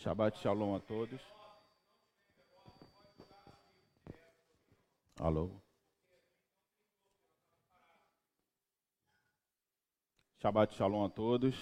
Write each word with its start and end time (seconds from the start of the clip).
Shabbat 0.00 0.38
Shalom 0.38 0.74
a 0.74 0.80
todos. 0.80 1.20
Alô. 5.20 5.60
Shabbat 10.38 10.74
Shalom 10.74 11.04
a 11.04 11.10
todos. 11.10 11.54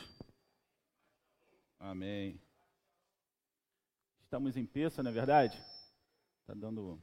Amém. 1.80 2.40
Estamos 4.20 4.56
em 4.56 4.64
peça, 4.64 5.02
não 5.02 5.10
é 5.10 5.14
verdade? 5.14 5.60
Está 6.42 6.54
dando. 6.54 7.02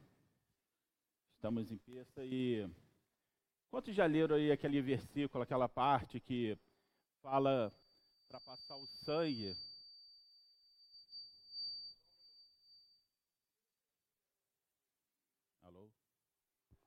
Estamos 1.34 1.70
em 1.70 1.76
peça 1.76 2.24
e. 2.24 2.66
Quantos 3.68 3.94
já 3.94 4.06
leram 4.06 4.36
aí 4.36 4.50
aquele 4.50 4.80
versículo, 4.80 5.44
aquela 5.44 5.68
parte 5.68 6.18
que 6.18 6.58
fala 7.20 7.70
para 8.26 8.40
passar 8.40 8.76
o 8.76 8.86
sangue 9.04 9.54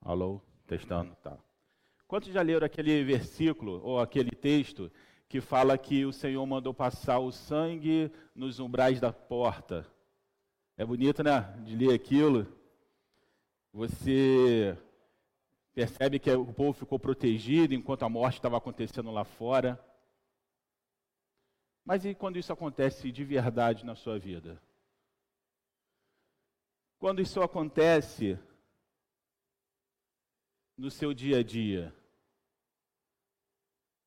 Alô? 0.09 0.41
Testando, 0.65 1.15
tá. 1.17 1.37
Quantos 2.07 2.33
já 2.33 2.41
leram 2.41 2.65
aquele 2.65 3.03
versículo 3.03 3.79
ou 3.83 3.99
aquele 3.99 4.31
texto 4.31 4.91
que 5.27 5.39
fala 5.39 5.77
que 5.77 6.03
o 6.03 6.11
Senhor 6.11 6.43
mandou 6.47 6.73
passar 6.73 7.19
o 7.19 7.31
sangue 7.31 8.11
nos 8.33 8.59
umbrais 8.59 8.99
da 8.99 9.13
porta? 9.13 9.85
É 10.75 10.83
bonito, 10.83 11.21
né? 11.21 11.41
De 11.63 11.75
ler 11.75 11.93
aquilo. 11.93 12.47
Você 13.71 14.75
percebe 15.75 16.17
que 16.17 16.31
o 16.31 16.53
povo 16.53 16.73
ficou 16.73 16.97
protegido 16.97 17.75
enquanto 17.75 18.01
a 18.01 18.09
morte 18.09 18.39
estava 18.39 18.57
acontecendo 18.57 19.11
lá 19.11 19.23
fora. 19.23 19.79
Mas 21.85 22.03
e 22.03 22.15
quando 22.15 22.39
isso 22.39 22.51
acontece 22.51 23.11
de 23.11 23.23
verdade 23.23 23.85
na 23.85 23.93
sua 23.93 24.17
vida? 24.17 24.59
Quando 26.97 27.21
isso 27.21 27.43
acontece 27.43 28.39
no 30.79 30.89
seu 30.89 31.13
dia 31.13 31.39
a 31.39 31.43
dia? 31.43 31.93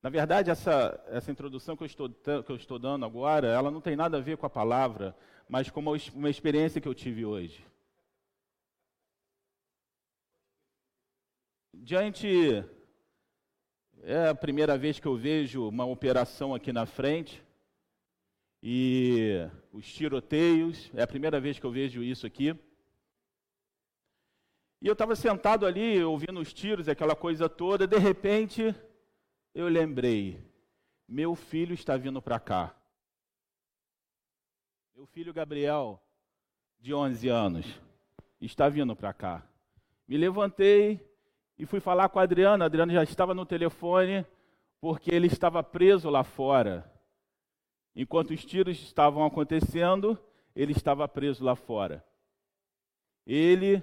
Na 0.01 0.09
verdade, 0.09 0.49
essa, 0.49 1.01
essa 1.07 1.31
introdução 1.31 1.77
que 1.77 1.83
eu, 1.83 1.87
estou, 1.87 2.09
que 2.09 2.51
eu 2.51 2.55
estou 2.55 2.79
dando 2.79 3.05
agora, 3.05 3.47
ela 3.47 3.71
não 3.71 3.79
tem 3.79 3.95
nada 3.95 4.17
a 4.17 4.21
ver 4.21 4.37
com 4.37 4.45
a 4.45 4.49
palavra, 4.49 5.15
mas 5.47 5.69
com 5.69 5.79
uma, 5.79 5.93
uma 6.13 6.29
experiência 6.29 6.81
que 6.81 6.87
eu 6.87 6.93
tive 6.93 7.23
hoje. 7.23 7.65
Diante, 11.73 12.27
é 14.01 14.29
a 14.29 14.35
primeira 14.35 14.77
vez 14.77 14.99
que 14.99 15.07
eu 15.07 15.15
vejo 15.15 15.67
uma 15.69 15.85
operação 15.85 16.55
aqui 16.55 16.73
na 16.73 16.85
frente, 16.85 17.41
e 18.61 19.47
os 19.71 19.85
tiroteios, 19.93 20.89
é 20.93 21.03
a 21.03 21.07
primeira 21.07 21.39
vez 21.39 21.59
que 21.59 21.65
eu 21.65 21.71
vejo 21.71 22.01
isso 22.01 22.25
aqui. 22.25 22.57
E 24.83 24.87
eu 24.87 24.91
estava 24.91 25.15
sentado 25.15 25.65
ali, 25.65 26.03
ouvindo 26.03 26.41
os 26.41 26.51
tiros, 26.51 26.89
aquela 26.89 27.15
coisa 27.15 27.47
toda, 27.47 27.87
de 27.87 27.97
repente 27.97 28.75
eu 29.55 29.69
lembrei: 29.69 30.45
meu 31.07 31.35
filho 31.35 31.73
está 31.73 31.95
vindo 31.95 32.21
para 32.21 32.37
cá. 32.37 32.75
Meu 34.93 35.05
filho 35.05 35.33
Gabriel, 35.33 36.03
de 36.81 36.93
11 36.93 37.29
anos, 37.29 37.65
está 38.41 38.67
vindo 38.67 38.93
para 38.93 39.13
cá. 39.13 39.47
Me 40.05 40.17
levantei 40.17 40.99
e 41.57 41.65
fui 41.65 41.79
falar 41.79 42.09
com 42.09 42.19
a 42.19 42.23
Adriana. 42.23 42.65
A 42.65 42.67
Adriana 42.67 42.91
já 42.91 43.03
estava 43.03 43.33
no 43.33 43.45
telefone, 43.45 44.25
porque 44.81 45.15
ele 45.15 45.27
estava 45.27 45.63
preso 45.63 46.09
lá 46.09 46.25
fora. 46.25 46.91
Enquanto 47.95 48.31
os 48.31 48.43
tiros 48.43 48.77
estavam 48.81 49.23
acontecendo, 49.25 50.19
ele 50.53 50.73
estava 50.73 51.07
preso 51.07 51.41
lá 51.41 51.55
fora. 51.55 52.05
Ele 53.25 53.81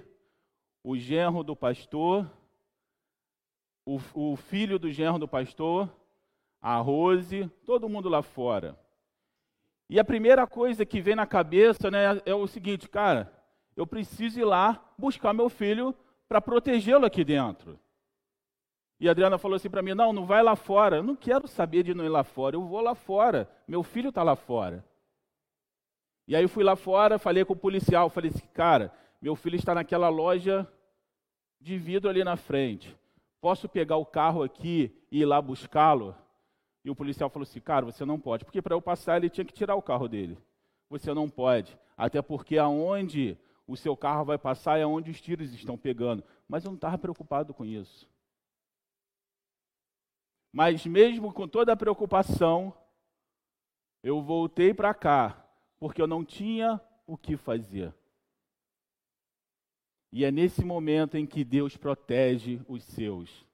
o 0.83 0.97
genro 0.97 1.43
do 1.43 1.55
pastor, 1.55 2.29
o, 3.85 3.99
o 4.13 4.35
filho 4.35 4.79
do 4.79 4.91
genro 4.91 5.19
do 5.19 5.27
pastor, 5.27 5.89
a 6.61 6.77
Rose, 6.77 7.49
todo 7.65 7.89
mundo 7.89 8.09
lá 8.09 8.21
fora. 8.21 8.77
E 9.89 9.99
a 9.99 10.05
primeira 10.05 10.47
coisa 10.47 10.85
que 10.85 11.01
vem 11.01 11.15
na 11.15 11.25
cabeça 11.25 11.91
né, 11.91 12.21
é 12.25 12.33
o 12.33 12.47
seguinte, 12.47 12.87
cara, 12.87 13.31
eu 13.75 13.85
preciso 13.85 14.39
ir 14.39 14.45
lá 14.45 14.83
buscar 14.97 15.33
meu 15.33 15.49
filho 15.49 15.95
para 16.27 16.39
protegê-lo 16.39 17.05
aqui 17.05 17.23
dentro. 17.23 17.79
E 18.99 19.07
a 19.07 19.11
Adriana 19.11 19.37
falou 19.37 19.55
assim 19.55 19.69
para 19.69 19.81
mim: 19.81 19.95
não, 19.95 20.13
não 20.13 20.25
vai 20.25 20.43
lá 20.43 20.55
fora. 20.55 20.97
Eu 20.97 21.03
não 21.03 21.15
quero 21.15 21.47
saber 21.47 21.83
de 21.83 21.93
não 21.93 22.05
ir 22.05 22.09
lá 22.09 22.23
fora, 22.23 22.55
eu 22.55 22.61
vou 22.61 22.81
lá 22.81 22.93
fora. 22.93 23.49
Meu 23.67 23.81
filho 23.81 24.09
está 24.09 24.21
lá 24.21 24.35
fora. 24.35 24.85
E 26.27 26.35
aí 26.35 26.43
eu 26.43 26.49
fui 26.49 26.63
lá 26.63 26.75
fora, 26.75 27.17
falei 27.17 27.43
com 27.43 27.53
o 27.53 27.57
policial, 27.57 28.09
falei 28.09 28.29
assim, 28.29 28.47
cara, 28.53 28.93
meu 29.21 29.35
filho 29.35 29.55
está 29.55 29.75
naquela 29.75 30.09
loja 30.09 30.67
de 31.59 31.77
vidro 31.77 32.09
ali 32.09 32.23
na 32.23 32.35
frente. 32.35 32.97
Posso 33.39 33.69
pegar 33.69 33.97
o 33.97 34.05
carro 34.05 34.41
aqui 34.41 34.91
e 35.11 35.19
ir 35.21 35.25
lá 35.25 35.41
buscá-lo? 35.41 36.15
E 36.83 36.89
o 36.89 36.95
policial 36.95 37.29
falou 37.29 37.43
assim: 37.43 37.59
Cara, 37.59 37.85
você 37.85 38.03
não 38.03 38.19
pode. 38.19 38.43
Porque 38.43 38.61
para 38.61 38.73
eu 38.73 38.81
passar, 38.81 39.17
ele 39.17 39.29
tinha 39.29 39.45
que 39.45 39.53
tirar 39.53 39.75
o 39.75 39.81
carro 39.81 40.07
dele. 40.07 40.37
Você 40.89 41.13
não 41.13 41.29
pode. 41.29 41.77
Até 41.95 42.21
porque 42.21 42.57
aonde 42.57 43.37
o 43.67 43.77
seu 43.77 43.95
carro 43.95 44.25
vai 44.25 44.37
passar 44.37 44.79
é 44.79 44.85
onde 44.85 45.11
os 45.11 45.21
tiros 45.21 45.53
estão 45.53 45.77
pegando. 45.77 46.23
Mas 46.47 46.65
eu 46.65 46.71
não 46.71 46.75
estava 46.75 46.97
preocupado 46.97 47.53
com 47.53 47.63
isso. 47.63 48.09
Mas 50.51 50.85
mesmo 50.85 51.31
com 51.31 51.47
toda 51.47 51.71
a 51.71 51.77
preocupação, 51.77 52.73
eu 54.03 54.21
voltei 54.21 54.73
para 54.73 54.93
cá, 54.93 55.45
porque 55.79 56.01
eu 56.01 56.07
não 56.07 56.25
tinha 56.25 56.81
o 57.07 57.17
que 57.17 57.37
fazer. 57.37 57.93
E 60.11 60.25
é 60.25 60.31
nesse 60.31 60.63
momento 60.65 61.15
em 61.15 61.25
que 61.25 61.43
Deus 61.43 61.77
protege 61.77 62.61
os 62.67 62.83
seus. 62.83 63.45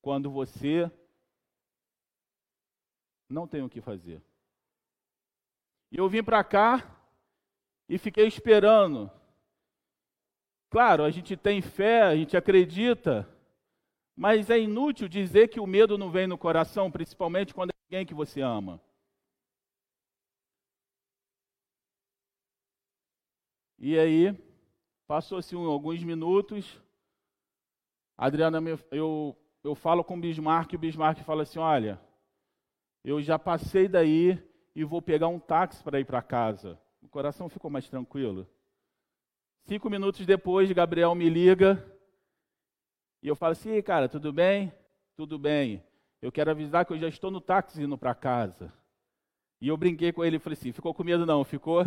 Quando 0.00 0.30
você 0.30 0.90
não 3.28 3.46
tem 3.46 3.62
o 3.62 3.68
que 3.68 3.80
fazer. 3.80 4.22
E 5.90 5.96
eu 5.96 6.08
vim 6.08 6.22
para 6.22 6.42
cá 6.44 6.96
e 7.88 7.98
fiquei 7.98 8.26
esperando. 8.26 9.10
Claro, 10.70 11.02
a 11.02 11.10
gente 11.10 11.36
tem 11.36 11.60
fé, 11.60 12.02
a 12.02 12.14
gente 12.14 12.36
acredita, 12.36 13.28
mas 14.14 14.50
é 14.50 14.58
inútil 14.58 15.08
dizer 15.08 15.48
que 15.48 15.58
o 15.58 15.66
medo 15.66 15.96
não 15.96 16.10
vem 16.10 16.26
no 16.26 16.38
coração, 16.38 16.90
principalmente 16.90 17.54
quando 17.54 17.70
é 17.70 17.74
alguém 17.86 18.06
que 18.06 18.14
você 18.14 18.40
ama. 18.40 18.80
E 23.78 23.98
aí, 23.98 24.47
Passou-se 25.08 25.54
alguns 25.54 26.04
minutos. 26.04 26.78
Adriana, 28.14 28.60
eu, 28.90 29.34
eu 29.64 29.74
falo 29.74 30.04
com 30.04 30.18
o 30.18 30.20
Bismarck 30.20 30.70
e 30.72 30.76
o 30.76 30.78
Bismarck 30.78 31.20
fala 31.24 31.44
assim: 31.44 31.58
Olha, 31.58 31.98
eu 33.02 33.22
já 33.22 33.38
passei 33.38 33.88
daí 33.88 34.38
e 34.74 34.84
vou 34.84 35.00
pegar 35.00 35.28
um 35.28 35.38
táxi 35.38 35.82
para 35.82 35.98
ir 35.98 36.04
para 36.04 36.20
casa. 36.20 36.78
O 37.00 37.08
coração 37.08 37.48
ficou 37.48 37.70
mais 37.70 37.88
tranquilo. 37.88 38.46
Cinco 39.64 39.88
minutos 39.88 40.26
depois, 40.26 40.70
Gabriel 40.72 41.14
me 41.14 41.30
liga 41.30 41.82
e 43.22 43.28
eu 43.28 43.34
falo 43.34 43.52
assim: 43.52 43.80
cara, 43.80 44.10
tudo 44.10 44.30
bem? 44.30 44.70
Tudo 45.16 45.38
bem. 45.38 45.82
Eu 46.20 46.30
quero 46.30 46.50
avisar 46.50 46.84
que 46.84 46.92
eu 46.92 46.98
já 46.98 47.08
estou 47.08 47.30
no 47.30 47.40
táxi 47.40 47.82
indo 47.82 47.96
para 47.96 48.14
casa. 48.14 48.70
E 49.58 49.68
eu 49.68 49.76
brinquei 49.78 50.12
com 50.12 50.22
ele 50.22 50.36
e 50.36 50.38
falei 50.38 50.58
assim: 50.58 50.70
ficou 50.70 50.92
com 50.92 51.02
medo 51.02 51.24
não? 51.24 51.44
Ficou? 51.44 51.82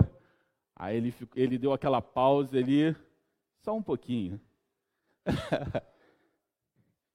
Aí 0.75 0.97
ele, 0.97 1.13
ele 1.35 1.59
deu 1.59 1.71
aquela 1.71 2.01
pausa 2.01 2.57
ali. 2.57 2.95
Só 3.61 3.75
um 3.75 3.81
pouquinho. 3.81 4.41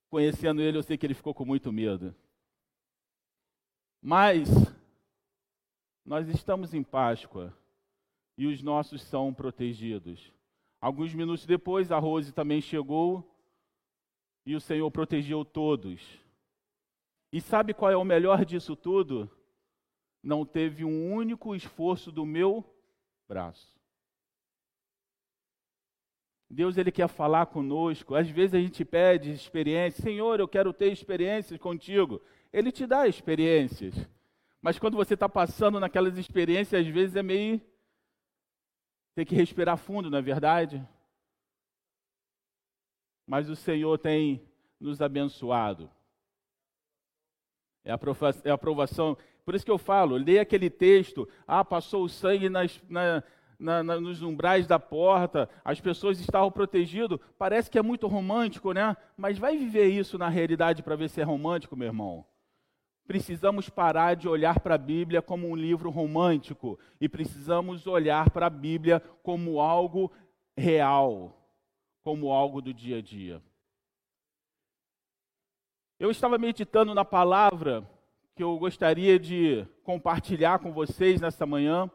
Conhecendo 0.08 0.62
ele, 0.62 0.78
eu 0.78 0.82
sei 0.82 0.96
que 0.96 1.04
ele 1.04 1.14
ficou 1.14 1.34
com 1.34 1.44
muito 1.44 1.72
medo. 1.72 2.14
Mas 4.00 4.48
nós 6.04 6.28
estamos 6.28 6.72
em 6.72 6.82
Páscoa 6.82 7.52
e 8.38 8.46
os 8.46 8.62
nossos 8.62 9.02
são 9.02 9.34
protegidos. 9.34 10.32
Alguns 10.81 11.12
minutos 11.12 11.44
depois, 11.44 11.90
a 11.90 11.98
Rose 11.98 12.32
também 12.32 12.60
chegou 12.60 13.28
e 14.44 14.54
o 14.54 14.60
Senhor 14.60 14.88
protegeu 14.92 15.44
todos. 15.44 16.00
E 17.32 17.40
sabe 17.40 17.75
qual 17.75 17.90
é 17.90 17.96
o 17.96 18.04
melhor 18.04 18.44
disso 18.44 18.76
tudo? 18.76 19.28
Não 20.22 20.46
teve 20.46 20.84
um 20.84 21.12
único 21.12 21.54
esforço 21.56 22.12
do 22.12 22.25
meu 22.25 22.64
braço. 23.28 23.75
Deus 26.48 26.76
ele 26.76 26.93
quer 26.93 27.08
falar 27.08 27.46
conosco. 27.46 28.14
Às 28.14 28.28
vezes 28.28 28.54
a 28.54 28.60
gente 28.60 28.84
pede 28.84 29.32
experiência, 29.32 30.02
Senhor, 30.02 30.38
eu 30.38 30.48
quero 30.48 30.72
ter 30.72 30.93
experiências 30.93 31.58
contigo. 31.58 32.22
Ele 32.52 32.70
te 32.70 32.87
dá 32.87 33.06
experiências. 33.06 33.94
Mas 34.62 34.78
quando 34.78 34.96
você 34.96 35.14
está 35.14 35.28
passando 35.28 35.81
naquelas 35.81 36.16
experiências, 36.16 36.87
às 36.87 36.93
vezes 36.93 37.16
é 37.16 37.22
meio. 37.22 37.60
Tem 39.14 39.25
que 39.25 39.34
respirar 39.34 39.76
fundo, 39.76 40.10
não 40.10 40.19
é 40.19 40.22
verdade? 40.22 40.87
Mas 43.26 43.49
o 43.49 43.56
Senhor 43.56 43.99
tem 43.99 44.42
nos 44.78 45.02
abençoado. 45.02 45.90
É 47.84 47.92
a 47.92 48.54
aprovação, 48.54 49.16
Por 49.44 49.54
isso 49.54 49.64
que 49.64 49.70
eu 49.70 49.78
falo, 49.78 50.16
leia 50.16 50.42
aquele 50.42 50.69
texto, 50.69 51.28
ah, 51.46 51.64
passou 51.64 52.04
o 52.04 52.08
sangue 52.08 52.49
nas, 52.49 52.82
na, 52.88 53.22
na, 53.58 53.82
na, 53.82 54.00
nos 54.00 54.23
umbrais 54.23 54.67
da 54.67 54.79
porta, 54.79 55.49
as 55.64 55.81
pessoas 55.81 56.20
estavam 56.20 56.50
protegidas. 56.50 57.19
Parece 57.38 57.70
que 57.70 57.79
é 57.79 57.82
muito 57.82 58.06
romântico, 58.06 58.73
né? 58.73 58.97
Mas 59.17 59.38
vai 59.38 59.56
viver 59.56 59.87
isso 59.87 60.19
na 60.19 60.29
realidade 60.29 60.82
para 60.82 60.97
ver 60.97 61.08
se 61.08 61.20
é 61.20 61.25
romântico, 61.25 61.76
meu 61.76 61.87
irmão. 61.87 62.25
Precisamos 63.06 63.69
parar 63.69 64.17
de 64.17 64.29
olhar 64.29 64.58
para 64.58 64.75
a 64.75 64.79
Bíblia 64.79 65.23
como 65.23 65.49
um 65.49 65.55
livro 65.55 65.91
romântico 65.91 66.79
e 67.00 67.08
precisamos 67.08 67.87
olhar 67.87 68.31
para 68.31 68.47
a 68.47 68.50
Bíblia 68.50 69.00
como 69.23 69.61
algo 69.61 70.11
real, 70.56 71.37
como 72.02 72.32
algo 72.32 72.61
do 72.61 72.75
dia 72.75 72.99
a 72.99 73.02
dia. 73.02 73.41
Eu 75.99 76.11
estava 76.11 76.37
meditando 76.37 76.94
na 76.94 77.05
palavra 77.05 77.88
que 78.35 78.43
eu 78.43 78.59
gostaria 78.59 79.19
de 79.19 79.67
compartilhar 79.82 80.59
com 80.59 80.70
vocês 80.70 81.20
nesta 81.23 81.47
manhã. 81.47 81.91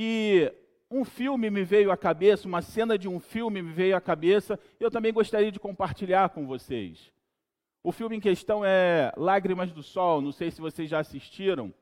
E 0.00 0.54
um 0.88 1.04
filme 1.04 1.50
me 1.50 1.64
veio 1.64 1.90
à 1.90 1.96
cabeça, 1.96 2.46
uma 2.46 2.62
cena 2.62 2.96
de 2.96 3.08
um 3.08 3.18
filme 3.18 3.60
me 3.60 3.72
veio 3.72 3.96
à 3.96 4.00
cabeça, 4.00 4.56
eu 4.78 4.92
também 4.92 5.12
gostaria 5.12 5.50
de 5.50 5.58
compartilhar 5.58 6.28
com 6.28 6.46
vocês. 6.46 7.12
O 7.82 7.90
filme 7.90 8.14
em 8.14 8.20
questão 8.20 8.64
é 8.64 9.12
Lágrimas 9.16 9.72
do 9.72 9.82
Sol, 9.82 10.20
não 10.20 10.30
sei 10.30 10.52
se 10.52 10.60
vocês 10.60 10.88
já 10.88 11.00
assistiram. 11.00 11.74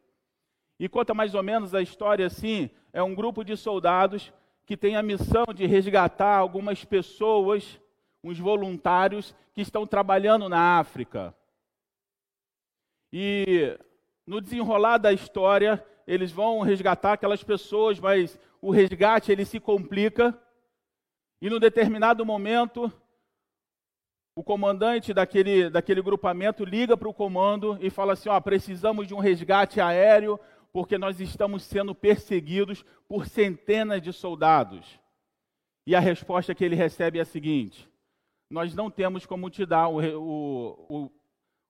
E 0.81 0.89
conta 0.89 1.13
mais 1.13 1.35
ou 1.35 1.43
menos 1.43 1.75
a 1.75 1.83
história 1.83 2.25
assim: 2.25 2.71
é 2.91 3.03
um 3.03 3.15
grupo 3.15 3.45
de 3.45 3.55
soldados 3.55 4.33
que 4.65 4.79
tem 4.79 4.97
a 4.97 5.03
missão 5.03 5.45
de 5.55 5.67
resgatar 5.67 6.39
algumas 6.39 6.87
pessoas, 6.87 7.79
uns 8.25 8.39
voluntários 8.39 9.35
que 9.53 9.61
estão 9.61 9.87
trabalhando 9.87 10.49
na 10.49 10.79
África. 10.79 11.35
E 13.13 13.79
no 14.27 14.41
desenrolar 14.41 14.97
da 14.97 15.13
história, 15.13 15.85
eles 16.06 16.31
vão 16.31 16.61
resgatar 16.61 17.14
aquelas 17.14 17.43
pessoas, 17.43 17.99
mas 17.99 18.38
o 18.61 18.70
resgate 18.70 19.32
ele 19.32 19.44
se 19.44 19.58
complica. 19.58 20.38
E 21.43 21.50
num 21.50 21.58
determinado 21.58 22.25
momento, 22.25 22.93
o 24.35 24.44
comandante 24.44 25.12
daquele, 25.12 25.69
daquele 25.69 26.00
grupamento 26.00 26.64
liga 26.64 26.97
para 26.97 27.08
o 27.08 27.14
comando 27.14 27.76
e 27.81 27.91
fala 27.91 28.12
assim: 28.12 28.29
ó, 28.29 28.41
precisamos 28.41 29.08
de 29.08 29.14
um 29.14 29.19
resgate 29.19 29.81
aéreo, 29.81 30.38
porque 30.73 30.97
nós 30.97 31.20
estamos 31.20 31.64
sendo 31.64 31.94
perseguidos 31.94 32.85
por 33.08 33.26
centenas 33.26 34.00
de 34.00 34.12
soldados. 34.12 35.00
E 35.87 35.94
a 35.94 36.00
resposta 36.00 36.55
que 36.55 36.64
ele 36.64 36.76
recebe 36.76 37.19
é 37.19 37.23
a 37.23 37.26
seguinte: 37.26 37.88
nós 38.49 38.75
não 38.75 38.91
temos 38.91 39.26
como 39.26 39.50
te 39.50 39.67
dar 39.67 39.88
o, 39.88 39.99
o, 39.99 40.87
o, 40.88 41.11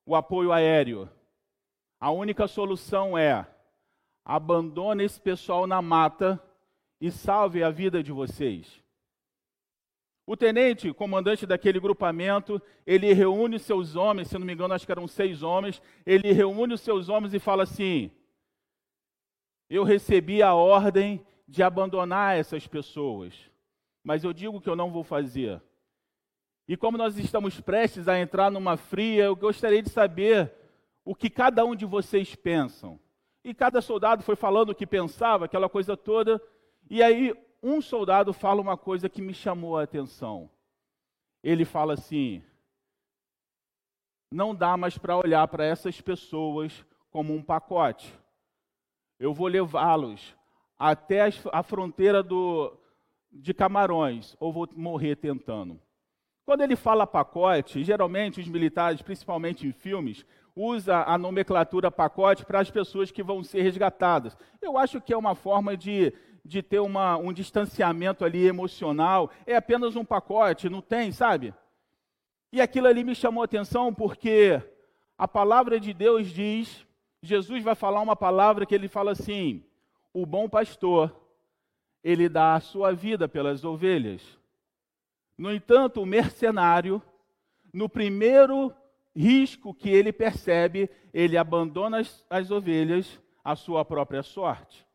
o 0.04 0.14
apoio 0.14 0.52
aéreo. 0.52 1.08
A 1.98 2.10
única 2.10 2.46
solução 2.46 3.16
é 3.16 3.46
abandone 4.26 5.04
esse 5.04 5.20
pessoal 5.20 5.68
na 5.68 5.80
mata 5.80 6.42
e 7.00 7.12
salve 7.12 7.62
a 7.62 7.70
vida 7.70 8.02
de 8.02 8.10
vocês. 8.10 8.82
O 10.26 10.36
tenente, 10.36 10.92
comandante 10.92 11.46
daquele 11.46 11.78
grupamento, 11.78 12.60
ele 12.84 13.12
reúne 13.12 13.60
seus 13.60 13.94
homens, 13.94 14.26
se 14.26 14.36
não 14.36 14.44
me 14.44 14.52
engano, 14.52 14.74
acho 14.74 14.84
que 14.84 14.90
eram 14.90 15.06
seis 15.06 15.44
homens, 15.44 15.80
ele 16.04 16.32
reúne 16.32 16.74
os 16.74 16.80
seus 16.80 17.08
homens 17.08 17.32
e 17.32 17.38
fala 17.38 17.62
assim: 17.62 18.10
Eu 19.70 19.84
recebi 19.84 20.42
a 20.42 20.52
ordem 20.52 21.24
de 21.46 21.62
abandonar 21.62 22.36
essas 22.36 22.66
pessoas, 22.66 23.32
mas 24.02 24.24
eu 24.24 24.32
digo 24.32 24.60
que 24.60 24.68
eu 24.68 24.74
não 24.74 24.90
vou 24.90 25.04
fazer. 25.04 25.62
E 26.66 26.76
como 26.76 26.98
nós 26.98 27.16
estamos 27.16 27.60
prestes 27.60 28.08
a 28.08 28.18
entrar 28.18 28.50
numa 28.50 28.76
fria, 28.76 29.26
eu 29.26 29.36
gostaria 29.36 29.80
de 29.80 29.88
saber 29.88 30.52
o 31.04 31.14
que 31.14 31.30
cada 31.30 31.64
um 31.64 31.76
de 31.76 31.86
vocês 31.86 32.34
pensam. 32.34 32.98
E 33.46 33.54
cada 33.54 33.80
soldado 33.80 34.24
foi 34.24 34.34
falando 34.34 34.70
o 34.70 34.74
que 34.74 34.84
pensava, 34.84 35.44
aquela 35.44 35.68
coisa 35.68 35.96
toda. 35.96 36.42
E 36.90 37.00
aí 37.00 37.32
um 37.62 37.80
soldado 37.80 38.32
fala 38.32 38.60
uma 38.60 38.76
coisa 38.76 39.08
que 39.08 39.22
me 39.22 39.32
chamou 39.32 39.78
a 39.78 39.84
atenção. 39.84 40.50
Ele 41.44 41.64
fala 41.64 41.94
assim: 41.94 42.42
não 44.32 44.52
dá 44.52 44.76
mais 44.76 44.98
para 44.98 45.16
olhar 45.16 45.46
para 45.46 45.64
essas 45.64 46.00
pessoas 46.00 46.84
como 47.08 47.32
um 47.36 47.40
pacote. 47.40 48.12
Eu 49.16 49.32
vou 49.32 49.46
levá-los 49.46 50.34
até 50.76 51.30
a 51.52 51.62
fronteira 51.62 52.24
do, 52.24 52.76
de 53.30 53.54
Camarões, 53.54 54.34
ou 54.40 54.52
vou 54.52 54.68
morrer 54.72 55.14
tentando. 55.14 55.80
Quando 56.46 56.60
ele 56.60 56.76
fala 56.76 57.08
pacote, 57.08 57.82
geralmente 57.82 58.40
os 58.40 58.46
militares, 58.46 59.02
principalmente 59.02 59.66
em 59.66 59.72
filmes, 59.72 60.24
usa 60.54 61.02
a 61.02 61.18
nomenclatura 61.18 61.90
pacote 61.90 62.46
para 62.46 62.60
as 62.60 62.70
pessoas 62.70 63.10
que 63.10 63.20
vão 63.20 63.42
ser 63.42 63.62
resgatadas. 63.62 64.38
Eu 64.62 64.78
acho 64.78 65.00
que 65.00 65.12
é 65.12 65.16
uma 65.16 65.34
forma 65.34 65.76
de, 65.76 66.14
de 66.44 66.62
ter 66.62 66.78
uma, 66.78 67.16
um 67.16 67.32
distanciamento 67.32 68.24
ali 68.24 68.46
emocional. 68.46 69.28
É 69.44 69.56
apenas 69.56 69.96
um 69.96 70.04
pacote, 70.04 70.70
não 70.70 70.80
tem, 70.80 71.10
sabe? 71.10 71.52
E 72.52 72.60
aquilo 72.60 72.86
ali 72.86 73.02
me 73.02 73.16
chamou 73.16 73.42
a 73.42 73.46
atenção 73.46 73.92
porque 73.92 74.62
a 75.18 75.26
palavra 75.26 75.80
de 75.80 75.92
Deus 75.92 76.28
diz, 76.28 76.86
Jesus 77.20 77.64
vai 77.64 77.74
falar 77.74 78.00
uma 78.00 78.14
palavra 78.14 78.64
que 78.64 78.74
ele 78.74 78.86
fala 78.86 79.10
assim: 79.10 79.64
o 80.14 80.24
bom 80.24 80.48
pastor, 80.48 81.12
ele 82.04 82.28
dá 82.28 82.54
a 82.54 82.60
sua 82.60 82.92
vida 82.92 83.26
pelas 83.26 83.64
ovelhas. 83.64 84.38
No 85.36 85.52
entanto, 85.52 86.00
o 86.00 86.06
mercenário, 86.06 87.02
no 87.72 87.88
primeiro 87.88 88.74
risco 89.14 89.74
que 89.74 89.90
ele 89.90 90.12
percebe, 90.12 90.90
ele 91.12 91.36
abandona 91.36 92.00
as, 92.00 92.24
as 92.30 92.50
ovelhas 92.50 93.20
à 93.44 93.54
sua 93.54 93.84
própria 93.84 94.22
sorte. 94.22 94.86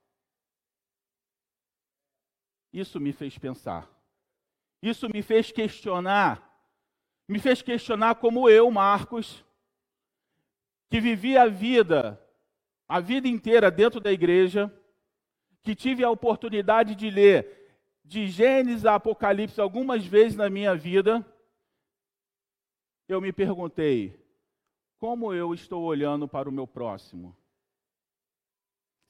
Isso 2.73 2.99
me 2.99 3.11
fez 3.11 3.37
pensar. 3.37 3.89
Isso 4.81 5.07
me 5.09 5.21
fez 5.21 5.51
questionar. 5.51 6.47
Me 7.27 7.39
fez 7.39 7.61
questionar 7.61 8.15
como 8.15 8.49
eu, 8.49 8.69
Marcos, 8.71 9.45
que 10.89 10.99
vivi 10.99 11.37
a 11.37 11.47
vida, 11.47 12.21
a 12.87 12.99
vida 12.99 13.27
inteira 13.27 13.69
dentro 13.69 13.99
da 13.99 14.11
igreja, 14.11 14.73
que 15.61 15.75
tive 15.75 16.03
a 16.03 16.09
oportunidade 16.09 16.95
de 16.95 17.09
ler 17.09 17.60
de 18.11 18.27
Gênesis 18.27 18.85
a 18.85 18.95
Apocalipse 18.95 19.61
algumas 19.61 20.05
vezes 20.05 20.35
na 20.35 20.49
minha 20.49 20.75
vida, 20.75 21.25
eu 23.07 23.21
me 23.21 23.31
perguntei: 23.31 24.21
como 24.99 25.33
eu 25.33 25.53
estou 25.53 25.81
olhando 25.83 26.27
para 26.27 26.49
o 26.49 26.51
meu 26.51 26.67
próximo? 26.67 27.33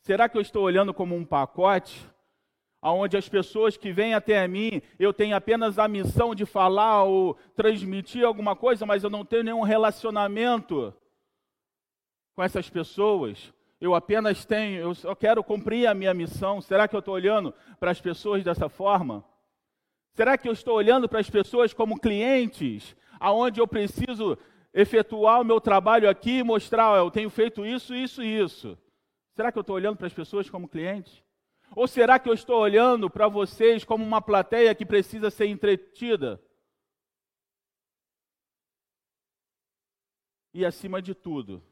Será 0.04 0.30
que 0.30 0.38
eu 0.38 0.42
estou 0.42 0.64
olhando 0.64 0.94
como 0.94 1.16
um 1.16 1.26
pacote? 1.26 2.08
Onde 2.80 3.18
as 3.18 3.28
pessoas 3.28 3.76
que 3.76 3.92
vêm 3.92 4.14
até 4.14 4.48
mim, 4.48 4.84
eu 5.00 5.12
tenho 5.12 5.36
apenas 5.36 5.80
a 5.80 5.88
missão 5.88 6.36
de 6.36 6.46
falar 6.46 7.04
ou 7.04 7.34
transmitir 7.56 8.24
alguma 8.24 8.56
coisa, 8.56 8.86
mas 8.86 9.04
eu 9.04 9.10
não 9.10 9.26
tenho 9.26 9.44
nenhum 9.44 9.62
relacionamento 9.62 10.94
com 12.36 12.44
essas 12.44 12.70
pessoas. 12.70 13.52
Eu 13.82 13.96
apenas 13.96 14.46
tenho, 14.46 14.80
eu 14.80 14.94
só 14.94 15.16
quero 15.16 15.44
cumprir 15.44 15.88
a 15.88 15.96
minha 15.96 16.14
missão. 16.14 16.62
Será 16.62 16.88
que 16.88 16.96
eu 16.96 17.00
estou 17.00 17.16
olhando 17.16 17.52
para 17.80 17.90
as 17.90 18.00
pessoas 18.00 18.44
dessa 18.44 18.70
forma? 18.70 19.26
Será 20.14 20.38
que 20.38 20.48
eu 20.48 20.54
estou 20.54 20.76
olhando 20.76 21.10
para 21.10 21.20
as 21.20 21.28
pessoas 21.28 21.74
como 21.74 22.00
clientes, 22.00 22.96
aonde 23.20 23.60
eu 23.60 23.68
preciso 23.68 24.38
efetuar 24.72 25.42
o 25.42 25.44
meu 25.44 25.60
trabalho 25.60 26.08
aqui 26.08 26.38
e 26.38 26.44
mostrar, 26.44 26.96
eu 26.98 27.10
tenho 27.10 27.30
feito 27.32 27.66
isso, 27.66 27.96
isso 27.96 28.22
e 28.22 28.40
isso? 28.40 28.78
Será 29.36 29.52
que 29.52 29.58
eu 29.58 29.62
estou 29.62 29.76
olhando 29.76 29.98
para 29.98 30.06
as 30.06 30.14
pessoas 30.14 30.48
como 30.48 30.70
clientes? 30.70 31.24
Ou 31.76 31.88
será 31.88 32.20
que 32.20 32.30
eu 32.30 32.34
estou 32.36 32.60
olhando 32.60 33.10
para 33.10 33.28
vocês 33.28 33.84
como 33.84 34.04
uma 34.04 34.22
plateia 34.22 34.76
que 34.76 34.86
precisa 34.86 35.32
ser 35.32 35.48
entretida? 35.48 36.40
E 40.54 40.64
acima 40.64 41.02
de 41.02 41.16
tudo, 41.16 41.64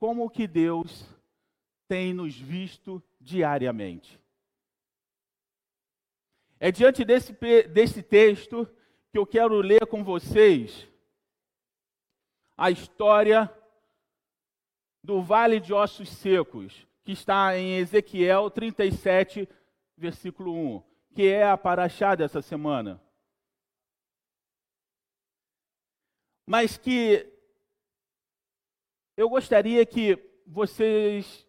como 0.00 0.30
que 0.30 0.48
Deus 0.48 1.06
tem 1.86 2.14
nos 2.14 2.34
visto 2.34 3.02
diariamente? 3.20 4.18
É 6.58 6.72
diante 6.72 7.04
desse, 7.04 7.36
desse 7.68 8.02
texto 8.02 8.66
que 9.12 9.18
eu 9.18 9.26
quero 9.26 9.60
ler 9.60 9.86
com 9.86 10.02
vocês 10.02 10.88
a 12.56 12.70
história 12.70 13.52
do 15.04 15.20
vale 15.20 15.60
de 15.60 15.72
ossos 15.72 16.08
secos, 16.08 16.86
que 17.04 17.12
está 17.12 17.56
em 17.58 17.76
Ezequiel 17.76 18.50
37, 18.50 19.46
versículo 19.96 20.54
1, 20.54 20.82
que 21.14 21.26
é 21.26 21.46
a 21.46 21.58
paraxá 21.58 22.14
dessa 22.14 22.40
semana. 22.40 23.02
Mas 26.46 26.78
que 26.78 27.29
eu 29.20 29.28
gostaria 29.28 29.84
que 29.84 30.18
vocês 30.46 31.46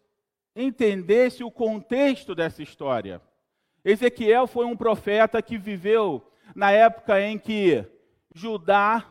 entendessem 0.54 1.44
o 1.44 1.50
contexto 1.50 2.34
dessa 2.34 2.62
história. 2.62 3.18
Ezequiel 3.82 4.46
foi 4.46 4.66
um 4.66 4.76
profeta 4.76 5.40
que 5.40 5.56
viveu 5.56 6.22
na 6.54 6.70
época 6.70 7.18
em 7.18 7.38
que 7.38 7.82
Judá 8.34 9.10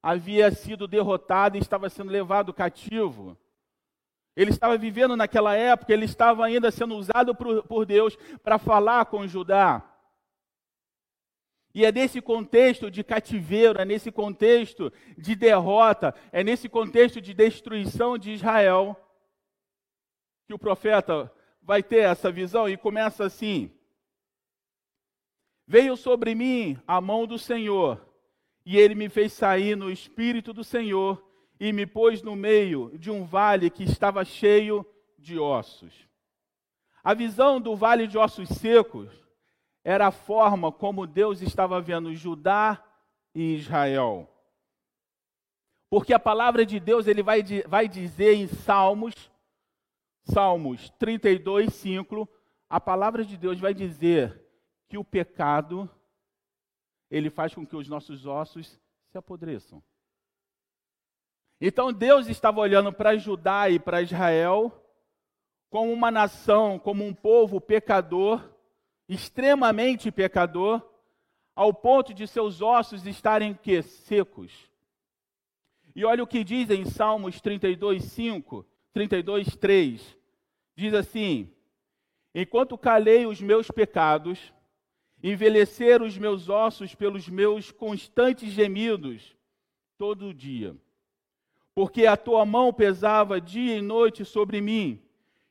havia 0.00 0.52
sido 0.52 0.86
derrotado 0.86 1.56
e 1.56 1.60
estava 1.60 1.90
sendo 1.90 2.12
levado 2.12 2.54
cativo. 2.54 3.36
Ele 4.36 4.50
estava 4.50 4.78
vivendo 4.78 5.16
naquela 5.16 5.56
época, 5.56 5.92
ele 5.92 6.04
estava 6.04 6.46
ainda 6.46 6.70
sendo 6.70 6.94
usado 6.94 7.34
por, 7.34 7.84
Deus 7.84 8.16
para 8.44 8.58
falar 8.58 9.06
com 9.06 9.26
Judá. 9.26 9.82
E 11.74 11.84
é 11.84 11.92
nesse 11.92 12.20
contexto 12.20 12.90
de 12.90 13.04
cativeiro, 13.04 13.80
é 13.80 13.84
nesse 13.84 14.10
contexto 14.10 14.92
de 15.16 15.34
derrota, 15.34 16.14
é 16.32 16.42
nesse 16.42 16.68
contexto 16.68 17.20
de 17.20 17.34
destruição 17.34 18.16
de 18.16 18.32
Israel 18.32 18.96
que 20.46 20.54
o 20.54 20.58
profeta 20.58 21.30
vai 21.62 21.82
ter 21.82 21.98
essa 21.98 22.32
visão 22.32 22.68
e 22.68 22.76
começa 22.76 23.24
assim: 23.24 23.70
Veio 25.66 25.96
sobre 25.96 26.34
mim 26.34 26.78
a 26.86 26.98
mão 27.00 27.26
do 27.26 27.38
Senhor, 27.38 28.02
e 28.64 28.78
ele 28.78 28.94
me 28.94 29.10
fez 29.10 29.34
sair 29.34 29.76
no 29.76 29.90
espírito 29.90 30.54
do 30.54 30.64
Senhor 30.64 31.22
e 31.60 31.72
me 31.72 31.84
pôs 31.84 32.22
no 32.22 32.34
meio 32.34 32.90
de 32.98 33.10
um 33.10 33.24
vale 33.24 33.68
que 33.68 33.84
estava 33.84 34.24
cheio 34.24 34.86
de 35.18 35.38
ossos. 35.38 36.08
A 37.04 37.12
visão 37.12 37.60
do 37.60 37.76
vale 37.76 38.06
de 38.06 38.16
ossos 38.16 38.48
secos 38.48 39.27
era 39.88 40.08
a 40.08 40.12
forma 40.12 40.70
como 40.70 41.06
Deus 41.06 41.40
estava 41.40 41.80
vendo 41.80 42.14
Judá 42.14 42.84
e 43.34 43.54
Israel. 43.54 44.28
Porque 45.88 46.12
a 46.12 46.18
palavra 46.18 46.66
de 46.66 46.78
Deus 46.78 47.06
ele 47.06 47.22
vai, 47.22 47.42
vai 47.66 47.88
dizer 47.88 48.34
em 48.34 48.46
Salmos, 48.46 49.14
Salmos 50.24 50.90
32, 50.98 51.72
5, 51.72 52.28
a 52.68 52.78
palavra 52.78 53.24
de 53.24 53.38
Deus 53.38 53.58
vai 53.58 53.72
dizer 53.72 54.44
que 54.90 54.98
o 54.98 55.04
pecado 55.04 55.90
ele 57.10 57.30
faz 57.30 57.54
com 57.54 57.66
que 57.66 57.74
os 57.74 57.88
nossos 57.88 58.26
ossos 58.26 58.78
se 59.06 59.16
apodreçam. 59.16 59.82
Então 61.58 61.94
Deus 61.94 62.26
estava 62.26 62.60
olhando 62.60 62.92
para 62.92 63.16
Judá 63.16 63.70
e 63.70 63.78
para 63.78 64.02
Israel 64.02 64.84
como 65.70 65.90
uma 65.90 66.10
nação, 66.10 66.78
como 66.78 67.06
um 67.06 67.14
povo 67.14 67.58
pecador, 67.58 68.57
extremamente 69.08 70.10
pecador, 70.10 70.82
ao 71.54 71.72
ponto 71.72 72.12
de 72.12 72.26
seus 72.26 72.60
ossos 72.60 73.06
estarem 73.06 73.54
que 73.54 73.82
secos. 73.82 74.52
E 75.94 76.04
olha 76.04 76.22
o 76.22 76.26
que 76.26 76.44
diz 76.44 76.70
em 76.70 76.84
Salmos 76.84 77.40
32, 77.40 78.04
5, 78.04 78.66
32, 78.92 79.56
3. 79.56 80.18
Diz 80.76 80.94
assim: 80.94 81.52
Enquanto 82.34 82.78
calei 82.78 83.26
os 83.26 83.40
meus 83.40 83.70
pecados, 83.70 84.52
envelheceram 85.22 86.06
os 86.06 86.16
meus 86.16 86.48
ossos 86.48 86.94
pelos 86.94 87.28
meus 87.28 87.72
constantes 87.72 88.52
gemidos 88.52 89.36
todo 89.96 90.32
dia 90.32 90.76
porque 91.78 92.06
a 92.06 92.16
tua 92.16 92.44
mão 92.44 92.72
pesava 92.72 93.40
dia 93.40 93.76
e 93.76 93.80
noite 93.80 94.24
sobre 94.24 94.60
mim, 94.60 95.00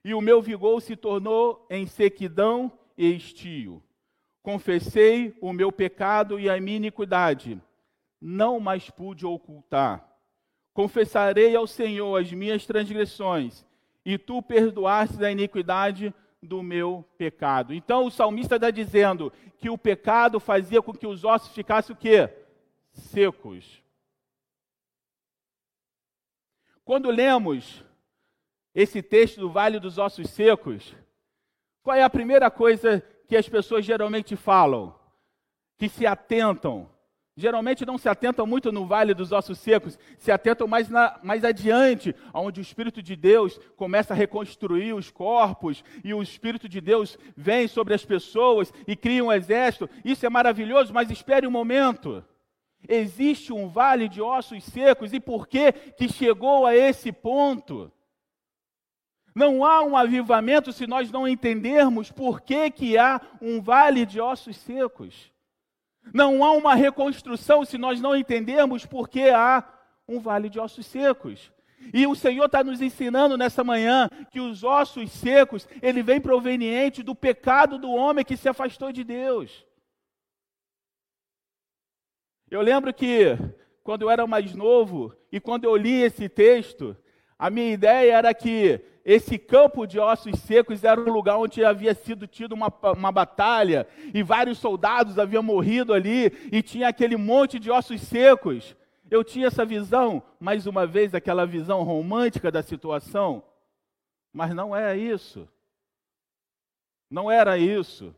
e 0.04 0.14
o 0.14 0.20
meu 0.20 0.42
vigor 0.42 0.82
se 0.82 0.94
tornou 0.94 1.66
em 1.70 1.88
sequidão 1.88 2.70
e 2.98 3.16
estio. 3.16 3.84
Confessei 4.42 5.38
o 5.42 5.54
meu 5.54 5.72
pecado 5.72 6.40
e 6.40 6.50
a 6.50 6.60
minha 6.60 6.78
iniquidade, 6.78 7.62
não 8.20 8.60
mais 8.60 8.90
pude 8.90 9.26
ocultar. 9.26 10.08
Confessarei 10.74 11.56
ao 11.56 11.68
Senhor 11.68 12.20
as 12.20 12.32
minhas 12.32 12.66
transgressões, 12.66 13.66
e 14.06 14.18
tu 14.18 14.42
perdoaste 14.42 15.24
a 15.24 15.32
iniquidade 15.32 16.14
do 16.42 16.64
meu 16.64 17.06
pecado. 17.18 17.74
Então 17.74 18.06
o 18.06 18.12
salmista 18.12 18.56
está 18.56 18.72
dizendo 18.72 19.34
que 19.58 19.70
o 19.70 19.78
pecado 19.78 20.40
fazia 20.40 20.82
com 20.82 20.94
que 20.94 21.08
os 21.08 21.24
ossos 21.24 21.54
ficassem 21.54 21.96
o 21.96 21.98
quê? 21.98 22.30
Secos. 22.94 23.84
Quando 26.86 27.12
lemos 27.12 27.84
esse 28.74 29.02
texto 29.02 29.42
do 29.42 29.50
Vale 29.50 29.80
dos 29.80 29.98
Ossos 29.98 30.30
Secos, 30.30 30.96
qual 31.88 31.96
é 31.96 32.04
a 32.04 32.10
primeira 32.10 32.52
coisa 32.52 33.02
que 33.30 33.38
as 33.38 33.48
pessoas 33.48 33.86
geralmente 33.86 34.36
falam? 34.36 34.94
Que 35.78 35.88
se 35.88 36.06
atentam. 36.06 36.90
Geralmente 37.34 37.86
não 37.86 37.98
se 37.98 38.10
atentam 38.10 38.46
muito 38.46 38.74
no 38.74 38.86
Vale 38.86 39.14
dos 39.14 39.32
Ossos 39.32 39.58
Secos, 39.58 39.98
se 40.18 40.30
atentam 40.30 40.68
mais, 40.68 40.90
na, 40.90 41.18
mais 41.24 41.46
adiante, 41.46 42.14
onde 42.34 42.60
o 42.60 42.62
Espírito 42.62 43.02
de 43.02 43.16
Deus 43.16 43.58
começa 43.78 44.14
a 44.14 44.18
reconstruir 44.18 44.92
os 44.92 45.10
corpos 45.10 45.82
e 46.04 46.14
o 46.14 46.22
Espírito 46.22 46.68
de 46.68 46.82
Deus 46.82 47.18
vem 47.38 47.70
sobre 47.70 47.94
as 47.94 48.04
pessoas 48.04 48.74
e 48.86 48.94
cria 48.94 49.24
um 49.24 49.32
exército. 49.32 49.90
Isso 50.04 50.26
é 50.26 50.30
maravilhoso, 50.30 50.94
mas 50.94 51.10
espere 51.10 51.48
um 51.48 51.52
momento. 51.52 52.22
Existe 52.86 53.54
um 53.54 53.70
vale 53.70 54.10
de 54.10 54.22
ossos 54.22 54.62
secos 54.66 55.14
e 55.14 55.22
por 55.22 55.48
que 55.48 55.72
que 55.72 56.10
chegou 56.10 56.66
a 56.66 56.76
esse 56.76 57.14
ponto? 57.14 57.90
Não 59.38 59.64
há 59.64 59.84
um 59.84 59.96
avivamento 59.96 60.74
se 60.74 60.88
nós 60.88 61.12
não 61.12 61.28
entendermos 61.28 62.12
por 62.12 62.42
que, 62.42 62.72
que 62.72 62.98
há 62.98 63.22
um 63.40 63.62
vale 63.62 64.04
de 64.04 64.20
ossos 64.20 64.58
secos. 64.58 65.32
Não 66.12 66.44
há 66.44 66.54
uma 66.54 66.74
reconstrução 66.74 67.64
se 67.64 67.78
nós 67.78 68.02
não 68.02 68.16
entendermos 68.16 68.84
por 68.84 69.08
que 69.08 69.30
há 69.30 69.64
um 70.08 70.20
vale 70.20 70.50
de 70.50 70.60
ossos 70.60 70.88
secos. 70.88 71.52
E 71.94 72.08
o 72.08 72.16
Senhor 72.16 72.46
está 72.46 72.64
nos 72.64 72.82
ensinando 72.82 73.38
nessa 73.38 73.64
manhã 73.64 74.10
que 74.32 74.40
os 74.40 74.64
ossos 74.64 75.12
secos, 75.12 75.68
ele 75.84 76.02
vem 76.02 76.20
proveniente 76.20 77.04
do 77.04 77.14
pecado 77.14 77.78
do 77.78 77.92
homem 77.92 78.26
que 78.26 78.36
se 78.36 78.50
afastou 78.50 78.92
de 78.92 79.04
Deus. 79.04 79.64
Eu 82.50 82.62
lembro 82.62 82.92
que 82.92 83.38
quando 83.84 84.02
eu 84.02 84.10
era 84.10 84.26
mais 84.26 84.56
novo 84.56 85.16
e 85.32 85.40
quando 85.40 85.66
eu 85.66 85.76
li 85.76 86.02
esse 86.02 86.28
texto, 86.28 86.98
a 87.38 87.52
minha 87.52 87.72
ideia 87.72 88.14
era 88.14 88.34
que 88.34 88.82
esse 89.10 89.38
campo 89.38 89.88
de 89.88 89.98
ossos 89.98 90.38
secos 90.42 90.84
era 90.84 91.00
um 91.00 91.10
lugar 91.10 91.38
onde 91.38 91.64
havia 91.64 91.94
sido 91.94 92.28
tido 92.28 92.52
uma, 92.52 92.68
uma 92.92 93.10
batalha 93.10 93.88
e 94.14 94.22
vários 94.22 94.58
soldados 94.58 95.18
haviam 95.18 95.42
morrido 95.42 95.94
ali 95.94 96.26
e 96.52 96.62
tinha 96.62 96.90
aquele 96.90 97.16
monte 97.16 97.58
de 97.58 97.72
ossos 97.72 98.02
secos. 98.02 98.76
Eu 99.10 99.24
tinha 99.24 99.48
essa 99.48 99.64
visão, 99.64 100.22
mais 100.38 100.68
uma 100.68 100.86
vez, 100.86 101.16
aquela 101.16 101.46
visão 101.46 101.84
romântica 101.84 102.52
da 102.52 102.62
situação, 102.62 103.42
mas 104.34 104.54
não 104.54 104.76
é 104.76 104.98
isso. 104.98 105.48
Não 107.10 107.32
era 107.32 107.58
isso. 107.58 108.14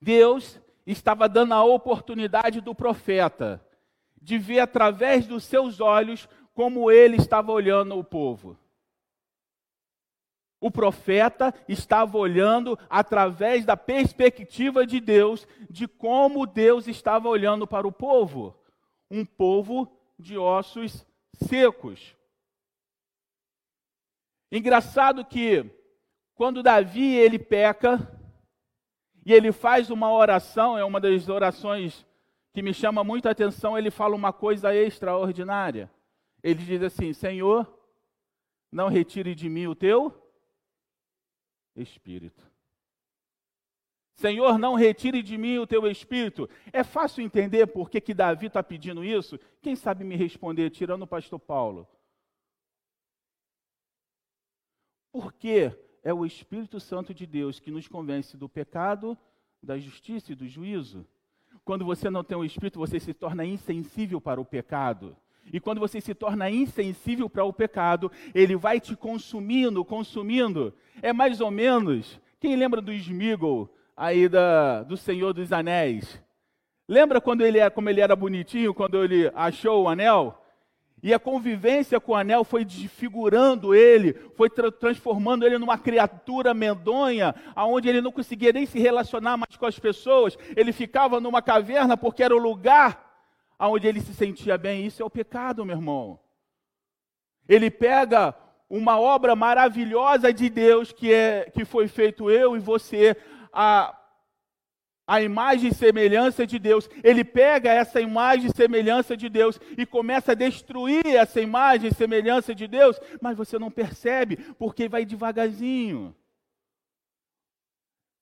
Deus 0.00 0.60
estava 0.86 1.28
dando 1.28 1.54
a 1.54 1.64
oportunidade 1.64 2.60
do 2.60 2.76
profeta 2.76 3.60
de 4.22 4.38
ver 4.38 4.60
através 4.60 5.26
dos 5.26 5.42
seus 5.42 5.80
olhos 5.80 6.28
como 6.54 6.92
ele 6.92 7.16
estava 7.16 7.50
olhando 7.50 7.98
o 7.98 8.04
povo. 8.04 8.56
O 10.60 10.70
profeta 10.70 11.54
estava 11.68 12.18
olhando 12.18 12.76
através 12.90 13.64
da 13.64 13.76
perspectiva 13.76 14.84
de 14.84 14.98
Deus, 14.98 15.46
de 15.70 15.86
como 15.86 16.46
Deus 16.46 16.88
estava 16.88 17.28
olhando 17.28 17.66
para 17.66 17.86
o 17.86 17.92
povo, 17.92 18.56
um 19.08 19.24
povo 19.24 19.90
de 20.18 20.36
ossos 20.36 21.06
secos. 21.34 22.16
Engraçado 24.50 25.24
que 25.24 25.64
quando 26.34 26.62
Davi 26.62 27.14
ele 27.14 27.38
peca, 27.38 28.14
e 29.24 29.32
ele 29.32 29.52
faz 29.52 29.90
uma 29.90 30.10
oração, 30.10 30.76
é 30.78 30.82
uma 30.82 30.98
das 30.98 31.28
orações 31.28 32.06
que 32.52 32.62
me 32.62 32.72
chama 32.72 33.04
muita 33.04 33.30
atenção. 33.30 33.76
Ele 33.76 33.90
fala 33.90 34.16
uma 34.16 34.32
coisa 34.32 34.74
extraordinária. 34.74 35.90
Ele 36.42 36.64
diz 36.64 36.82
assim: 36.82 37.12
Senhor, 37.12 37.70
não 38.72 38.88
retire 38.88 39.34
de 39.34 39.48
mim 39.48 39.66
o 39.66 39.74
teu 39.74 40.27
espírito. 41.80 42.42
Senhor, 44.14 44.58
não 44.58 44.74
retire 44.74 45.22
de 45.22 45.38
mim 45.38 45.58
o 45.58 45.66
teu 45.66 45.86
espírito. 45.86 46.48
É 46.72 46.82
fácil 46.82 47.22
entender 47.22 47.66
por 47.68 47.88
que, 47.88 48.00
que 48.00 48.12
Davi 48.12 48.46
está 48.46 48.62
pedindo 48.62 49.04
isso? 49.04 49.38
Quem 49.62 49.76
sabe 49.76 50.02
me 50.02 50.16
responder, 50.16 50.70
tirando 50.70 51.02
o 51.02 51.06
pastor 51.06 51.38
Paulo? 51.38 51.86
Por 55.12 55.32
quê? 55.32 55.72
é 56.02 56.12
o 56.12 56.24
Espírito 56.24 56.80
Santo 56.80 57.12
de 57.12 57.26
Deus 57.26 57.60
que 57.60 57.70
nos 57.70 57.88
convence 57.88 58.36
do 58.36 58.48
pecado, 58.48 59.16
da 59.62 59.78
justiça 59.78 60.32
e 60.32 60.34
do 60.34 60.46
juízo. 60.46 61.06
Quando 61.64 61.84
você 61.84 62.08
não 62.08 62.24
tem 62.24 62.36
o 62.36 62.44
Espírito, 62.44 62.78
você 62.78 62.98
se 62.98 63.12
torna 63.12 63.44
insensível 63.44 64.20
para 64.20 64.40
o 64.40 64.44
pecado. 64.44 65.16
E 65.52 65.60
quando 65.60 65.78
você 65.78 66.00
se 66.00 66.14
torna 66.14 66.50
insensível 66.50 67.28
para 67.28 67.44
o 67.44 67.52
pecado, 67.52 68.10
ele 68.34 68.56
vai 68.56 68.80
te 68.80 68.96
consumindo, 68.96 69.84
consumindo. 69.84 70.74
É 71.02 71.12
mais 71.12 71.40
ou 71.40 71.50
menos. 71.50 72.20
Quem 72.40 72.56
lembra 72.56 72.80
do 72.80 72.92
Smigol 72.92 73.68
aí 73.96 74.28
da, 74.28 74.82
do 74.82 74.96
Senhor 74.96 75.32
dos 75.32 75.52
Anéis? 75.52 76.22
Lembra 76.88 77.20
quando 77.20 77.44
ele 77.44 77.58
é, 77.58 77.68
como 77.68 77.90
ele 77.90 78.00
era 78.00 78.16
bonitinho, 78.16 78.72
quando 78.72 79.02
ele 79.02 79.30
achou 79.34 79.82
o 79.82 79.88
anel? 79.88 80.42
E 81.02 81.14
a 81.14 81.18
convivência 81.18 82.00
com 82.00 82.12
o 82.12 82.16
anel 82.16 82.42
foi 82.42 82.64
desfigurando 82.64 83.74
ele, 83.74 84.14
foi 84.36 84.50
tra 84.50 84.72
transformando 84.72 85.46
ele 85.46 85.58
numa 85.58 85.78
criatura 85.78 86.52
medonha, 86.52 87.34
aonde 87.54 87.88
ele 87.88 88.00
não 88.00 88.10
conseguia 88.10 88.52
nem 88.52 88.66
se 88.66 88.80
relacionar 88.80 89.36
mais 89.36 89.56
com 89.56 89.66
as 89.66 89.78
pessoas. 89.78 90.36
Ele 90.56 90.72
ficava 90.72 91.20
numa 91.20 91.40
caverna 91.40 91.96
porque 91.96 92.22
era 92.22 92.34
o 92.34 92.38
lugar 92.38 93.07
aonde 93.58 93.86
ele 93.86 94.00
se 94.00 94.14
sentia 94.14 94.56
bem. 94.56 94.86
Isso 94.86 95.02
é 95.02 95.04
o 95.04 95.10
pecado, 95.10 95.64
meu 95.64 95.76
irmão. 95.76 96.20
Ele 97.48 97.70
pega 97.70 98.34
uma 98.68 99.00
obra 99.00 99.34
maravilhosa 99.34 100.32
de 100.32 100.48
Deus 100.48 100.92
que 100.92 101.12
é 101.12 101.50
que 101.50 101.64
foi 101.64 101.88
feito 101.88 102.30
eu 102.30 102.56
e 102.56 102.60
você 102.60 103.16
a 103.52 103.94
a 105.08 105.22
imagem 105.22 105.70
e 105.70 105.74
semelhança 105.74 106.46
de 106.46 106.58
Deus. 106.58 106.86
Ele 107.02 107.24
pega 107.24 107.72
essa 107.72 107.98
imagem 107.98 108.50
e 108.50 108.54
semelhança 108.54 109.16
de 109.16 109.30
Deus 109.30 109.58
e 109.78 109.86
começa 109.86 110.32
a 110.32 110.34
destruir 110.34 111.06
essa 111.06 111.40
imagem 111.40 111.88
e 111.88 111.94
semelhança 111.94 112.54
de 112.54 112.68
Deus, 112.68 113.00
mas 113.18 113.34
você 113.34 113.58
não 113.58 113.70
percebe 113.70 114.36
porque 114.58 114.86
vai 114.86 115.06
devagarzinho. 115.06 116.14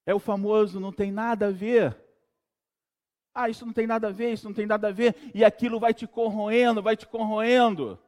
É 0.07 0.15
o 0.15 0.21
famoso 0.21 0.79
não 0.79 0.93
tem 0.93 1.11
nada 1.11 1.49
a 1.49 1.51
ver. 1.51 2.06
Ah, 3.39 3.51
isso 3.51 3.67
não 3.67 3.73
tem 3.75 3.87
nada 3.87 4.09
a 4.09 4.11
ver, 4.11 4.33
isso 4.33 4.47
não 4.47 4.55
tem 4.55 4.65
nada 4.65 4.89
a 4.89 4.91
ver, 4.91 5.15
e 5.35 5.45
aquilo 5.45 5.79
vai 5.79 5.93
te 5.93 6.07
corroendo, 6.07 6.83
vai 6.83 6.97
te 6.97 7.07
corroendo, 7.07 7.99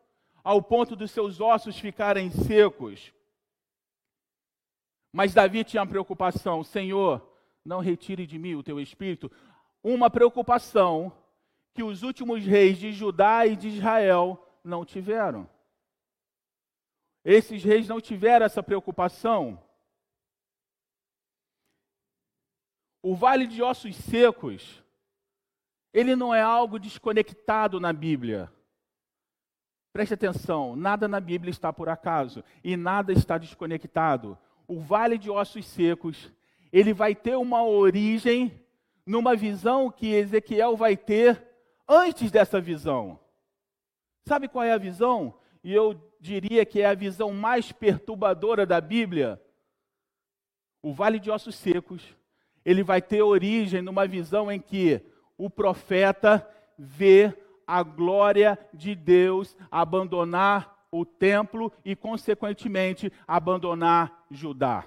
ao 0.43 0.63
ponto 0.63 0.97
dos 0.97 1.11
seus 1.11 1.39
ossos 1.39 1.79
ficarem 1.79 2.31
secos. 2.31 3.13
Mas 5.13 5.35
Davi 5.35 5.65
tinha 5.65 5.83
uma 5.83 5.87
preocupação: 5.87 6.65
Senhor, 6.65 7.23
não 7.63 7.81
retire 7.81 8.27
de 8.27 8.39
mim 8.39 8.55
o 8.55 8.63
teu 8.63 8.81
espírito. 8.81 9.31
Uma 9.83 10.09
preocupação 10.09 11.13
que 11.75 11.83
os 11.83 12.03
últimos 12.03 12.47
reis 12.47 12.79
de 12.79 12.91
Judá 12.91 13.47
e 13.47 13.55
de 13.55 13.69
Israel 13.69 14.43
não 14.65 14.83
tiveram. 14.83 15.47
Esses 17.23 17.63
reis 17.63 17.87
não 17.87 18.01
tiveram 18.01 18.47
essa 18.47 18.63
preocupação. 18.63 19.63
O 23.03 23.15
vale 23.15 23.47
de 23.47 23.63
ossos 23.63 23.95
secos 23.95 24.83
ele 25.92 26.14
não 26.14 26.35
é 26.35 26.42
algo 26.42 26.78
desconectado 26.78 27.80
na 27.80 27.92
Bíblia. 27.92 28.52
Preste 29.92 30.14
atenção, 30.14 30.76
nada 30.76 31.09
na 31.09 31.18
Bíblia 31.18 31.50
está 31.50 31.73
por 31.73 31.88
acaso 31.88 32.45
e 32.62 32.76
nada 32.76 33.12
está 33.12 33.38
desconectado. 33.38 34.38
O 34.66 34.80
vale 34.80 35.16
de 35.16 35.30
ossos 35.30 35.66
secos, 35.66 36.30
ele 36.73 36.92
vai 36.92 37.14
ter 37.14 37.37
uma 37.37 37.64
origem 37.64 38.64
numa 39.04 39.35
visão 39.35 39.90
que 39.90 40.12
Ezequiel 40.12 40.76
vai 40.76 40.97
ter 40.97 41.42
antes 41.88 42.30
dessa 42.30 42.61
visão. 42.61 43.18
Sabe 44.26 44.47
qual 44.47 44.62
é 44.62 44.73
a 44.73 44.78
visão? 44.78 45.35
E 45.64 45.73
eu 45.73 45.99
diria 46.21 46.66
que 46.66 46.83
é 46.83 46.87
a 46.87 46.95
visão 46.95 47.33
mais 47.33 47.73
perturbadora 47.73 48.66
da 48.66 48.80
Bíblia. 48.80 49.42
O 50.83 50.92
vale 50.92 51.18
de 51.18 51.30
ossos 51.30 51.54
secos, 51.54 52.14
ele 52.64 52.83
vai 52.83 53.00
ter 53.00 53.23
origem 53.23 53.80
numa 53.80 54.07
visão 54.07 54.52
em 54.52 54.61
que 54.61 55.00
o 55.38 55.49
profeta 55.49 56.47
vê 56.76 57.33
a 57.66 57.83
glória 57.83 58.59
de 58.75 58.95
Deus 58.95 59.57
abandonar 59.71 60.87
o 60.90 61.04
templo 61.04 61.73
e, 61.85 61.95
consequentemente, 61.95 63.12
abandonar 63.26 64.25
Judá. 64.30 64.85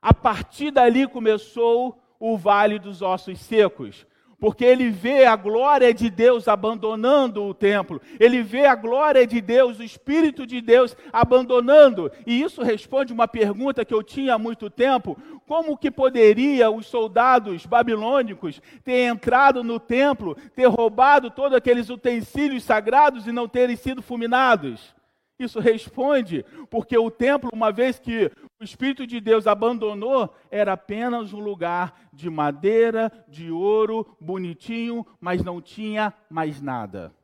A 0.00 0.14
partir 0.14 0.70
dali 0.70 1.08
começou 1.08 2.00
o 2.20 2.36
Vale 2.38 2.78
dos 2.78 3.02
Ossos 3.02 3.40
Secos 3.40 4.06
porque 4.38 4.64
ele 4.64 4.90
vê 4.90 5.24
a 5.24 5.34
glória 5.34 5.92
de 5.92 6.10
Deus 6.10 6.46
abandonando 6.46 7.42
o 7.42 7.54
templo, 7.54 8.00
ele 8.20 8.42
vê 8.42 8.66
a 8.66 8.74
glória 8.74 9.26
de 9.26 9.40
Deus, 9.40 9.78
o 9.78 9.82
Espírito 9.82 10.46
de 10.46 10.60
Deus 10.60 10.96
abandonando. 11.12 12.10
E 12.26 12.42
isso 12.42 12.62
responde 12.62 13.12
uma 13.12 13.26
pergunta 13.26 13.84
que 13.84 13.94
eu 13.94 14.02
tinha 14.02 14.34
há 14.34 14.38
muito 14.38 14.68
tempo: 14.68 15.16
como 15.46 15.76
que 15.76 15.90
poderia 15.90 16.70
os 16.70 16.86
soldados 16.86 17.64
babilônicos 17.64 18.60
ter 18.84 19.06
entrado 19.06 19.64
no 19.64 19.80
templo, 19.80 20.36
ter 20.54 20.66
roubado 20.66 21.30
todos 21.30 21.56
aqueles 21.56 21.88
utensílios 21.88 22.64
sagrados 22.64 23.26
e 23.26 23.32
não 23.32 23.48
terem 23.48 23.76
sido 23.76 24.02
fulminados? 24.02 24.94
Isso 25.38 25.60
responde 25.60 26.44
porque 26.70 26.96
o 26.96 27.10
templo, 27.10 27.50
uma 27.52 27.70
vez 27.70 27.98
que 27.98 28.30
o 28.58 28.64
Espírito 28.64 29.06
de 29.06 29.20
Deus 29.20 29.46
abandonou, 29.46 30.34
era 30.50 30.72
apenas 30.72 31.32
um 31.32 31.40
lugar 31.40 32.08
de 32.12 32.30
madeira, 32.30 33.12
de 33.28 33.50
ouro, 33.50 34.16
bonitinho, 34.20 35.06
mas 35.20 35.44
não 35.44 35.60
tinha 35.60 36.14
mais 36.30 36.60
nada. 36.62 37.14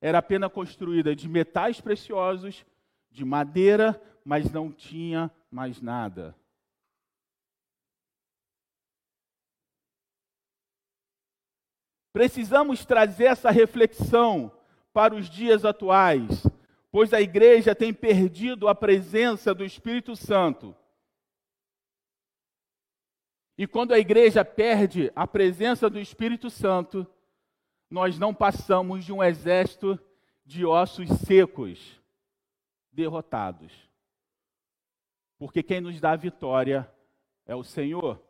Era 0.00 0.18
apenas 0.18 0.52
construída 0.52 1.14
de 1.14 1.28
metais 1.28 1.80
preciosos, 1.80 2.64
de 3.10 3.24
madeira, 3.24 4.00
mas 4.24 4.50
não 4.52 4.70
tinha 4.70 5.30
mais 5.50 5.80
nada. 5.80 6.36
Precisamos 12.12 12.84
trazer 12.84 13.24
essa 13.24 13.50
reflexão 13.50 14.52
para 14.92 15.16
os 15.16 15.28
dias 15.28 15.64
atuais 15.64 16.44
pois 16.94 17.12
a 17.12 17.20
igreja 17.20 17.74
tem 17.74 17.92
perdido 17.92 18.68
a 18.68 18.74
presença 18.74 19.52
do 19.52 19.64
Espírito 19.64 20.14
Santo. 20.14 20.76
E 23.58 23.66
quando 23.66 23.92
a 23.92 23.98
igreja 23.98 24.44
perde 24.44 25.10
a 25.16 25.26
presença 25.26 25.90
do 25.90 25.98
Espírito 25.98 26.48
Santo, 26.48 27.04
nós 27.90 28.16
não 28.16 28.32
passamos 28.32 29.04
de 29.04 29.12
um 29.12 29.20
exército 29.20 29.98
de 30.46 30.64
ossos 30.64 31.08
secos, 31.26 32.00
derrotados. 32.92 33.72
Porque 35.36 35.64
quem 35.64 35.80
nos 35.80 36.00
dá 36.00 36.12
a 36.12 36.16
vitória 36.16 36.88
é 37.44 37.56
o 37.56 37.64
Senhor. 37.64 38.22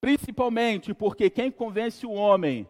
Principalmente 0.00 0.92
porque 0.92 1.30
quem 1.30 1.52
convence 1.52 2.04
o 2.04 2.10
homem 2.10 2.68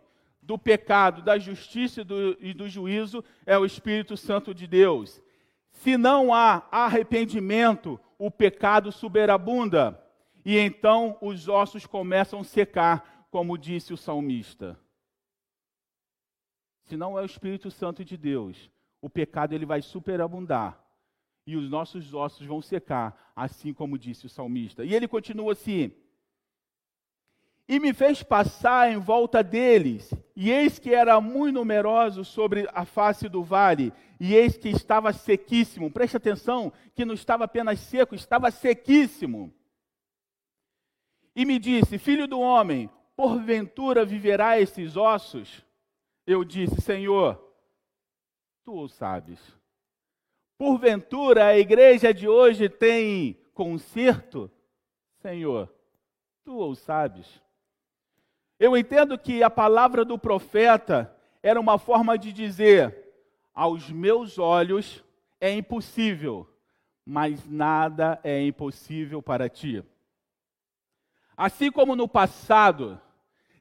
do 0.48 0.56
pecado, 0.56 1.20
da 1.20 1.38
justiça 1.38 2.00
e 2.00 2.04
do, 2.04 2.38
e 2.40 2.54
do 2.54 2.70
juízo 2.70 3.22
é 3.44 3.58
o 3.58 3.66
Espírito 3.66 4.16
Santo 4.16 4.54
de 4.54 4.66
Deus. 4.66 5.20
Se 5.72 5.98
não 5.98 6.32
há 6.32 6.66
arrependimento, 6.70 8.00
o 8.18 8.30
pecado 8.30 8.90
superabunda 8.90 10.02
e 10.46 10.56
então 10.56 11.18
os 11.20 11.48
ossos 11.48 11.84
começam 11.84 12.40
a 12.40 12.44
secar, 12.44 13.26
como 13.30 13.58
disse 13.58 13.92
o 13.92 13.96
salmista. 13.98 14.80
Se 16.84 16.96
não 16.96 17.18
é 17.18 17.20
o 17.20 17.26
Espírito 17.26 17.70
Santo 17.70 18.02
de 18.02 18.16
Deus, 18.16 18.70
o 19.02 19.10
pecado 19.10 19.52
ele 19.52 19.66
vai 19.66 19.82
superabundar 19.82 20.82
e 21.46 21.56
os 21.56 21.68
nossos 21.68 22.14
ossos 22.14 22.46
vão 22.46 22.62
secar, 22.62 23.32
assim 23.36 23.74
como 23.74 23.98
disse 23.98 24.24
o 24.24 24.30
salmista. 24.30 24.82
E 24.82 24.94
ele 24.94 25.06
continua 25.06 25.52
assim: 25.52 25.92
e 27.68 27.78
me 27.78 27.92
fez 27.92 28.22
passar 28.22 28.90
em 28.90 28.96
volta 28.96 29.42
deles, 29.42 30.10
e 30.34 30.50
eis 30.50 30.78
que 30.78 30.94
era 30.94 31.20
muito 31.20 31.56
numeroso 31.56 32.24
sobre 32.24 32.66
a 32.72 32.86
face 32.86 33.28
do 33.28 33.44
vale, 33.44 33.92
e 34.18 34.34
eis 34.34 34.56
que 34.56 34.70
estava 34.70 35.12
sequíssimo. 35.12 35.90
Preste 35.90 36.16
atenção, 36.16 36.72
que 36.94 37.04
não 37.04 37.12
estava 37.12 37.44
apenas 37.44 37.78
seco, 37.80 38.14
estava 38.14 38.50
sequíssimo. 38.50 39.52
E 41.36 41.44
me 41.44 41.58
disse: 41.58 41.98
Filho 41.98 42.26
do 42.26 42.40
homem, 42.40 42.88
porventura 43.14 44.02
viverá 44.02 44.58
esses 44.58 44.96
ossos? 44.96 45.62
Eu 46.26 46.44
disse: 46.44 46.80
Senhor, 46.80 47.38
tu 48.64 48.72
o 48.74 48.88
sabes. 48.88 49.38
Porventura 50.56 51.46
a 51.46 51.58
igreja 51.58 52.14
de 52.14 52.26
hoje 52.26 52.68
tem 52.68 53.38
conserto? 53.52 54.50
Senhor, 55.20 55.72
tu 56.44 56.58
o 56.58 56.74
sabes. 56.74 57.40
Eu 58.58 58.76
entendo 58.76 59.16
que 59.16 59.42
a 59.42 59.50
palavra 59.50 60.04
do 60.04 60.18
profeta 60.18 61.14
era 61.42 61.60
uma 61.60 61.78
forma 61.78 62.18
de 62.18 62.32
dizer: 62.32 63.08
aos 63.54 63.90
meus 63.90 64.38
olhos 64.38 65.04
é 65.40 65.52
impossível, 65.52 66.48
mas 67.04 67.48
nada 67.48 68.18
é 68.24 68.42
impossível 68.42 69.22
para 69.22 69.48
ti. 69.48 69.84
Assim 71.36 71.70
como 71.70 71.94
no 71.94 72.08
passado, 72.08 73.00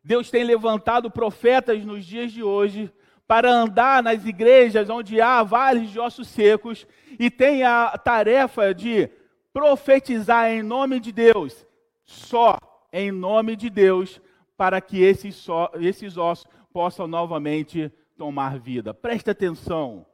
Deus 0.03 0.31
tem 0.31 0.43
levantado 0.43 1.11
profetas 1.11 1.85
nos 1.85 2.05
dias 2.05 2.31
de 2.31 2.41
hoje 2.41 2.91
para 3.27 3.51
andar 3.51 4.01
nas 4.01 4.25
igrejas 4.25 4.89
onde 4.89 5.21
há 5.21 5.43
vales 5.43 5.91
de 5.91 5.99
ossos 5.99 6.27
secos 6.27 6.87
e 7.19 7.29
tem 7.29 7.63
a 7.63 7.95
tarefa 7.97 8.73
de 8.73 9.09
profetizar 9.53 10.49
em 10.49 10.63
nome 10.63 10.99
de 10.99 11.11
Deus, 11.11 11.67
só 12.03 12.57
em 12.91 13.11
nome 13.11 13.55
de 13.55 13.69
Deus, 13.69 14.21
para 14.57 14.81
que 14.81 15.01
esses, 15.01 15.45
esses 15.79 16.17
ossos 16.17 16.47
possam 16.73 17.07
novamente 17.07 17.91
tomar 18.17 18.59
vida. 18.59 18.93
Preste 18.93 19.29
atenção. 19.29 20.05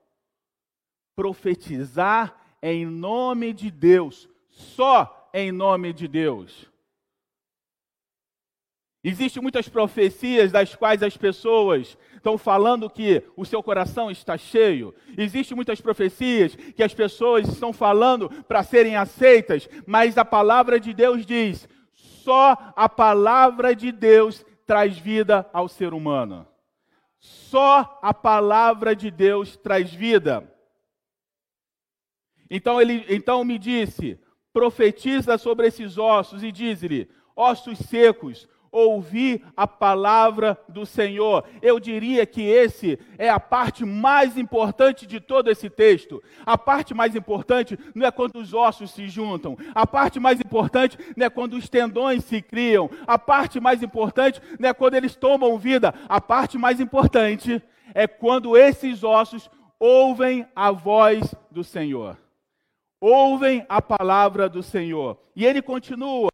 Profetizar 1.15 2.35
em 2.61 2.85
nome 2.85 3.53
de 3.53 3.71
Deus, 3.71 4.29
só 4.49 5.29
em 5.33 5.51
nome 5.51 5.93
de 5.93 6.07
Deus. 6.07 6.71
Existem 9.03 9.41
muitas 9.43 9.67
profecias 9.67 10.49
das 10.49 10.75
quais 10.75 11.03
as 11.03 11.17
pessoas 11.17 11.97
estão 12.15 12.37
falando 12.37 12.89
que 12.89 13.21
o 13.35 13.43
seu 13.43 13.61
coração 13.61 14.09
está 14.09 14.37
cheio. 14.37 14.95
Existem 15.17 15.53
muitas 15.53 15.81
profecias 15.81 16.55
que 16.55 16.81
as 16.81 16.93
pessoas 16.93 17.49
estão 17.49 17.73
falando 17.73 18.29
para 18.43 18.63
serem 18.63 18.95
aceitas, 18.95 19.67
mas 19.85 20.17
a 20.17 20.23
palavra 20.23 20.79
de 20.79 20.93
Deus 20.93 21.25
diz: 21.25 21.67
só 22.23 22.73
a 22.75 22.87
palavra 22.87 23.75
de 23.75 23.91
Deus 23.91 24.45
traz 24.65 24.97
vida 24.97 25.49
ao 25.51 25.67
ser 25.67 25.93
humano. 25.93 26.47
Só 27.19 27.99
a 28.01 28.13
palavra 28.13 28.95
de 28.95 29.11
Deus 29.11 29.57
traz 29.57 29.93
vida. 29.93 30.49
Então 32.49 32.81
ele 32.81 33.05
então 33.09 33.43
me 33.43 33.59
disse: 33.59 34.19
profetiza 34.53 35.37
sobre 35.37 35.67
esses 35.67 35.97
ossos 35.97 36.43
e 36.43 36.51
diz-lhe: 36.51 37.09
ossos 37.35 37.79
secos, 37.79 38.47
ouvi 38.73 39.41
a 39.55 39.67
palavra 39.67 40.59
do 40.67 40.85
Senhor. 40.85 41.45
Eu 41.61 41.79
diria 41.79 42.25
que 42.25 42.41
esse 42.41 42.99
é 43.17 43.29
a 43.29 43.39
parte 43.39 43.85
mais 43.85 44.37
importante 44.37 45.05
de 45.05 45.19
todo 45.19 45.49
esse 45.49 45.69
texto. 45.69 46.21
A 46.45 46.57
parte 46.57 46.93
mais 46.93 47.15
importante 47.15 47.77
não 47.93 48.05
é 48.05 48.11
quando 48.11 48.37
os 48.37 48.53
ossos 48.53 48.91
se 48.91 49.07
juntam. 49.07 49.55
A 49.75 49.85
parte 49.85 50.19
mais 50.19 50.39
importante 50.41 50.97
não 51.15 51.27
é 51.27 51.29
quando 51.29 51.53
os 51.53 51.69
tendões 51.69 52.25
se 52.25 52.41
criam. 52.41 52.89
A 53.05 53.19
parte 53.19 53.59
mais 53.59 53.83
importante 53.83 54.41
não 54.59 54.69
é 54.69 54.73
quando 54.73 54.95
eles 54.95 55.15
tomam 55.15 55.57
vida. 55.57 55.93
A 56.09 56.19
parte 56.19 56.57
mais 56.57 56.79
importante 56.79 57.61
é 57.93 58.07
quando 58.07 58.57
esses 58.57 59.03
ossos 59.03 59.49
ouvem 59.79 60.47
a 60.55 60.71
voz 60.71 61.35
do 61.51 61.63
Senhor 61.63 62.17
ouvem 63.03 63.65
a 63.67 63.81
palavra 63.81 64.47
do 64.47 64.63
Senhor. 64.63 65.17
E 65.35 65.45
ele 65.45 65.61
continua: 65.61 66.31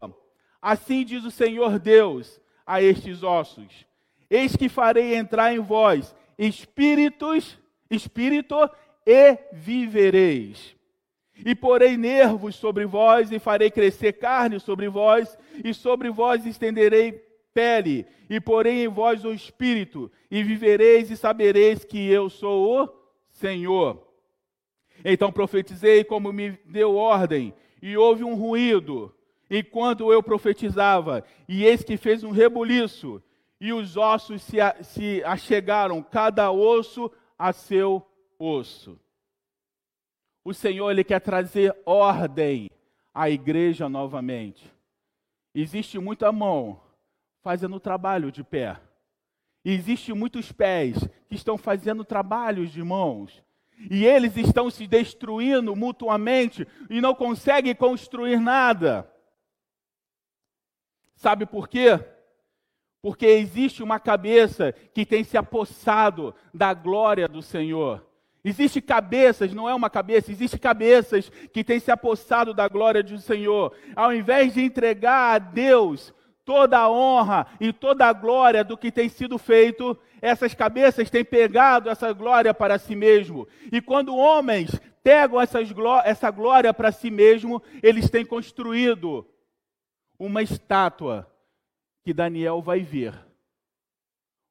Assim 0.60 1.04
diz 1.04 1.24
o 1.24 1.30
Senhor 1.30 1.78
Deus 1.78 2.40
a 2.66 2.82
estes 2.82 3.22
ossos: 3.22 3.86
Eis 4.28 4.56
que 4.56 4.68
farei 4.68 5.14
entrar 5.14 5.52
em 5.54 5.58
vós 5.58 6.14
espíritos, 6.38 7.58
espírito 7.90 8.56
e 9.06 9.38
vivereis. 9.52 10.74
E 11.44 11.54
porei 11.54 11.96
nervos 11.96 12.56
sobre 12.56 12.86
vós, 12.86 13.30
e 13.32 13.38
farei 13.38 13.70
crescer 13.70 14.14
carne 14.14 14.60
sobre 14.60 14.88
vós, 14.88 15.38
e 15.64 15.72
sobre 15.72 16.10
vós 16.10 16.44
estenderei 16.44 17.12
pele, 17.52 18.06
e 18.28 18.40
porei 18.40 18.84
em 18.84 18.88
vós 18.88 19.24
o 19.24 19.32
espírito, 19.32 20.10
e 20.30 20.42
vivereis 20.42 21.10
e 21.10 21.16
sabereis 21.16 21.84
que 21.84 22.10
eu 22.10 22.28
sou 22.28 22.82
o 22.82 22.88
Senhor. 23.30 24.06
Então 25.04 25.32
profetizei 25.32 26.04
como 26.04 26.32
me 26.32 26.58
deu 26.66 26.94
ordem, 26.94 27.54
e 27.82 27.96
houve 27.96 28.22
um 28.22 28.34
ruído, 28.34 29.14
enquanto 29.50 30.12
eu 30.12 30.22
profetizava, 30.22 31.24
e 31.48 31.64
eis 31.64 31.82
que 31.82 31.96
fez 31.96 32.22
um 32.22 32.30
rebuliço, 32.30 33.22
e 33.60 33.72
os 33.72 33.96
ossos 33.96 34.42
se, 34.42 34.60
a, 34.60 34.82
se 34.82 35.22
achegaram, 35.24 36.02
cada 36.02 36.50
osso 36.50 37.10
a 37.38 37.52
seu 37.52 38.06
osso. 38.38 38.98
O 40.44 40.54
Senhor 40.54 40.90
ele 40.90 41.04
quer 41.04 41.20
trazer 41.20 41.76
ordem 41.84 42.70
à 43.12 43.28
igreja 43.28 43.88
novamente. 43.88 44.72
Existe 45.54 45.98
muita 45.98 46.32
mão 46.32 46.80
fazendo 47.42 47.80
trabalho 47.80 48.30
de 48.30 48.42
pé. 48.42 48.80
Existe 49.64 50.14
muitos 50.14 50.50
pés 50.52 50.96
que 51.28 51.34
estão 51.34 51.58
fazendo 51.58 52.04
trabalhos 52.04 52.70
de 52.70 52.82
mãos. 52.82 53.42
E 53.90 54.06
eles 54.06 54.36
estão 54.36 54.70
se 54.70 54.86
destruindo 54.86 55.74
mutuamente 55.74 56.66
e 56.88 57.00
não 57.00 57.14
conseguem 57.14 57.74
construir 57.74 58.38
nada. 58.38 59.10
Sabe 61.20 61.44
por 61.44 61.68
quê? 61.68 62.00
Porque 63.02 63.26
existe 63.26 63.82
uma 63.82 64.00
cabeça 64.00 64.72
que 64.94 65.04
tem 65.04 65.22
se 65.22 65.36
apossado 65.36 66.34
da 66.52 66.72
glória 66.72 67.28
do 67.28 67.42
Senhor. 67.42 68.02
Existe 68.42 68.80
cabeças, 68.80 69.52
não 69.52 69.68
é 69.68 69.74
uma 69.74 69.90
cabeça, 69.90 70.32
existe 70.32 70.58
cabeças 70.58 71.30
que 71.52 71.62
têm 71.62 71.78
se 71.78 71.90
apossado 71.90 72.54
da 72.54 72.66
glória 72.68 73.02
do 73.02 73.18
Senhor. 73.18 73.70
Ao 73.94 74.14
invés 74.14 74.54
de 74.54 74.62
entregar 74.62 75.34
a 75.34 75.38
Deus 75.38 76.14
toda 76.42 76.78
a 76.78 76.90
honra 76.90 77.46
e 77.60 77.70
toda 77.70 78.06
a 78.06 78.14
glória 78.14 78.64
do 78.64 78.78
que 78.78 78.90
tem 78.90 79.10
sido 79.10 79.36
feito, 79.36 79.94
essas 80.22 80.54
cabeças 80.54 81.10
têm 81.10 81.22
pegado 81.22 81.90
essa 81.90 82.14
glória 82.14 82.54
para 82.54 82.78
si 82.78 82.96
mesmo. 82.96 83.46
E 83.70 83.82
quando 83.82 84.16
homens 84.16 84.70
pegam 85.02 85.38
essas, 85.38 85.68
essa 86.06 86.30
glória 86.30 86.72
para 86.72 86.90
si 86.90 87.10
mesmo, 87.10 87.62
eles 87.82 88.08
têm 88.08 88.24
construído 88.24 89.26
uma 90.20 90.42
estátua 90.42 91.26
que 92.02 92.12
Daniel 92.12 92.60
vai 92.60 92.80
ver. 92.80 93.18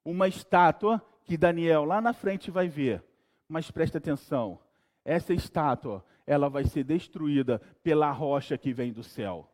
Uma 0.04 0.26
estátua 0.26 1.00
que 1.24 1.36
Daniel 1.36 1.84
lá 1.84 2.00
na 2.00 2.12
frente 2.12 2.50
vai 2.50 2.66
ver. 2.66 3.04
Mas 3.48 3.70
preste 3.70 3.96
atenção, 3.96 4.58
essa 5.04 5.32
estátua, 5.32 6.04
ela 6.26 6.48
vai 6.50 6.64
ser 6.64 6.82
destruída 6.82 7.60
pela 7.84 8.10
rocha 8.10 8.58
que 8.58 8.72
vem 8.72 8.92
do 8.92 9.04
céu. 9.04 9.48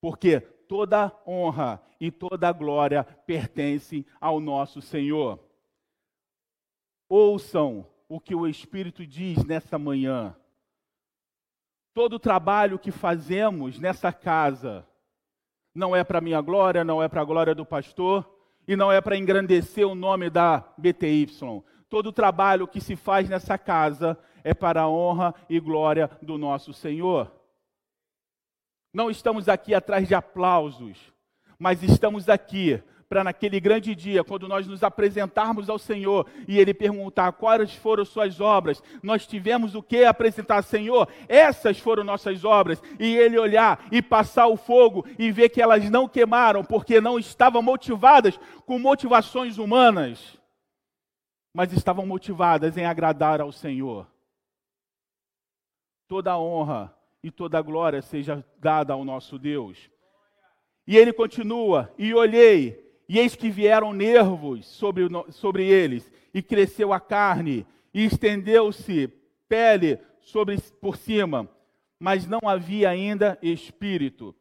Porque 0.00 0.40
toda 0.40 1.12
honra 1.26 1.82
e 2.00 2.12
toda 2.12 2.52
glória 2.52 3.02
pertencem 3.02 4.06
ao 4.20 4.38
nosso 4.38 4.80
Senhor. 4.80 5.40
Ouçam 7.08 7.84
o 8.08 8.20
que 8.20 8.34
o 8.34 8.46
Espírito 8.46 9.04
diz 9.04 9.44
nessa 9.44 9.76
manhã. 9.76 10.36
Todo 11.92 12.14
o 12.14 12.20
trabalho 12.20 12.78
que 12.78 12.92
fazemos 12.92 13.78
nessa 13.80 14.12
casa 14.12 14.86
não 15.74 15.94
é 15.94 16.04
para 16.04 16.20
minha 16.20 16.40
glória, 16.40 16.84
não 16.84 17.02
é 17.02 17.08
para 17.08 17.22
a 17.22 17.24
glória 17.24 17.54
do 17.54 17.64
pastor 17.64 18.28
e 18.66 18.76
não 18.76 18.92
é 18.92 19.00
para 19.00 19.16
engrandecer 19.16 19.86
o 19.86 19.94
nome 19.94 20.30
da 20.30 20.64
BTY. 20.76 21.26
Todo 21.88 22.06
o 22.08 22.12
trabalho 22.12 22.68
que 22.68 22.80
se 22.80 22.96
faz 22.96 23.28
nessa 23.28 23.58
casa 23.58 24.18
é 24.44 24.54
para 24.54 24.82
a 24.82 24.88
honra 24.88 25.34
e 25.48 25.58
glória 25.60 26.10
do 26.20 26.38
nosso 26.38 26.72
Senhor. 26.72 27.30
Não 28.92 29.10
estamos 29.10 29.48
aqui 29.48 29.74
atrás 29.74 30.06
de 30.06 30.14
aplausos, 30.14 30.98
mas 31.58 31.82
estamos 31.82 32.28
aqui 32.28 32.82
para 33.12 33.22
naquele 33.22 33.60
grande 33.60 33.94
dia, 33.94 34.24
quando 34.24 34.48
nós 34.48 34.66
nos 34.66 34.82
apresentarmos 34.82 35.68
ao 35.68 35.78
Senhor 35.78 36.26
e 36.48 36.58
Ele 36.58 36.72
perguntar 36.72 37.30
quais 37.32 37.74
foram 37.74 38.06
suas 38.06 38.40
obras, 38.40 38.82
nós 39.02 39.26
tivemos 39.26 39.74
o 39.74 39.82
que 39.82 40.02
apresentar, 40.02 40.62
Senhor? 40.62 41.06
Essas 41.28 41.78
foram 41.78 42.04
nossas 42.04 42.42
obras. 42.42 42.82
E 42.98 43.14
Ele 43.14 43.38
olhar 43.38 43.86
e 43.92 44.00
passar 44.00 44.46
o 44.46 44.56
fogo 44.56 45.06
e 45.18 45.30
ver 45.30 45.50
que 45.50 45.60
elas 45.60 45.90
não 45.90 46.08
queimaram, 46.08 46.64
porque 46.64 47.02
não 47.02 47.18
estavam 47.18 47.60
motivadas 47.60 48.40
com 48.64 48.78
motivações 48.78 49.58
humanas, 49.58 50.38
mas 51.52 51.70
estavam 51.70 52.06
motivadas 52.06 52.78
em 52.78 52.86
agradar 52.86 53.42
ao 53.42 53.52
Senhor. 53.52 54.06
Toda 56.08 56.32
a 56.32 56.38
honra 56.38 56.96
e 57.22 57.30
toda 57.30 57.58
a 57.58 57.62
glória 57.62 58.00
seja 58.00 58.42
dada 58.58 58.94
ao 58.94 59.04
nosso 59.04 59.38
Deus. 59.38 59.90
E 60.86 60.96
ele 60.96 61.12
continua: 61.12 61.92
E 61.98 62.14
olhei, 62.14 62.82
e 63.12 63.18
eis 63.18 63.36
que 63.36 63.50
vieram 63.50 63.92
nervos 63.92 64.64
sobre, 64.64 65.06
sobre 65.32 65.66
eles, 65.66 66.10
e 66.32 66.40
cresceu 66.40 66.94
a 66.94 66.98
carne, 66.98 67.66
e 67.92 68.06
estendeu-se 68.06 69.06
pele 69.46 69.98
sobre, 70.22 70.58
por 70.80 70.96
cima, 70.96 71.46
mas 72.00 72.26
não 72.26 72.40
havia 72.46 72.88
ainda 72.88 73.38
espírito. 73.42 74.34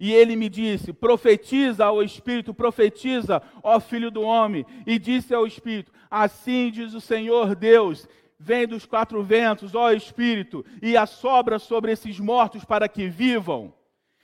E 0.00 0.14
ele 0.14 0.34
me 0.34 0.48
disse: 0.48 0.94
Profetiza 0.94 1.84
ao 1.84 2.02
Espírito, 2.02 2.54
profetiza, 2.54 3.42
ó 3.62 3.78
Filho 3.80 4.10
do 4.10 4.22
Homem. 4.22 4.64
E 4.86 4.98
disse 4.98 5.34
ao 5.34 5.46
Espírito: 5.46 5.92
Assim 6.10 6.70
diz 6.70 6.94
o 6.94 7.02
Senhor 7.02 7.54
Deus: 7.54 8.08
vem 8.38 8.66
dos 8.66 8.86
quatro 8.86 9.22
ventos, 9.22 9.74
ó 9.74 9.92
Espírito, 9.92 10.64
e 10.80 10.96
assopra 10.96 11.58
sobre 11.58 11.92
esses 11.92 12.18
mortos 12.18 12.64
para 12.64 12.88
que 12.88 13.08
vivam. 13.08 13.74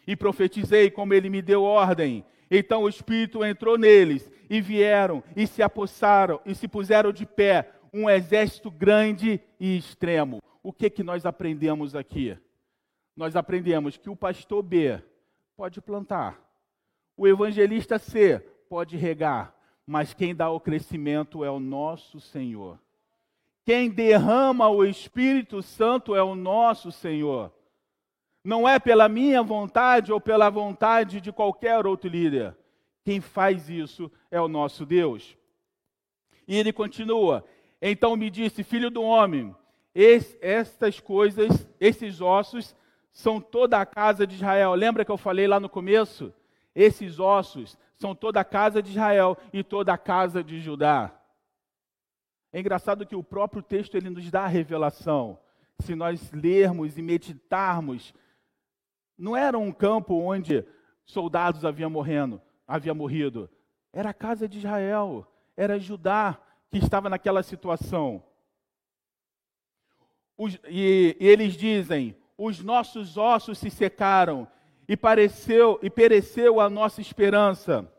E 0.07 0.17
profetizei 0.17 0.91
como 0.91 1.13
ele 1.13 1.29
me 1.29 1.43
deu 1.43 1.63
ordem. 1.63 2.25
Então 2.55 2.83
o 2.83 2.89
Espírito 2.89 3.43
entrou 3.43 3.79
neles, 3.79 4.31
e 4.51 4.61
vieram, 4.61 5.25
e 5.35 5.47
se 5.47 5.63
apossaram, 5.63 6.39
e 6.45 6.55
se 6.55 6.69
puseram 6.69 7.11
de 7.11 7.25
pé, 7.25 7.73
um 7.91 8.11
exército 8.11 8.71
grande 8.71 9.41
e 9.59 9.79
extremo. 9.79 10.43
O 10.63 10.71
que 10.71 10.91
que 10.91 11.03
nós 11.03 11.25
aprendemos 11.25 11.97
aqui? 11.97 12.37
Nós 13.17 13.37
aprendemos 13.37 13.97
que 13.97 14.11
o 14.11 14.17
pastor 14.17 14.63
B 14.63 15.03
pode 15.57 15.81
plantar, 15.81 16.39
o 17.17 17.27
evangelista 17.27 17.99
C 17.99 18.41
pode 18.69 18.99
regar, 18.99 19.55
mas 19.87 20.13
quem 20.13 20.35
dá 20.35 20.51
o 20.51 20.61
crescimento 20.61 21.43
é 21.43 21.51
o 21.51 21.59
nosso 21.59 22.21
Senhor. 22.21 22.79
Quem 23.65 23.89
derrama 23.89 24.69
o 24.69 24.85
Espírito 24.85 25.63
Santo 25.63 26.15
é 26.15 26.23
o 26.23 26.35
nosso 26.35 26.93
Senhor. 26.93 27.51
Não 28.45 28.69
é 28.69 28.79
pela 28.79 29.09
minha 29.09 29.43
vontade 29.43 30.13
ou 30.13 30.21
pela 30.21 30.51
vontade 30.51 31.21
de 31.21 31.31
qualquer 31.31 31.87
outro 31.87 32.09
líder. 32.09 32.57
Quem 33.05 33.21
faz 33.21 33.69
isso 33.69 34.11
é 34.31 34.41
o 34.41 34.49
nosso 34.49 34.85
Deus. 34.85 35.37
E 36.47 36.57
ele 36.57 36.73
continua: 36.73 37.45
Então 37.81 38.17
me 38.17 38.31
disse, 38.31 38.65
filho 38.65 38.91
do 38.91 39.03
homem, 39.03 39.55
estas 40.41 40.99
coisas, 41.01 41.67
esses 41.79 42.21
ossos, 42.21 42.75
são 43.13 43.41
toda 43.41 43.81
a 43.81 43.87
casa 43.87 44.27
de 44.27 44.35
Israel. 44.35 44.75
Lembra 44.75 45.05
que 45.05 45.11
eu 45.11 45.17
falei 45.17 45.47
lá 45.47 45.61
no 45.61 45.69
começo? 45.69 46.33
Esses 46.75 47.21
ossos 47.21 47.77
são 47.95 48.15
toda 48.15 48.41
a 48.41 48.45
casa 48.45 48.83
de 48.83 48.91
Israel 48.91 49.37
e 49.53 49.63
toda 49.63 49.93
a 49.93 49.99
casa 49.99 50.43
de 50.43 50.61
Judá. 50.61 51.13
É 52.53 52.61
engraçado 52.61 53.07
que 53.07 53.17
o 53.17 53.23
próprio 53.23 53.63
texto 53.63 53.97
ele 53.97 54.11
nos 54.11 54.31
dá 54.31 54.43
a 54.43 54.49
revelação. 54.49 55.39
Se 55.79 55.95
nós 55.95 56.31
lermos 56.33 56.99
e 56.99 57.03
meditarmos, 57.03 58.15
não 59.17 59.37
era 59.37 59.59
um 59.59 59.73
campo 59.73 60.15
onde 60.15 60.65
soldados 61.05 61.65
haviam 61.65 61.91
morrendo, 61.91 62.41
havia 62.67 62.95
morrido. 62.95 63.49
Era 63.93 64.11
a 64.11 64.15
casa 64.15 64.49
de 64.49 64.59
Israel. 64.59 65.27
era 65.57 65.79
Judá 65.79 66.39
que 66.71 66.79
estava 66.79 67.11
naquela 67.11 67.43
situação. 67.43 68.25
Os, 70.37 70.59
e, 70.67 71.17
e 71.21 71.27
eles 71.29 71.55
dizem: 71.55 72.17
os 72.37 72.63
nossos 72.63 73.17
ossos 73.17 73.59
se 73.59 73.71
secaram 73.71 74.49
e 74.89 74.97
pareceu 74.97 75.79
e 75.83 75.91
pereceu 75.91 76.61
a 76.61 76.69
nossa 76.71 77.01
esperança. 77.01 77.91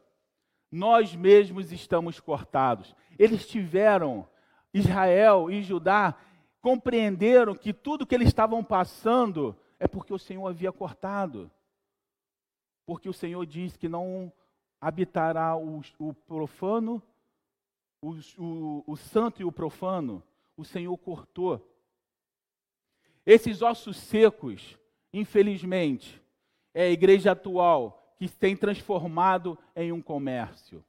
Nós 0.71 1.15
mesmos 1.15 1.71
estamos 1.71 2.19
cortados. 2.19 2.95
Eles 3.17 3.47
tiveram 3.47 4.27
Israel 4.73 5.51
e 5.51 5.61
Judá 5.61 6.15
compreenderam 6.59 7.53
que 7.53 7.71
tudo 7.71 8.05
que 8.07 8.15
eles 8.15 8.29
estavam 8.29 8.63
passando 8.63 9.55
é 9.83 9.87
porque 9.87 10.13
o 10.13 10.17
Senhor 10.17 10.47
havia 10.47 10.71
cortado. 10.71 11.51
Porque 12.85 13.09
o 13.09 13.13
Senhor 13.13 13.45
diz 13.45 13.75
que 13.75 13.89
não 13.89 14.31
habitará 14.79 15.57
o, 15.57 15.81
o 15.99 16.13
profano, 16.13 17.03
o, 18.01 18.11
o, 18.37 18.83
o 18.87 18.95
santo 18.95 19.41
e 19.41 19.45
o 19.45 19.51
profano. 19.51 20.23
O 20.55 20.63
Senhor 20.63 20.97
cortou. 20.97 21.69
Esses 23.25 23.61
ossos 23.61 23.97
secos, 23.97 24.79
infelizmente, 25.11 26.21
é 26.73 26.83
a 26.83 26.89
igreja 26.89 27.33
atual 27.33 28.15
que 28.17 28.29
tem 28.29 28.55
transformado 28.55 29.59
em 29.75 29.91
um 29.91 30.01
comércio. 30.01 30.81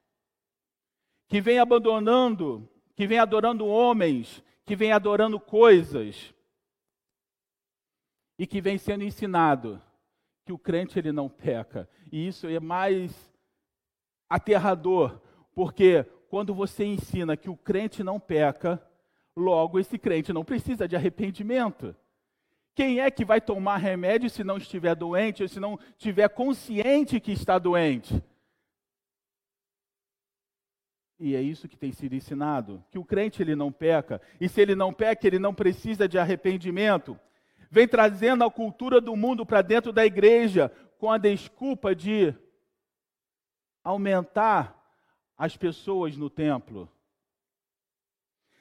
Que 1.27 1.41
vem 1.41 1.59
abandonando, 1.59 2.65
que 2.95 3.05
vem 3.05 3.19
adorando 3.19 3.67
homens, 3.67 4.41
que 4.65 4.73
vem 4.73 4.93
adorando 4.93 5.37
coisas 5.37 6.33
e 8.37 8.45
que 8.45 8.61
vem 8.61 8.77
sendo 8.77 9.03
ensinado 9.03 9.81
que 10.45 10.53
o 10.53 10.57
crente 10.57 10.99
ele 10.99 11.11
não 11.11 11.27
peca. 11.27 11.89
E 12.11 12.27
isso 12.27 12.47
é 12.47 12.59
mais 12.59 13.33
aterrador, 14.29 15.19
porque 15.53 16.03
quando 16.29 16.53
você 16.53 16.85
ensina 16.85 17.37
que 17.37 17.49
o 17.49 17.57
crente 17.57 18.03
não 18.03 18.19
peca, 18.19 18.81
logo 19.35 19.79
esse 19.79 19.97
crente 19.97 20.31
não 20.31 20.45
precisa 20.45 20.87
de 20.87 20.95
arrependimento. 20.95 21.95
Quem 22.75 22.99
é 22.99 23.09
que 23.09 23.23
vai 23.23 23.39
tomar 23.39 23.77
remédio 23.77 24.29
se 24.29 24.43
não 24.43 24.57
estiver 24.57 24.95
doente 24.95 25.41
ou 25.41 25.49
se 25.49 25.59
não 25.59 25.79
estiver 25.97 26.27
consciente 26.29 27.19
que 27.19 27.31
está 27.31 27.57
doente? 27.57 28.21
E 31.17 31.33
é 31.33 31.41
isso 31.41 31.69
que 31.69 31.77
tem 31.77 31.93
sido 31.93 32.13
ensinado, 32.13 32.83
que 32.91 32.99
o 32.99 33.05
crente 33.05 33.41
ele 33.41 33.55
não 33.55 33.71
peca, 33.71 34.21
e 34.39 34.49
se 34.49 34.59
ele 34.59 34.75
não 34.75 34.93
peca, 34.93 35.25
ele 35.25 35.39
não 35.39 35.53
precisa 35.53 36.07
de 36.07 36.19
arrependimento. 36.19 37.17
Vem 37.75 37.87
trazendo 37.87 38.45
a 38.45 38.49
cultura 38.49 39.01
do 39.01 39.15
mundo 39.15 39.45
para 39.45 39.61
dentro 39.61 39.91
da 39.91 40.05
igreja 40.05 40.71
com 40.97 41.11
a 41.11 41.17
desculpa 41.17 41.93
de 41.93 42.33
aumentar 43.83 44.81
as 45.37 45.57
pessoas 45.57 46.15
no 46.15 46.29
templo 46.29 46.89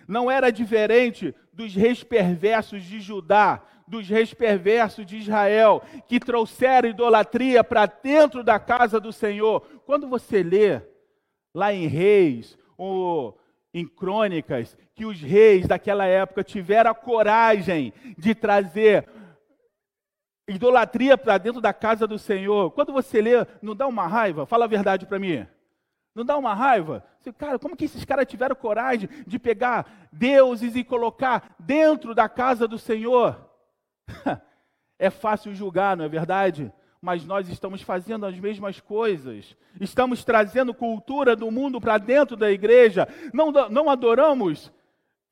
não 0.06 0.30
era 0.30 0.50
diferente 0.50 1.34
dos 1.52 1.74
reis 1.74 2.02
perversos 2.02 2.82
de 2.82 3.00
Judá, 3.00 3.62
dos 3.86 4.08
reis 4.08 4.32
perversos 4.32 5.04
de 5.04 5.18
Israel, 5.18 5.82
que 6.06 6.18
trouxeram 6.18 6.88
idolatria 6.88 7.62
para 7.62 7.86
dentro 7.86 8.42
da 8.42 8.58
casa 8.58 8.98
do 9.00 9.12
Senhor. 9.12 9.60
Quando 9.84 10.08
você 10.08 10.42
lê 10.42 10.80
lá 11.54 11.72
em 11.72 11.86
Reis 11.86 12.58
ou 12.76 13.38
em 13.72 13.86
Crônicas, 13.86 14.76
que 14.94 15.04
os 15.04 15.20
reis 15.20 15.66
daquela 15.66 16.04
época 16.06 16.44
tiveram 16.44 16.90
a 16.90 16.94
coragem 16.94 17.92
de 18.16 18.34
trazer 18.34 19.08
idolatria 20.46 21.18
para 21.18 21.38
dentro 21.38 21.60
da 21.60 21.72
casa 21.72 22.06
do 22.06 22.18
Senhor. 22.18 22.70
Quando 22.70 22.92
você 22.92 23.20
lê, 23.20 23.32
não 23.60 23.74
dá 23.74 23.86
uma 23.86 24.06
raiva? 24.06 24.46
Fala 24.46 24.66
a 24.66 24.68
verdade 24.68 25.06
para 25.06 25.18
mim. 25.18 25.46
Não 26.14 26.24
dá 26.24 26.36
uma 26.36 26.54
raiva? 26.54 27.04
Cara, 27.36 27.58
como 27.58 27.76
que 27.76 27.86
esses 27.86 28.04
caras 28.04 28.26
tiveram 28.26 28.54
coragem 28.54 29.08
de 29.26 29.38
pegar 29.38 30.08
deuses 30.12 30.76
e 30.76 30.84
colocar 30.84 31.56
dentro 31.58 32.14
da 32.14 32.28
casa 32.28 32.68
do 32.68 32.78
Senhor? 32.78 33.50
é 34.98 35.10
fácil 35.10 35.54
julgar, 35.54 35.96
não 35.96 36.04
é 36.04 36.08
verdade? 36.08 36.72
Mas 37.00 37.24
nós 37.24 37.48
estamos 37.48 37.82
fazendo 37.82 38.26
as 38.26 38.38
mesmas 38.38 38.78
coisas. 38.78 39.56
Estamos 39.80 40.24
trazendo 40.24 40.72
cultura 40.72 41.34
do 41.34 41.50
mundo 41.50 41.80
para 41.80 41.98
dentro 41.98 42.36
da 42.36 42.50
igreja. 42.50 43.08
Não, 43.32 43.50
não 43.50 43.90
adoramos 43.90 44.72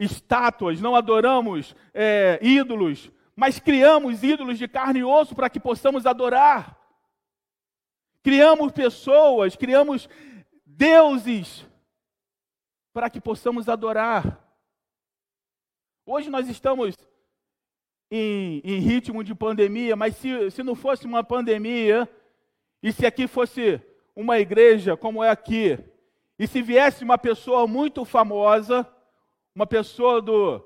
estátuas, 0.03 0.81
não 0.81 0.97
adoramos 0.97 1.75
é, 1.95 2.39
ídolos, 2.43 3.11
mas 3.37 3.59
criamos 3.59 4.23
ídolos 4.23 4.59
de 4.59 4.69
carne 4.69 5.01
e 5.01 5.05
osso 5.05 5.35
para 5.35 5.49
que 5.49 5.61
possamos 5.61 6.07
adorar. 6.07 6.79
Criamos 8.23 8.73
pessoas, 8.73 9.57
criamos 9.57 10.09
deuses 10.65 11.67
para 12.93 13.09
que 13.09 13.21
possamos 13.21 13.69
adorar. 13.69 14.39
Hoje 16.05 16.29
nós 16.29 16.49
estamos 16.49 16.97
em, 18.11 18.61
em, 18.65 18.81
ritmo 18.81 19.25
de 19.25 19.35
pandemia, 19.35 19.97
mas 19.97 20.17
se, 20.17 20.51
se 20.51 20.63
não 20.63 20.75
fosse 20.75 21.07
uma 21.07 21.25
pandemia, 21.25 22.09
e 22.83 22.93
se 22.93 23.07
aqui 23.07 23.27
fosse 23.27 23.81
uma 24.15 24.39
igreja 24.39 24.97
como 24.97 25.25
é 25.25 25.31
aqui, 25.31 25.79
e 26.39 26.47
se 26.47 26.61
viesse 26.61 27.05
uma 27.05 27.17
pessoa 27.17 27.67
muito 27.67 28.05
famosa, 28.05 28.87
uma 29.55 29.67
pessoa 29.67 30.21
do, 30.21 30.63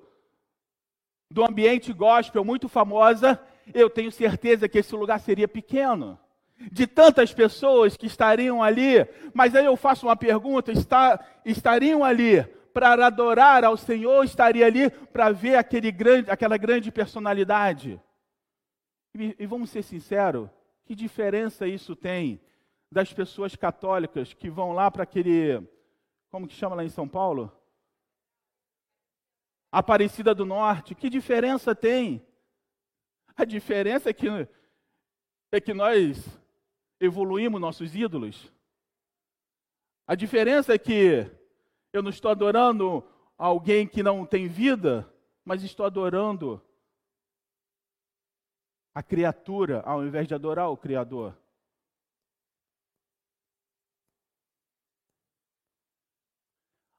do 1.30 1.44
ambiente 1.44 1.92
gospel 1.92 2.44
muito 2.44 2.68
famosa, 2.68 3.40
eu 3.74 3.90
tenho 3.90 4.12
certeza 4.12 4.68
que 4.68 4.78
esse 4.78 4.94
lugar 4.94 5.20
seria 5.20 5.48
pequeno 5.48 6.18
de 6.72 6.86
tantas 6.86 7.32
pessoas 7.32 7.96
que 7.96 8.06
estariam 8.06 8.62
ali, 8.62 9.06
mas 9.34 9.54
aí 9.54 9.64
eu 9.64 9.76
faço 9.76 10.06
uma 10.06 10.16
pergunta: 10.16 10.72
está, 10.72 11.24
estariam 11.44 12.02
ali 12.04 12.42
para 12.72 13.06
adorar 13.06 13.64
ao 13.64 13.76
Senhor, 13.76 14.24
estaria 14.24 14.66
ali 14.66 14.90
para 14.90 15.30
ver 15.30 15.56
aquele 15.56 15.90
grande, 15.90 16.30
aquela 16.30 16.56
grande 16.56 16.90
personalidade? 16.90 18.00
E, 19.14 19.34
e 19.38 19.46
vamos 19.46 19.70
ser 19.70 19.82
sinceros, 19.82 20.48
que 20.84 20.94
diferença 20.94 21.66
isso 21.66 21.96
tem 21.96 22.40
das 22.90 23.12
pessoas 23.12 23.56
católicas 23.56 24.32
que 24.32 24.48
vão 24.48 24.72
lá 24.72 24.90
para 24.90 25.02
aquele, 25.02 25.60
como 26.30 26.46
que 26.46 26.54
chama 26.54 26.76
lá 26.76 26.84
em 26.84 26.88
São 26.88 27.08
Paulo? 27.08 27.52
Aparecida 29.78 30.34
do 30.34 30.46
Norte, 30.46 30.94
que 30.94 31.10
diferença 31.10 31.74
tem? 31.74 32.26
A 33.36 33.44
diferença 33.44 34.08
é 34.08 34.12
que, 34.14 34.26
é 35.52 35.60
que 35.60 35.74
nós 35.74 36.24
evoluímos 36.98 37.60
nossos 37.60 37.94
ídolos. 37.94 38.50
A 40.06 40.14
diferença 40.14 40.72
é 40.72 40.78
que 40.78 41.30
eu 41.92 42.02
não 42.02 42.08
estou 42.08 42.30
adorando 42.30 43.06
alguém 43.36 43.86
que 43.86 44.02
não 44.02 44.24
tem 44.24 44.48
vida, 44.48 45.06
mas 45.44 45.62
estou 45.62 45.84
adorando 45.84 46.58
a 48.94 49.02
criatura 49.02 49.82
ao 49.82 50.02
invés 50.02 50.26
de 50.26 50.34
adorar 50.34 50.70
o 50.70 50.76
Criador. 50.78 51.36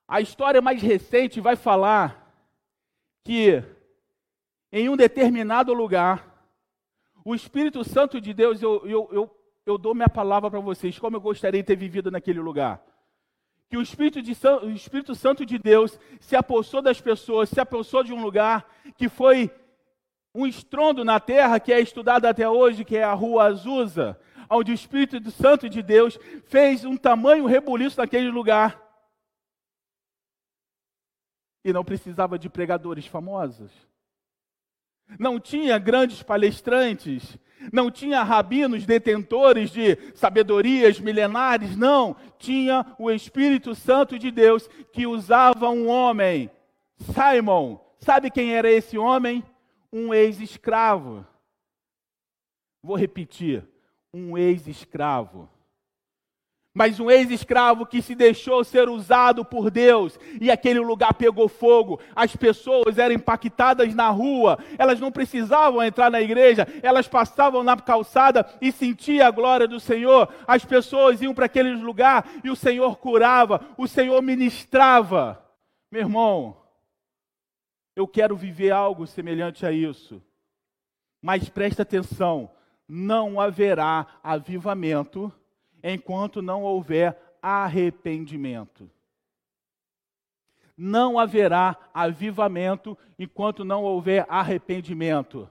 A 0.08 0.22
história 0.22 0.62
mais 0.62 0.80
recente 0.80 1.42
vai 1.42 1.56
falar 1.56 2.27
que 3.28 3.62
em 4.72 4.88
um 4.88 4.96
determinado 4.96 5.74
lugar, 5.74 6.50
o 7.26 7.36
Espírito 7.36 7.84
Santo 7.84 8.22
de 8.22 8.34
Deus, 8.34 8.62
eu, 8.62 8.88
eu, 8.88 9.10
eu 9.12 9.38
eu 9.68 9.78
dou 9.78 9.94
minha 9.94 10.08
palavra 10.08 10.50
para 10.50 10.62
vocês, 10.62 10.98
como 10.98 11.18
eu 11.18 11.22
gostaria 11.22 11.62
de 11.62 11.68
ter 11.68 11.76
vivido 11.76 12.10
naquele 12.10 12.40
lugar. 12.40 12.82
Que 13.70 13.76
o 13.76 13.82
Espírito, 13.82 14.22
de, 14.22 14.32
o 14.64 14.70
Espírito 14.70 15.14
Santo 15.14 15.46
de 15.46 15.58
Deus 15.58 16.00
se 16.22 16.38
apossou 16.38 16.82
das 16.82 17.02
pessoas, 17.02 17.50
se 17.50 17.60
apossou 17.60 18.02
de 18.02 18.14
um 18.14 18.22
lugar 18.22 18.66
que 18.98 19.10
foi 19.10 19.52
um 20.34 20.48
estrondo 20.48 21.04
na 21.04 21.20
terra, 21.20 21.60
que 21.60 21.74
é 21.74 21.82
estudado 21.82 22.26
até 22.28 22.48
hoje, 22.48 22.86
que 22.86 22.96
é 22.96 23.04
a 23.04 23.12
Rua 23.12 23.48
Azusa, 23.48 24.18
onde 24.50 24.72
o 24.72 24.74
Espírito 24.74 25.30
Santo 25.32 25.68
de 25.68 25.84
Deus 25.84 26.18
fez 26.46 26.86
um 26.86 26.96
tamanho 26.96 27.46
rebuliço 27.46 28.00
naquele 28.00 28.30
lugar. 28.30 28.87
E 31.68 31.74
não 31.74 31.84
precisava 31.84 32.40
de 32.40 32.48
pregadores 32.48 33.06
famosos. 33.08 33.70
Não 35.20 35.38
tinha 35.38 35.78
grandes 35.78 36.24
palestrantes, 36.24 37.38
não 37.74 37.92
tinha 37.92 38.24
rabinos 38.24 38.86
detentores 38.86 39.70
de 39.70 39.98
sabedorias 40.16 40.98
milenares, 41.02 41.76
não. 41.76 42.16
Tinha 42.38 42.86
o 42.98 43.12
Espírito 43.12 43.76
Santo 43.76 44.18
de 44.18 44.32
Deus 44.32 44.70
que 44.94 45.06
usava 45.06 45.70
um 45.70 45.90
homem, 45.90 46.50
Simon. 46.96 47.78
Sabe 48.00 48.32
quem 48.32 48.56
era 48.56 48.72
esse 48.72 48.98
homem? 48.98 49.44
Um 49.92 50.14
ex-escravo. 50.14 51.28
Vou 52.82 52.96
repetir: 52.96 53.68
um 54.14 54.38
ex-escravo. 54.38 55.50
Mas 56.78 57.00
um 57.00 57.10
ex-escravo 57.10 57.88
que 57.88 58.04
se 58.04 58.14
deixou 58.14 58.64
ser 58.64 58.88
usado 58.88 59.44
por 59.44 59.72
Deus 59.72 60.20
e 60.40 60.52
aquele 60.52 60.80
lugar 60.80 61.12
pegou 61.16 61.50
fogo. 61.50 62.00
As 62.16 62.36
pessoas 62.36 63.00
eram 63.00 63.16
impactadas 63.16 63.96
na 63.96 64.10
rua, 64.10 64.60
elas 64.78 65.00
não 65.00 65.12
precisavam 65.12 65.84
entrar 65.84 66.12
na 66.12 66.22
igreja, 66.22 66.68
elas 66.84 67.08
passavam 67.08 67.64
na 67.64 67.76
calçada 67.78 68.48
e 68.62 68.72
sentiam 68.72 69.26
a 69.26 69.32
glória 69.32 69.68
do 69.68 69.80
Senhor. 69.80 70.32
As 70.46 70.64
pessoas 70.64 71.20
iam 71.20 71.34
para 71.34 71.48
aquele 71.48 71.74
lugar 71.74 72.30
e 72.44 72.52
o 72.52 72.56
Senhor 72.56 73.00
curava, 73.00 73.60
o 73.76 73.88
Senhor 73.88 74.22
ministrava. 74.22 75.44
Meu 75.92 76.02
irmão, 76.02 76.58
eu 77.96 78.08
quero 78.08 78.36
viver 78.38 78.70
algo 78.70 79.08
semelhante 79.08 79.66
a 79.66 79.72
isso. 79.72 80.22
Mas 81.24 81.50
presta 81.50 81.82
atenção, 81.82 82.52
não 82.88 83.42
haverá 83.42 84.06
avivamento 84.22 85.34
enquanto 85.94 86.42
não 86.42 86.64
houver 86.64 87.18
arrependimento. 87.42 88.90
Não 90.78 91.18
haverá 91.18 91.76
avivamento 91.94 92.98
enquanto 93.18 93.66
não 93.66 93.84
houver 93.84 94.26
arrependimento. 94.30 95.50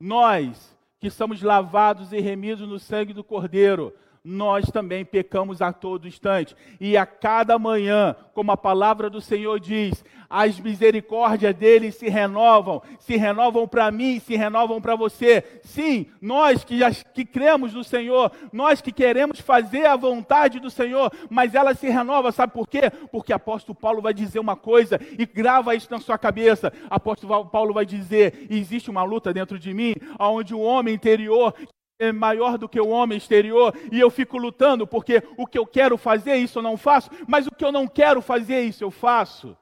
Nós, 0.00 0.76
que 0.98 1.10
somos 1.10 1.42
lavados 1.42 2.12
e 2.12 2.20
remidos 2.20 2.66
no 2.66 2.78
sangue 2.78 3.12
do 3.12 3.22
Cordeiro, 3.22 3.92
nós 4.24 4.66
também 4.70 5.04
pecamos 5.04 5.60
a 5.60 5.72
todo 5.72 6.06
instante. 6.06 6.54
E 6.80 6.96
a 6.96 7.04
cada 7.04 7.58
manhã, 7.58 8.14
como 8.34 8.52
a 8.52 8.56
palavra 8.56 9.10
do 9.10 9.20
Senhor 9.20 9.58
diz, 9.58 10.04
as 10.30 10.58
misericórdias 10.60 11.54
dele 11.54 11.90
se 11.90 12.08
renovam, 12.08 12.80
se 12.98 13.16
renovam 13.16 13.66
para 13.66 13.90
mim, 13.90 14.20
se 14.20 14.36
renovam 14.36 14.80
para 14.80 14.94
você. 14.94 15.60
Sim, 15.62 16.06
nós 16.20 16.64
que, 16.64 16.78
já, 16.78 16.90
que 16.90 17.24
cremos 17.24 17.74
no 17.74 17.82
Senhor, 17.82 18.30
nós 18.52 18.80
que 18.80 18.92
queremos 18.92 19.40
fazer 19.40 19.86
a 19.86 19.96
vontade 19.96 20.60
do 20.60 20.70
Senhor, 20.70 21.12
mas 21.28 21.54
ela 21.54 21.74
se 21.74 21.88
renova, 21.88 22.32
sabe 22.32 22.52
por 22.52 22.68
quê? 22.68 22.90
Porque 23.10 23.32
apóstolo 23.32 23.74
Paulo 23.78 24.00
vai 24.00 24.14
dizer 24.14 24.38
uma 24.38 24.56
coisa 24.56 25.00
e 25.18 25.26
grava 25.26 25.74
isso 25.74 25.88
na 25.90 25.98
sua 25.98 26.16
cabeça. 26.16 26.72
Apóstolo 26.88 27.46
Paulo 27.46 27.74
vai 27.74 27.84
dizer: 27.84 28.46
existe 28.48 28.88
uma 28.88 29.02
luta 29.02 29.34
dentro 29.34 29.58
de 29.58 29.74
mim, 29.74 29.94
onde 30.18 30.54
o 30.54 30.60
homem 30.60 30.94
interior 30.94 31.54
é 32.02 32.10
maior 32.10 32.58
do 32.58 32.68
que 32.68 32.80
o 32.80 32.88
homem 32.88 33.16
exterior 33.16 33.72
e 33.92 34.00
eu 34.00 34.10
fico 34.10 34.36
lutando 34.36 34.86
porque 34.86 35.22
o 35.36 35.46
que 35.46 35.56
eu 35.56 35.64
quero 35.64 35.96
fazer, 35.96 36.36
isso 36.36 36.58
eu 36.58 36.62
não 36.62 36.76
faço, 36.76 37.08
mas 37.28 37.46
o 37.46 37.54
que 37.54 37.64
eu 37.64 37.70
não 37.70 37.86
quero 37.86 38.20
fazer, 38.20 38.62
isso 38.62 38.82
eu 38.82 38.90
faço. 38.90 39.56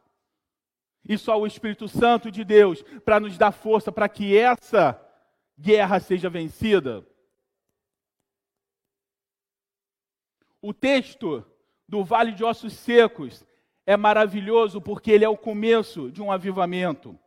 E 1.07 1.19
só 1.19 1.39
o 1.39 1.47
Espírito 1.47 1.87
Santo 1.87 2.31
de 2.31 2.43
Deus 2.43 2.83
para 3.05 3.21
nos 3.21 3.37
dar 3.37 3.53
força 3.53 3.93
para 3.93 4.09
que 4.09 4.37
essa 4.37 4.99
guerra 5.59 6.01
seja 6.01 6.31
vencida. 6.31 7.07
O 10.63 10.73
texto 10.73 11.45
do 11.87 12.03
Vale 12.03 12.33
de 12.33 12.43
Ossos 12.43 12.73
Secos 12.73 13.45
é 13.85 13.97
maravilhoso 13.97 14.81
porque 14.81 15.11
ele 15.11 15.25
é 15.25 15.29
o 15.29 15.37
começo 15.37 16.11
de 16.11 16.23
um 16.23 16.33
avivamento. 16.33 17.19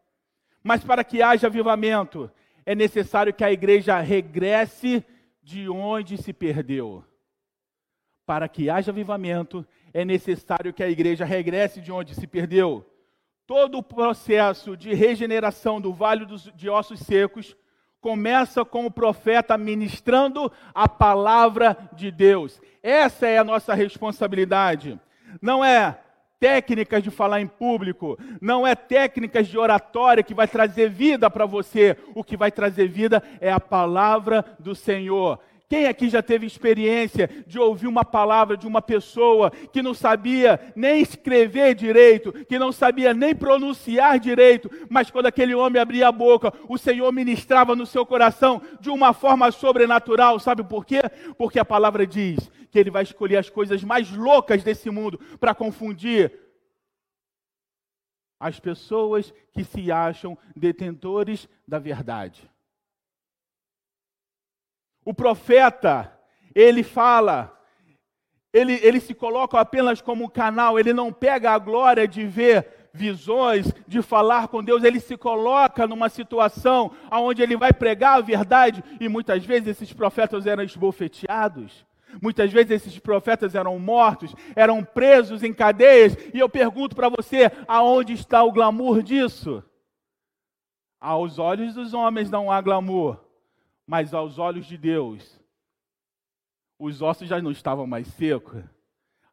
Mas 0.63 0.83
para 0.83 1.03
que 1.03 1.21
haja 1.21 1.47
avivamento, 1.47 2.31
é 2.65 2.75
necessário 2.75 3.33
que 3.33 3.43
a 3.43 3.51
igreja 3.51 3.99
regresse 3.99 5.05
de 5.41 5.69
onde 5.69 6.17
se 6.17 6.31
perdeu. 6.31 7.03
Para 8.25 8.47
que 8.47 8.69
haja 8.69 8.91
avivamento, 8.91 9.65
é 9.93 10.05
necessário 10.05 10.73
que 10.73 10.81
a 10.81 10.89
igreja 10.89 11.25
regresse 11.25 11.81
de 11.81 11.91
onde 11.91 12.15
se 12.15 12.25
perdeu. 12.25 12.85
Todo 13.45 13.77
o 13.77 13.83
processo 13.83 14.77
de 14.77 14.93
regeneração 14.93 15.81
do 15.81 15.93
Vale 15.93 16.25
de 16.55 16.69
Ossos 16.69 17.01
Secos 17.01 17.55
começa 17.99 18.63
com 18.65 18.85
o 18.85 18.91
profeta 18.91 19.57
ministrando 19.57 20.51
a 20.73 20.87
palavra 20.87 21.89
de 21.93 22.11
Deus. 22.11 22.61
Essa 22.81 23.27
é 23.27 23.37
a 23.37 23.43
nossa 23.43 23.73
responsabilidade. 23.73 24.99
Não 25.41 25.63
é 25.63 26.02
técnicas 26.43 27.01
de 27.01 27.09
falar 27.09 27.39
em 27.39 27.47
público, 27.47 28.19
não 28.41 28.67
é 28.67 28.75
técnicas 28.75 29.47
de 29.47 29.57
oratória 29.57 30.21
que 30.21 30.33
vai 30.33 30.45
trazer 30.45 30.89
vida 30.89 31.29
para 31.29 31.45
você. 31.45 31.95
O 32.13 32.21
que 32.21 32.35
vai 32.35 32.51
trazer 32.51 32.85
vida 32.89 33.23
é 33.39 33.49
a 33.49 33.61
palavra 33.61 34.43
do 34.59 34.75
Senhor. 34.75 35.39
Quem 35.69 35.87
aqui 35.87 36.09
já 36.09 36.21
teve 36.21 36.45
experiência 36.45 37.29
de 37.47 37.57
ouvir 37.57 37.87
uma 37.87 38.05
palavra 38.05 38.55
de 38.55 38.67
uma 38.67 38.81
pessoa 38.81 39.49
que 39.49 39.81
não 39.81 39.93
sabia 39.93 40.59
nem 40.75 41.01
escrever 41.01 41.73
direito, 41.73 42.31
que 42.45 42.59
não 42.59 42.71
sabia 42.71 43.13
nem 43.13 43.33
pronunciar 43.33 44.19
direito, 44.19 44.69
mas 44.89 45.09
quando 45.09 45.25
aquele 45.25 45.55
homem 45.55 45.81
abria 45.81 46.07
a 46.07 46.11
boca, 46.11 46.53
o 46.69 46.77
Senhor 46.77 47.11
ministrava 47.11 47.75
no 47.75 47.85
seu 47.85 48.05
coração 48.05 48.61
de 48.79 48.89
uma 48.89 49.13
forma 49.13 49.51
sobrenatural, 49.51 50.39
sabe 50.39 50.63
por 50.63 50.85
quê? 50.85 51.01
Porque 51.37 51.57
a 51.59 51.65
palavra 51.65 52.05
diz 52.05 52.51
que 52.69 52.77
ele 52.77 52.91
vai 52.91 53.03
escolher 53.03 53.37
as 53.37 53.49
coisas 53.49 53.83
mais 53.83 54.11
loucas 54.11 54.63
desse 54.63 54.89
mundo 54.89 55.19
para 55.39 55.55
confundir 55.55 56.39
as 58.39 58.59
pessoas 58.59 59.33
que 59.53 59.63
se 59.63 59.91
acham 59.91 60.37
detentores 60.55 61.47
da 61.67 61.79
verdade. 61.79 62.52
O 65.05 65.13
profeta, 65.13 66.11
ele 66.55 66.83
fala, 66.83 67.57
ele, 68.53 68.73
ele 68.81 68.99
se 68.99 69.13
coloca 69.13 69.59
apenas 69.59 70.01
como 70.01 70.29
canal, 70.29 70.79
ele 70.79 70.93
não 70.93 71.11
pega 71.11 71.51
a 71.51 71.59
glória 71.59 72.07
de 72.07 72.25
ver 72.25 72.83
visões, 72.93 73.73
de 73.87 74.01
falar 74.03 74.47
com 74.47 74.63
Deus, 74.63 74.83
ele 74.83 74.99
se 74.99 75.17
coloca 75.17 75.87
numa 75.87 76.09
situação 76.09 76.91
onde 77.11 77.41
ele 77.41 77.57
vai 77.57 77.73
pregar 77.73 78.17
a 78.17 78.21
verdade, 78.21 78.83
e 78.99 79.09
muitas 79.09 79.43
vezes 79.43 79.69
esses 79.69 79.91
profetas 79.91 80.45
eram 80.45 80.63
esbofeteados. 80.63 81.85
Muitas 82.21 82.51
vezes 82.51 82.69
esses 82.69 82.99
profetas 82.99 83.55
eram 83.55 83.79
mortos, 83.79 84.35
eram 84.55 84.83
presos 84.83 85.41
em 85.41 85.51
cadeias, 85.51 86.15
e 86.31 86.39
eu 86.39 86.47
pergunto 86.47 86.95
para 86.95 87.09
você: 87.09 87.51
aonde 87.67 88.13
está 88.13 88.43
o 88.43 88.51
glamour 88.51 89.01
disso? 89.01 89.63
Aos 91.01 91.39
olhos 91.39 91.73
dos 91.73 91.93
homens 91.95 92.29
não 92.29 92.51
há 92.51 92.61
glamour, 92.61 93.19
mas 93.85 94.13
aos 94.13 94.37
olhos 94.37 94.65
de 94.65 94.77
Deus, 94.77 95.39
os 96.79 97.01
ossos 97.01 97.27
já 97.27 97.41
não 97.41 97.51
estavam 97.51 97.85
mais 97.87 98.07
secos. 98.07 98.63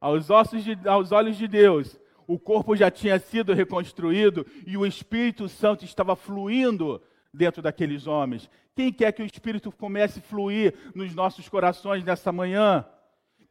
Aos, 0.01 0.31
ossos 0.31 0.65
de, 0.65 0.79
aos 0.89 1.13
olhos 1.13 1.37
de 1.37 1.47
Deus, 1.47 1.99
o 2.27 2.39
corpo 2.39 2.77
já 2.77 2.91
tinha 2.91 3.19
sido 3.19 3.53
reconstruído 3.53 4.47
e 4.67 4.77
o 4.77 4.87
Espírito 4.87 5.49
Santo 5.49 5.85
estava 5.85 6.15
fluindo 6.15 7.03
dentro 7.33 7.61
daqueles 7.61 8.07
homens. 8.07 8.49
Quem 8.75 8.93
quer 8.93 9.13
que 9.13 9.23
o 9.23 9.27
Espírito 9.27 9.71
comece 9.73 10.21
a 10.21 10.23
fluir 10.23 10.75
nos 10.95 11.15
nossos 11.15 11.49
corações 11.49 12.05
nessa 12.05 12.33
manhã? 12.33 12.87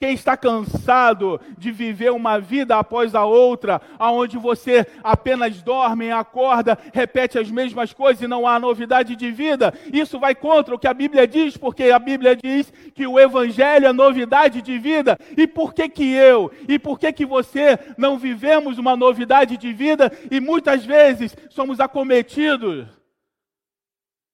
Quem 0.02 0.14
está 0.14 0.38
cansado 0.38 1.42
de 1.58 1.74
viver 1.74 2.14
uma 2.14 2.40
vida 2.40 2.78
após 2.78 3.14
a 3.14 3.26
outra, 3.26 3.82
aonde 4.00 4.38
você 4.38 4.88
apenas 5.04 5.62
dorme, 5.62 6.10
acorda, 6.10 6.80
repete 6.94 7.38
as 7.38 7.52
mesmas 7.52 7.92
coisas 7.92 8.24
e 8.24 8.28
não 8.28 8.48
há 8.48 8.58
novidade 8.58 9.14
de 9.18 9.30
vida, 9.30 9.74
isso 9.92 10.18
vai 10.18 10.34
contra 10.34 10.74
o 10.74 10.80
que 10.80 10.88
a 10.88 10.94
Bíblia 10.94 11.28
diz, 11.28 11.58
porque 11.58 11.92
a 11.92 12.00
Bíblia 12.00 12.34
diz 12.34 12.72
que 12.96 13.06
o 13.06 13.20
evangelho 13.20 13.88
é 13.88 13.92
novidade 13.92 14.62
de 14.62 14.80
vida. 14.80 15.18
E 15.36 15.46
por 15.46 15.74
que 15.74 15.90
que 15.90 16.10
eu 16.10 16.50
e 16.66 16.80
por 16.80 16.98
que 16.98 17.12
que 17.12 17.26
você 17.26 17.78
não 17.98 18.18
vivemos 18.18 18.78
uma 18.78 18.96
novidade 18.96 19.58
de 19.58 19.74
vida 19.74 20.10
e 20.32 20.40
muitas 20.40 20.86
vezes 20.86 21.36
somos 21.50 21.82
acometidos 21.82 22.88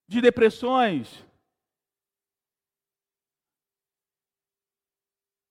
de 0.07 0.21
depressões. 0.21 1.24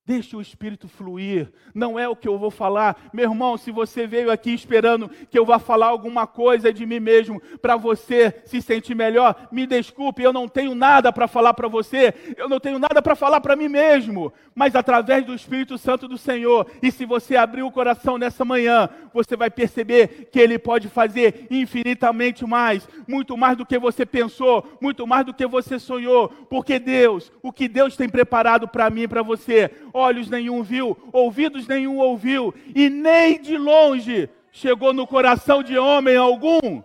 Deixe 0.07 0.35
o 0.35 0.41
Espírito 0.41 0.87
fluir, 0.87 1.51
não 1.73 1.97
é 1.97 2.07
o 2.07 2.15
que 2.15 2.27
eu 2.27 2.37
vou 2.37 2.51
falar. 2.51 3.09
Meu 3.11 3.27
irmão, 3.27 3.57
se 3.57 3.71
você 3.71 4.05
veio 4.05 4.29
aqui 4.29 4.53
esperando 4.53 5.09
que 5.31 5.39
eu 5.39 5.43
vá 5.43 5.57
falar 5.57 5.87
alguma 5.87 6.27
coisa 6.27 6.71
de 6.71 6.85
mim 6.85 6.99
mesmo 6.99 7.41
para 7.59 7.75
você 7.75 8.39
se 8.45 8.61
sentir 8.61 8.93
melhor, 8.93 9.47
me 9.51 9.65
desculpe, 9.65 10.21
eu 10.21 10.31
não 10.31 10.47
tenho 10.47 10.75
nada 10.75 11.11
para 11.11 11.27
falar 11.27 11.55
para 11.55 11.67
você, 11.67 12.13
eu 12.37 12.47
não 12.47 12.59
tenho 12.59 12.77
nada 12.77 13.01
para 13.01 13.15
falar 13.15 13.41
para 13.41 13.55
mim 13.55 13.67
mesmo, 13.67 14.31
mas 14.53 14.75
através 14.75 15.25
do 15.25 15.33
Espírito 15.33 15.75
Santo 15.75 16.07
do 16.07 16.19
Senhor, 16.19 16.67
e 16.83 16.91
se 16.91 17.03
você 17.03 17.35
abrir 17.35 17.63
o 17.63 17.71
coração 17.71 18.19
nessa 18.19 18.45
manhã, 18.45 18.87
você 19.11 19.35
vai 19.35 19.49
perceber 19.49 20.29
que 20.31 20.39
Ele 20.39 20.59
pode 20.59 20.87
fazer 20.87 21.47
infinitamente 21.49 22.45
mais, 22.45 22.87
muito 23.07 23.35
mais 23.35 23.57
do 23.57 23.65
que 23.65 23.79
você 23.79 24.05
pensou, 24.05 24.77
muito 24.79 25.07
mais 25.07 25.25
do 25.25 25.33
que 25.33 25.47
você 25.47 25.79
sonhou, 25.79 26.29
porque 26.47 26.77
Deus, 26.77 27.31
o 27.41 27.51
que 27.51 27.67
Deus 27.67 27.97
tem 27.97 28.07
preparado 28.07 28.67
para 28.67 28.87
mim 28.91 29.01
e 29.01 29.07
para 29.07 29.23
você, 29.23 29.71
olhos 29.95 30.29
nenhum 30.29 30.61
viu, 30.61 30.97
ouvidos 31.13 31.67
nenhum 31.67 31.97
ouviu, 31.97 32.53
e 32.75 32.89
nem 32.89 33.41
de 33.41 33.57
longe 33.57 34.29
chegou 34.51 34.91
no 34.91 35.07
coração 35.07 35.63
de 35.63 35.77
homem 35.77 36.17
algum. 36.17 36.83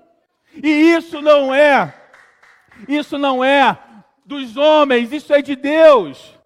E 0.54 0.68
isso 0.68 1.20
não 1.20 1.52
é, 1.52 1.92
isso 2.88 3.18
não 3.18 3.44
é 3.44 3.76
dos 4.24 4.56
homens, 4.56 5.12
isso 5.12 5.34
é 5.34 5.42
de 5.42 5.56
Deus. 5.56 6.38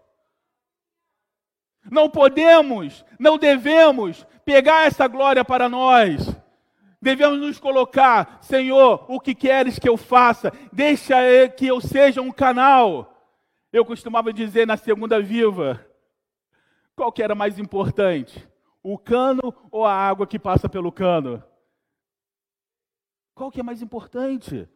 Não 1.91 2.09
podemos, 2.09 3.05
não 3.19 3.37
devemos 3.37 4.27
pegar 4.43 4.87
essa 4.87 5.07
glória 5.07 5.45
para 5.45 5.69
nós. 5.69 6.35
Devemos 7.01 7.39
nos 7.39 7.59
colocar, 7.59 8.39
Senhor, 8.41 9.05
o 9.07 9.21
que 9.21 9.35
queres 9.35 9.79
que 9.79 9.87
eu 9.87 9.99
faça? 9.99 10.51
Deixa 10.73 11.15
que 11.51 11.67
eu 11.67 11.79
seja 11.79 12.23
um 12.23 12.33
canal. 12.33 13.15
Eu 13.71 13.85
costumava 13.85 14.33
dizer 14.33 14.67
na 14.67 14.79
segunda 14.79 15.21
viva, 15.21 15.84
Qual 16.97 17.13
que 17.13 17.23
era 17.23 17.35
mais 17.35 17.59
importante? 17.59 18.49
O 18.83 18.99
cano 18.99 19.55
ou 19.71 19.85
a 19.85 19.93
água 19.93 20.27
que 20.27 20.39
passa 20.39 20.69
pelo 20.69 20.93
cano? 20.93 21.43
Qual 23.35 23.51
que 23.51 23.61
é 23.61 23.63
mais 23.63 23.83
importante? 23.83 24.69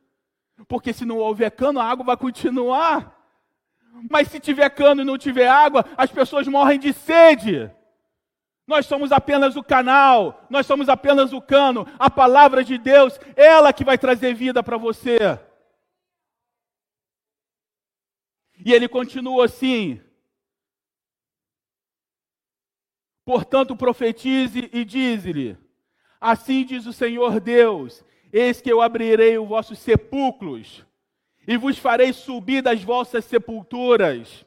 Porque 0.66 0.93
se 0.93 1.05
não 1.05 1.19
houver 1.19 1.51
cano, 1.51 1.79
a 1.79 1.85
água 1.85 2.05
vai 2.05 2.16
continuar. 2.16 3.16
Mas 4.11 4.29
se 4.29 4.41
tiver 4.41 4.69
cano 4.71 5.03
e 5.03 5.05
não 5.05 5.16
tiver 5.16 5.49
água, 5.49 5.85
as 5.97 6.11
pessoas 6.11 6.49
morrem 6.49 6.79
de 6.79 6.93
sede. 6.93 7.71
Nós 8.66 8.87
somos 8.87 9.12
apenas 9.12 9.57
o 9.57 9.62
canal, 9.62 10.45
nós 10.51 10.66
somos 10.66 10.89
apenas 10.89 11.33
o 11.33 11.41
cano. 11.41 11.87
A 11.99 12.11
palavra 12.11 12.62
de 12.62 12.77
Deus, 12.77 13.19
ela 13.35 13.73
que 13.73 13.85
vai 13.85 13.97
trazer 13.97 14.35
vida 14.35 14.62
para 14.62 14.77
você. 14.77 15.19
E 18.64 18.73
ele 18.73 18.89
continua 18.89 19.47
assim: 19.47 20.01
Portanto, 23.29 23.76
profetize 23.76 24.70
e 24.72 24.87
dize-lhe: 24.87 25.55
Assim 26.18 26.64
diz 26.64 26.87
o 26.87 26.95
Senhor 26.95 27.39
Deus: 27.39 28.03
Eis 28.33 28.59
que 28.59 28.72
eu 28.72 28.81
abrirei 28.81 29.37
os 29.37 29.47
vossos 29.47 29.79
sepulcros 29.81 30.83
e 31.47 31.59
vos 31.59 31.76
farei 31.76 32.11
subir 32.14 32.62
das 32.62 32.83
vossas 32.83 33.26
sepulturas. 33.26 34.47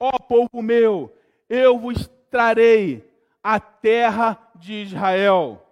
Ó 0.00 0.18
povo 0.18 0.60
meu, 0.60 1.16
eu 1.48 1.78
vos 1.78 2.08
trarei 2.28 3.08
a 3.40 3.60
terra 3.60 4.50
de 4.56 4.82
Israel. 4.82 5.64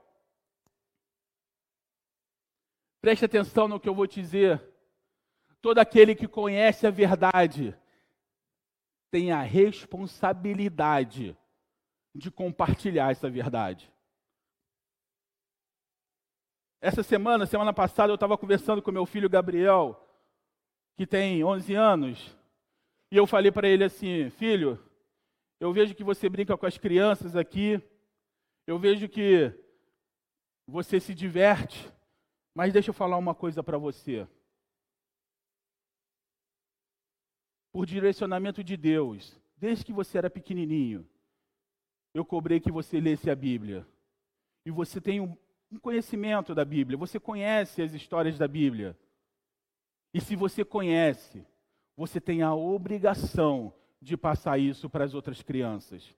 Preste 3.01 3.25
atenção 3.25 3.67
no 3.67 3.81
que 3.81 3.89
eu 3.89 3.95
vou 3.95 4.07
te 4.07 4.21
dizer. 4.21 4.63
Todo 5.61 5.81
aquele 5.81 6.15
que 6.15 6.29
conhece 6.29 6.87
a 6.87 6.93
verdade 6.93 7.77
tem 9.11 9.33
a 9.33 9.43
responsabilidade 9.43 11.37
de 12.15 12.31
compartilhar 12.31 13.11
essa 13.11 13.31
verdade. 13.31 13.91
Essa 16.81 17.03
semana, 17.03 17.47
semana 17.47 17.73
passada, 17.73 18.11
eu 18.11 18.15
estava 18.15 18.39
conversando 18.39 18.81
com 18.81 18.91
meu 18.91 19.05
filho 19.05 19.29
Gabriel, 19.29 20.03
que 20.97 21.07
tem 21.07 21.45
11 21.45 21.75
anos, 21.75 22.37
e 23.11 23.17
eu 23.17 23.27
falei 23.27 23.53
para 23.53 23.69
ele 23.69 23.85
assim: 23.85 24.31
Filho, 24.31 24.83
eu 25.59 25.73
vejo 25.73 25.95
que 25.95 26.03
você 26.03 26.29
brinca 26.29 26.57
com 26.57 26.67
as 26.67 26.79
crianças 26.79 27.37
aqui, 27.37 27.83
eu 28.67 28.79
vejo 28.79 29.09
que 29.09 29.53
você 30.67 30.99
se 30.99 31.15
diverte, 31.15 31.93
mas 32.55 32.73
deixa 32.73 32.91
eu 32.91 32.95
falar 32.95 33.19
uma 33.19 33.35
coisa 33.35 33.63
para 33.63 33.77
você. 33.77 34.27
Por 37.73 37.85
direcionamento 37.85 38.65
de 38.65 38.77
Deus, 38.77 39.39
desde 39.57 39.85
que 39.85 39.93
você 39.93 40.19
era 40.19 40.31
pequenininho, 40.31 41.07
eu 42.13 42.25
cobrei 42.25 42.61
que 42.61 42.73
você 42.73 43.01
lesse 43.01 43.31
a 43.31 43.35
Bíblia. 43.35 43.87
E 44.65 44.71
você 44.71 45.01
tem 45.01 45.21
um, 45.21 45.37
um 45.71 45.79
conhecimento 45.79 46.55
da 46.55 46.65
Bíblia, 46.65 46.99
você 46.99 47.19
conhece 47.19 47.83
as 47.83 47.93
histórias 47.93 48.37
da 48.37 48.49
Bíblia. 48.49 48.97
E 50.13 50.21
se 50.21 50.35
você 50.35 50.65
conhece, 50.65 51.47
você 51.97 52.21
tem 52.21 52.43
a 52.43 52.55
obrigação 52.55 53.73
de 54.03 54.17
passar 54.17 54.59
isso 54.59 54.89
para 54.89 55.05
as 55.05 55.15
outras 55.15 55.43
crianças. 55.43 56.15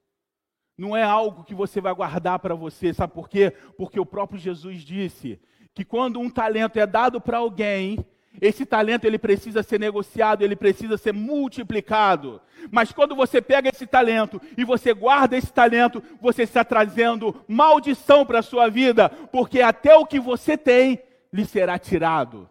Não 0.77 0.97
é 0.97 1.03
algo 1.03 1.45
que 1.45 1.55
você 1.55 1.81
vai 1.81 1.95
guardar 1.95 2.39
para 2.39 2.55
você, 2.55 2.95
sabe 2.95 3.13
por 3.13 3.29
quê? 3.29 3.51
Porque 3.77 4.01
o 4.01 4.07
próprio 4.07 4.39
Jesus 4.39 4.83
disse 4.83 5.41
que 5.75 5.85
quando 5.85 6.19
um 6.19 6.31
talento 6.31 6.79
é 6.79 6.87
dado 6.87 7.21
para 7.21 7.39
alguém, 7.39 8.05
esse 8.41 8.65
talento 8.65 9.05
ele 9.05 9.19
precisa 9.19 9.63
ser 9.63 9.79
negociado, 9.79 10.43
ele 10.43 10.57
precisa 10.57 10.97
ser 10.97 11.13
multiplicado. 11.13 12.41
Mas 12.71 12.93
quando 12.93 13.15
você 13.15 13.43
pega 13.43 13.69
esse 13.69 13.87
talento 13.87 14.41
e 14.57 14.65
você 14.65 14.95
guarda 14.95 15.37
esse 15.37 15.53
talento, 15.53 16.03
você 16.21 16.43
está 16.43 16.65
trazendo 16.65 17.45
maldição 17.47 18.25
para 18.25 18.39
a 18.39 18.43
sua 18.43 18.69
vida, 18.69 19.09
porque 19.09 19.61
até 19.61 19.95
o 19.95 20.07
que 20.07 20.19
você 20.19 20.57
tem 20.57 21.03
lhe 21.33 21.45
será 21.45 21.79
tirado. 21.79 22.49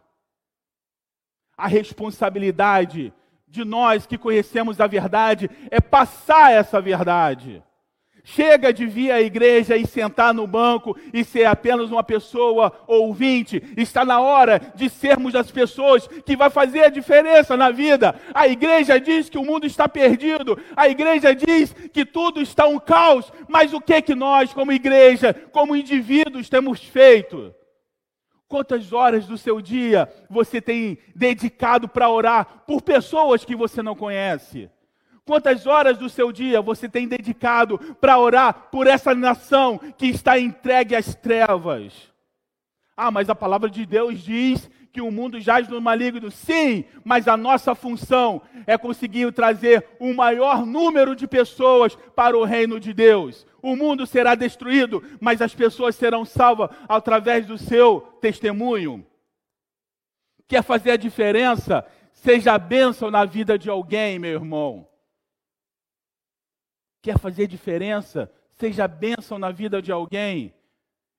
A 1.58 1.68
responsabilidade 1.68 3.14
de 3.48 3.66
nós 3.66 4.06
que 4.06 4.18
conhecemos 4.18 4.80
a 4.80 4.88
verdade 4.88 5.50
é 5.70 5.82
passar 5.82 6.52
essa 6.52 6.80
verdade. 6.80 7.62
Chega 8.24 8.72
de 8.72 8.86
vir 8.86 9.12
à 9.12 9.22
igreja 9.22 9.76
e 9.76 9.86
sentar 9.86 10.34
no 10.34 10.46
banco 10.46 10.96
e 11.12 11.24
ser 11.24 11.46
apenas 11.46 11.90
uma 11.90 12.04
pessoa 12.04 12.72
ouvinte. 12.86 13.62
Está 13.76 14.06
na 14.06 14.20
hora 14.20 14.62
de 14.76 14.90
sermos 14.90 15.36
as 15.36 15.50
pessoas 15.50 16.08
que 16.08 16.36
vai 16.36 16.50
fazer 16.50 16.84
a 16.84 16.90
diferença 16.90 17.58
na 17.58 17.72
vida. 17.72 18.16
A 18.34 18.48
igreja 18.48 19.00
diz 19.00 19.28
que 19.28 19.40
o 19.40 19.46
mundo 19.46 19.66
está 19.66 19.90
perdido. 19.90 20.58
A 20.76 20.88
igreja 20.88 21.34
diz 21.34 21.74
que 21.92 22.06
tudo 22.06 22.42
está 22.42 22.68
um 22.68 22.78
caos. 22.78 23.32
Mas 23.48 23.74
o 23.74 23.82
que 23.82 24.02
que 24.02 24.14
nós, 24.14 24.54
como 24.54 24.72
igreja, 24.72 25.34
como 25.52 25.76
indivíduos, 25.76 26.48
temos 26.48 26.84
feito? 26.84 27.54
Quantas 28.48 28.94
horas 28.94 29.26
do 29.26 29.38
seu 29.38 29.62
dia 29.62 30.12
você 30.30 30.62
tem 30.62 30.98
dedicado 31.16 31.88
para 31.88 32.10
orar 32.10 32.66
por 32.68 32.82
pessoas 32.82 33.44
que 33.44 33.56
você 33.56 33.82
não 33.82 33.96
conhece? 33.96 34.70
Quantas 35.26 35.68
horas 35.68 35.98
do 35.98 36.10
seu 36.10 36.32
dia 36.32 36.62
você 36.62 36.90
tem 36.90 37.08
dedicado 37.08 37.78
para 37.96 38.18
orar 38.18 38.70
por 38.72 38.88
essa 38.88 39.14
nação 39.14 39.78
que 39.98 40.08
está 40.08 40.40
entregue 40.40 40.96
às 40.96 41.14
trevas? 41.14 42.12
Ah, 42.98 43.12
mas 43.12 43.30
a 43.30 43.36
palavra 43.36 43.70
de 43.70 43.86
Deus 43.86 44.20
diz 44.20 44.70
que 44.92 45.02
o 45.02 45.12
mundo 45.12 45.40
jaz 45.40 45.68
no 45.68 45.80
maligno. 45.80 46.30
Sim, 46.30 46.84
mas 47.04 47.28
a 47.28 47.38
nossa 47.38 47.74
função 47.74 48.42
é 48.68 48.78
conseguir 48.78 49.32
trazer 49.32 49.88
um 50.00 50.14
maior 50.14 50.66
número 50.66 51.16
de 51.16 51.28
pessoas 51.28 51.96
para 52.16 52.38
o 52.38 52.44
reino 52.44 52.80
de 52.80 52.94
Deus. 52.94 53.46
O 53.62 53.76
mundo 53.76 54.06
será 54.06 54.36
destruído, 54.36 55.04
mas 55.20 55.42
as 55.42 55.54
pessoas 55.54 55.96
serão 55.96 56.26
salvas 56.26 56.70
através 56.90 57.46
do 57.46 57.58
seu 57.58 58.02
testemunho. 58.20 59.06
Quer 60.48 60.64
fazer 60.64 60.92
a 60.92 60.98
diferença? 60.98 61.86
Seja 62.12 62.58
bênção 62.58 63.10
na 63.10 63.24
vida 63.24 63.58
de 63.58 63.70
alguém, 63.70 64.20
meu 64.20 64.34
irmão. 64.34 64.91
Quer 67.02 67.18
fazer 67.18 67.48
diferença? 67.48 68.32
Seja 68.52 68.88
bênção 68.88 69.40
na 69.40 69.52
vida 69.52 69.82
de 69.82 69.92
alguém. 69.92 70.54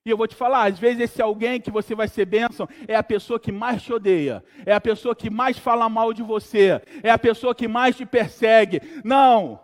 E 0.04 0.10
eu 0.10 0.16
vou 0.16 0.26
te 0.26 0.34
falar, 0.34 0.64
às 0.64 0.78
vezes 0.78 1.00
esse 1.00 1.22
alguém 1.22 1.60
que 1.60 1.70
você 1.70 1.94
vai 1.94 2.08
ser 2.08 2.24
bênção 2.24 2.68
é 2.88 2.96
a 2.96 3.02
pessoa 3.02 3.38
que 3.38 3.52
mais 3.52 3.82
te 3.82 3.92
odeia, 3.92 4.42
é 4.66 4.72
a 4.72 4.80
pessoa 4.80 5.14
que 5.14 5.30
mais 5.30 5.56
fala 5.56 5.88
mal 5.88 6.12
de 6.12 6.24
você, 6.24 6.82
é 7.04 7.10
a 7.10 7.18
pessoa 7.18 7.54
que 7.54 7.68
mais 7.68 7.96
te 7.96 8.04
persegue. 8.04 8.80
Não! 9.04 9.60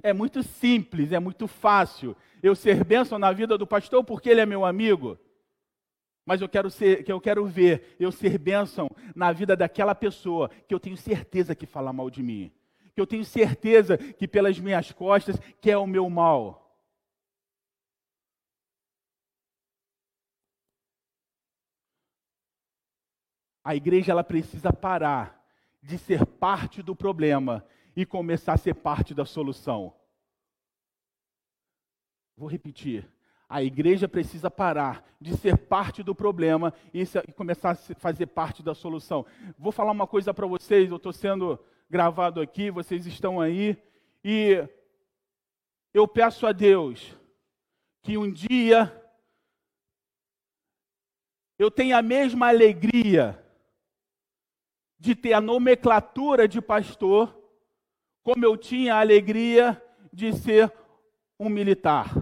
É 0.00 0.12
muito 0.12 0.44
simples, 0.44 1.10
é 1.10 1.18
muito 1.18 1.48
fácil 1.48 2.16
eu 2.40 2.54
ser 2.54 2.84
bênção 2.84 3.18
na 3.18 3.32
vida 3.32 3.58
do 3.58 3.66
pastor 3.66 4.04
porque 4.04 4.28
ele 4.28 4.40
é 4.40 4.46
meu 4.46 4.64
amigo. 4.64 5.18
Mas 6.24 6.40
eu 6.40 6.48
quero 6.48 6.70
ser, 6.70 7.02
que 7.02 7.10
eu 7.10 7.20
quero 7.20 7.44
ver 7.46 7.96
eu 7.98 8.12
ser 8.12 8.38
bênção 8.38 8.88
na 9.14 9.32
vida 9.32 9.56
daquela 9.56 9.94
pessoa 9.94 10.50
que 10.68 10.74
eu 10.74 10.78
tenho 10.78 10.96
certeza 10.96 11.54
que 11.54 11.66
fala 11.66 11.92
mal 11.92 12.10
de 12.10 12.22
mim, 12.22 12.52
que 12.98 13.00
eu 13.00 13.06
tenho 13.06 13.24
certeza 13.24 13.96
que 13.96 14.26
pelas 14.26 14.58
minhas 14.58 14.90
costas 14.90 15.36
quer 15.60 15.76
o 15.76 15.86
meu 15.86 16.10
mal. 16.10 16.76
A 23.62 23.76
igreja 23.76 24.10
ela 24.10 24.24
precisa 24.24 24.72
parar 24.72 25.40
de 25.80 25.96
ser 25.96 26.26
parte 26.26 26.82
do 26.82 26.96
problema 26.96 27.64
e 27.94 28.04
começar 28.04 28.54
a 28.54 28.56
ser 28.56 28.74
parte 28.74 29.14
da 29.14 29.24
solução. 29.24 29.94
Vou 32.36 32.48
repetir. 32.48 33.08
A 33.48 33.62
igreja 33.62 34.08
precisa 34.08 34.50
parar 34.50 35.04
de 35.20 35.36
ser 35.36 35.56
parte 35.56 36.02
do 36.02 36.16
problema 36.16 36.74
e, 36.92 37.04
começar 37.32 37.70
a 37.70 37.94
fazer 37.94 38.26
parte 38.26 38.60
da 38.60 38.74
solução. 38.74 39.24
Vou 39.56 39.70
falar 39.70 39.92
uma 39.92 40.06
coisa 40.06 40.34
para 40.34 40.48
vocês, 40.48 40.90
eu 40.90 40.96
estou 40.96 41.12
sendo 41.12 41.60
gravado 41.90 42.40
aqui, 42.40 42.70
vocês 42.70 43.06
estão 43.06 43.40
aí, 43.40 43.76
e 44.22 44.62
eu 45.94 46.06
peço 46.06 46.46
a 46.46 46.52
Deus 46.52 47.16
que 48.02 48.18
um 48.18 48.30
dia 48.30 48.94
eu 51.58 51.70
tenha 51.70 51.98
a 51.98 52.02
mesma 52.02 52.48
alegria 52.48 53.42
de 54.98 55.14
ter 55.14 55.32
a 55.32 55.40
nomenclatura 55.40 56.46
de 56.46 56.60
pastor, 56.60 57.36
como 58.22 58.44
eu 58.44 58.56
tinha 58.56 58.94
a 58.94 59.00
alegria 59.00 59.82
de 60.12 60.32
ser 60.32 60.72
um 61.38 61.48
militar. 61.48 62.14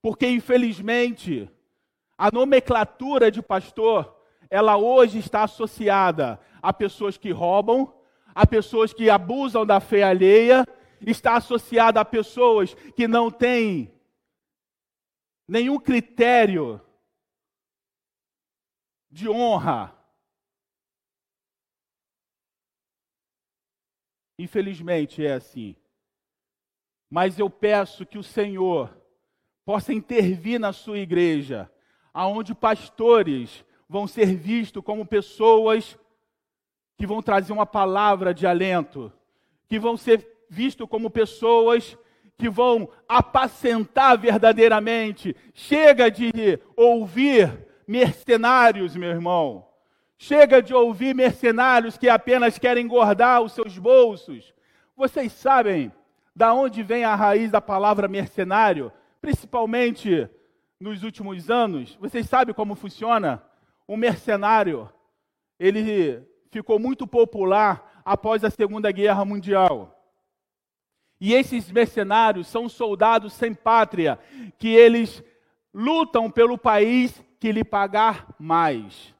Porque, 0.00 0.26
infelizmente, 0.26 1.50
a 2.16 2.30
nomenclatura 2.30 3.30
de 3.30 3.42
pastor, 3.42 4.16
ela 4.48 4.76
hoje 4.76 5.18
está 5.18 5.44
associada 5.44 6.40
a 6.62 6.72
pessoas 6.72 7.18
que 7.18 7.30
roubam, 7.30 7.99
a 8.34 8.46
pessoas 8.46 8.92
que 8.92 9.10
abusam 9.10 9.64
da 9.64 9.80
fé 9.80 10.02
alheia, 10.02 10.66
está 11.06 11.36
associada 11.36 12.00
a 12.00 12.04
pessoas 12.04 12.74
que 12.94 13.08
não 13.08 13.30
têm 13.30 13.92
nenhum 15.48 15.78
critério 15.78 16.80
de 19.10 19.28
honra, 19.28 20.00
Infelizmente 24.40 25.22
é 25.22 25.34
assim. 25.34 25.76
Mas 27.10 27.38
eu 27.38 27.50
peço 27.50 28.06
que 28.06 28.16
o 28.16 28.22
Senhor 28.22 28.96
possa 29.66 29.92
intervir 29.92 30.58
na 30.58 30.72
sua 30.72 30.98
igreja, 30.98 31.70
aonde 32.10 32.54
pastores 32.54 33.62
vão 33.86 34.06
ser 34.06 34.34
vistos 34.34 34.82
como 34.82 35.04
pessoas 35.04 35.98
que 37.00 37.06
vão 37.06 37.22
trazer 37.22 37.50
uma 37.50 37.64
palavra 37.64 38.34
de 38.34 38.46
alento, 38.46 39.10
que 39.66 39.78
vão 39.78 39.96
ser 39.96 40.44
vistos 40.50 40.86
como 40.86 41.08
pessoas 41.08 41.96
que 42.36 42.46
vão 42.46 42.90
apacentar 43.08 44.18
verdadeiramente. 44.18 45.34
Chega 45.54 46.10
de 46.10 46.60
ouvir 46.76 47.66
mercenários, 47.88 48.94
meu 48.96 49.08
irmão. 49.08 49.66
Chega 50.18 50.60
de 50.60 50.74
ouvir 50.74 51.14
mercenários 51.14 51.96
que 51.96 52.06
apenas 52.06 52.58
querem 52.58 52.84
engordar 52.84 53.40
os 53.40 53.52
seus 53.52 53.78
bolsos. 53.78 54.52
Vocês 54.94 55.32
sabem 55.32 55.90
da 56.36 56.52
onde 56.52 56.82
vem 56.82 57.04
a 57.04 57.14
raiz 57.14 57.50
da 57.50 57.62
palavra 57.62 58.08
mercenário? 58.08 58.92
Principalmente 59.22 60.28
nos 60.78 61.02
últimos 61.02 61.48
anos. 61.48 61.96
Vocês 61.98 62.28
sabem 62.28 62.54
como 62.54 62.74
funciona? 62.74 63.42
Um 63.88 63.96
mercenário, 63.96 64.86
ele 65.58 66.28
ficou 66.50 66.78
muito 66.78 67.06
popular 67.06 68.02
após 68.04 68.44
a 68.44 68.50
Segunda 68.50 68.90
Guerra 68.90 69.24
Mundial. 69.24 69.96
E 71.20 71.34
esses 71.34 71.70
mercenários 71.70 72.48
são 72.48 72.68
soldados 72.68 73.32
sem 73.34 73.54
pátria, 73.54 74.18
que 74.58 74.68
eles 74.68 75.22
lutam 75.72 76.30
pelo 76.30 76.56
país 76.56 77.22
que 77.38 77.52
lhe 77.52 77.62
pagar 77.62 78.34
mais. 78.38 79.14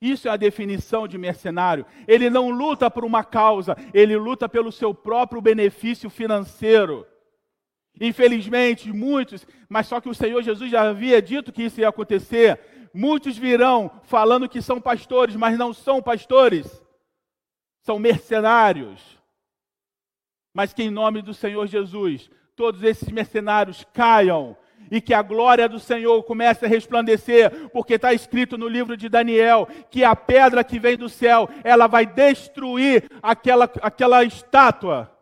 Isso 0.00 0.28
é 0.28 0.30
a 0.30 0.36
definição 0.36 1.06
de 1.06 1.16
mercenário. 1.16 1.86
Ele 2.06 2.28
não 2.28 2.50
luta 2.50 2.90
por 2.90 3.04
uma 3.04 3.22
causa, 3.24 3.76
ele 3.92 4.16
luta 4.16 4.48
pelo 4.48 4.72
seu 4.72 4.92
próprio 4.92 5.40
benefício 5.40 6.10
financeiro. 6.10 7.06
Infelizmente, 8.00 8.92
muitos, 8.92 9.46
mas 9.68 9.86
só 9.86 10.00
que 10.00 10.08
o 10.08 10.14
Senhor 10.14 10.42
Jesus 10.42 10.70
já 10.70 10.82
havia 10.82 11.22
dito 11.22 11.52
que 11.52 11.62
isso 11.62 11.80
ia 11.80 11.88
acontecer. 11.88 12.58
Muitos 12.96 13.36
virão 13.36 13.90
falando 14.04 14.48
que 14.48 14.62
são 14.62 14.80
pastores, 14.80 15.34
mas 15.34 15.58
não 15.58 15.74
são 15.74 16.00
pastores, 16.00 16.80
são 17.80 17.98
mercenários. 17.98 19.20
Mas 20.54 20.72
que 20.72 20.84
em 20.84 20.90
nome 20.90 21.20
do 21.20 21.34
Senhor 21.34 21.66
Jesus, 21.66 22.30
todos 22.54 22.84
esses 22.84 23.08
mercenários 23.08 23.84
caiam 23.92 24.56
e 24.92 25.00
que 25.00 25.12
a 25.12 25.22
glória 25.22 25.68
do 25.68 25.80
Senhor 25.80 26.22
comece 26.22 26.66
a 26.66 26.68
resplandecer, 26.68 27.68
porque 27.70 27.94
está 27.94 28.14
escrito 28.14 28.56
no 28.56 28.68
livro 28.68 28.96
de 28.96 29.08
Daniel 29.08 29.66
que 29.90 30.04
a 30.04 30.14
pedra 30.14 30.62
que 30.62 30.78
vem 30.78 30.96
do 30.96 31.08
céu, 31.08 31.48
ela 31.64 31.88
vai 31.88 32.06
destruir 32.06 33.10
aquela, 33.20 33.64
aquela 33.82 34.22
estátua 34.22 35.13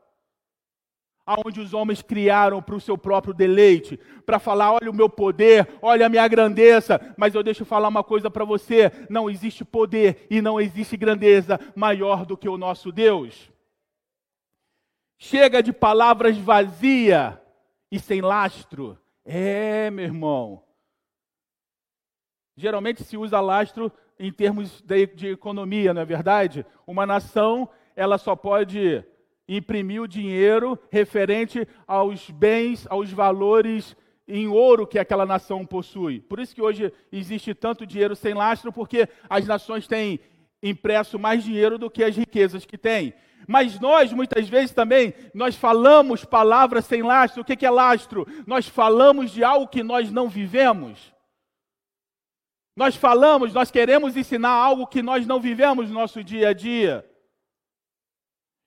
aonde 1.24 1.60
os 1.60 1.72
homens 1.72 2.02
criaram 2.02 2.60
para 2.60 2.74
o 2.74 2.80
seu 2.80 2.98
próprio 2.98 3.32
deleite, 3.32 3.98
para 4.26 4.38
falar, 4.38 4.72
olha 4.72 4.90
o 4.90 4.94
meu 4.94 5.08
poder, 5.08 5.68
olha 5.80 6.06
a 6.06 6.08
minha 6.08 6.26
grandeza, 6.26 7.00
mas 7.16 7.34
eu 7.34 7.42
deixo 7.42 7.64
falar 7.64 7.88
uma 7.88 8.02
coisa 8.02 8.30
para 8.30 8.44
você, 8.44 8.90
não 9.08 9.30
existe 9.30 9.64
poder 9.64 10.26
e 10.28 10.42
não 10.42 10.60
existe 10.60 10.96
grandeza 10.96 11.60
maior 11.74 12.26
do 12.26 12.36
que 12.36 12.48
o 12.48 12.58
nosso 12.58 12.90
Deus. 12.90 13.50
Chega 15.16 15.62
de 15.62 15.72
palavras 15.72 16.36
vazias 16.36 17.34
e 17.90 17.98
sem 17.98 18.20
lastro. 18.20 18.98
É, 19.24 19.88
meu 19.90 20.04
irmão. 20.04 20.64
Geralmente 22.56 23.04
se 23.04 23.16
usa 23.16 23.40
lastro 23.40 23.92
em 24.18 24.32
termos 24.32 24.80
de, 24.82 25.06
de 25.06 25.28
economia, 25.28 25.94
não 25.94 26.02
é 26.02 26.04
verdade? 26.04 26.66
Uma 26.86 27.06
nação, 27.06 27.68
ela 27.94 28.18
só 28.18 28.34
pode 28.34 29.04
imprimir 29.56 30.02
o 30.02 30.08
dinheiro 30.08 30.78
referente 30.90 31.66
aos 31.86 32.30
bens, 32.30 32.86
aos 32.88 33.10
valores 33.10 33.96
em 34.26 34.46
ouro 34.46 34.86
que 34.86 34.98
aquela 34.98 35.26
nação 35.26 35.66
possui. 35.66 36.20
Por 36.20 36.38
isso 36.38 36.54
que 36.54 36.62
hoje 36.62 36.92
existe 37.10 37.54
tanto 37.54 37.86
dinheiro 37.86 38.14
sem 38.14 38.34
lastro, 38.34 38.72
porque 38.72 39.08
as 39.28 39.46
nações 39.46 39.86
têm 39.86 40.20
impresso 40.62 41.18
mais 41.18 41.42
dinheiro 41.42 41.76
do 41.76 41.90
que 41.90 42.04
as 42.04 42.16
riquezas 42.16 42.64
que 42.64 42.78
têm. 42.78 43.12
Mas 43.46 43.80
nós, 43.80 44.12
muitas 44.12 44.48
vezes 44.48 44.70
também, 44.70 45.12
nós 45.34 45.56
falamos 45.56 46.24
palavras 46.24 46.84
sem 46.84 47.02
lastro. 47.02 47.42
O 47.42 47.44
que 47.44 47.66
é 47.66 47.70
lastro? 47.70 48.26
Nós 48.46 48.68
falamos 48.68 49.32
de 49.32 49.42
algo 49.42 49.66
que 49.66 49.82
nós 49.82 50.10
não 50.12 50.28
vivemos. 50.28 51.12
Nós 52.76 52.96
falamos, 52.96 53.52
nós 53.52 53.70
queremos 53.70 54.16
ensinar 54.16 54.50
algo 54.50 54.86
que 54.86 55.02
nós 55.02 55.26
não 55.26 55.40
vivemos 55.40 55.88
no 55.88 55.94
nosso 55.94 56.22
dia 56.24 56.50
a 56.50 56.52
dia. 56.52 57.04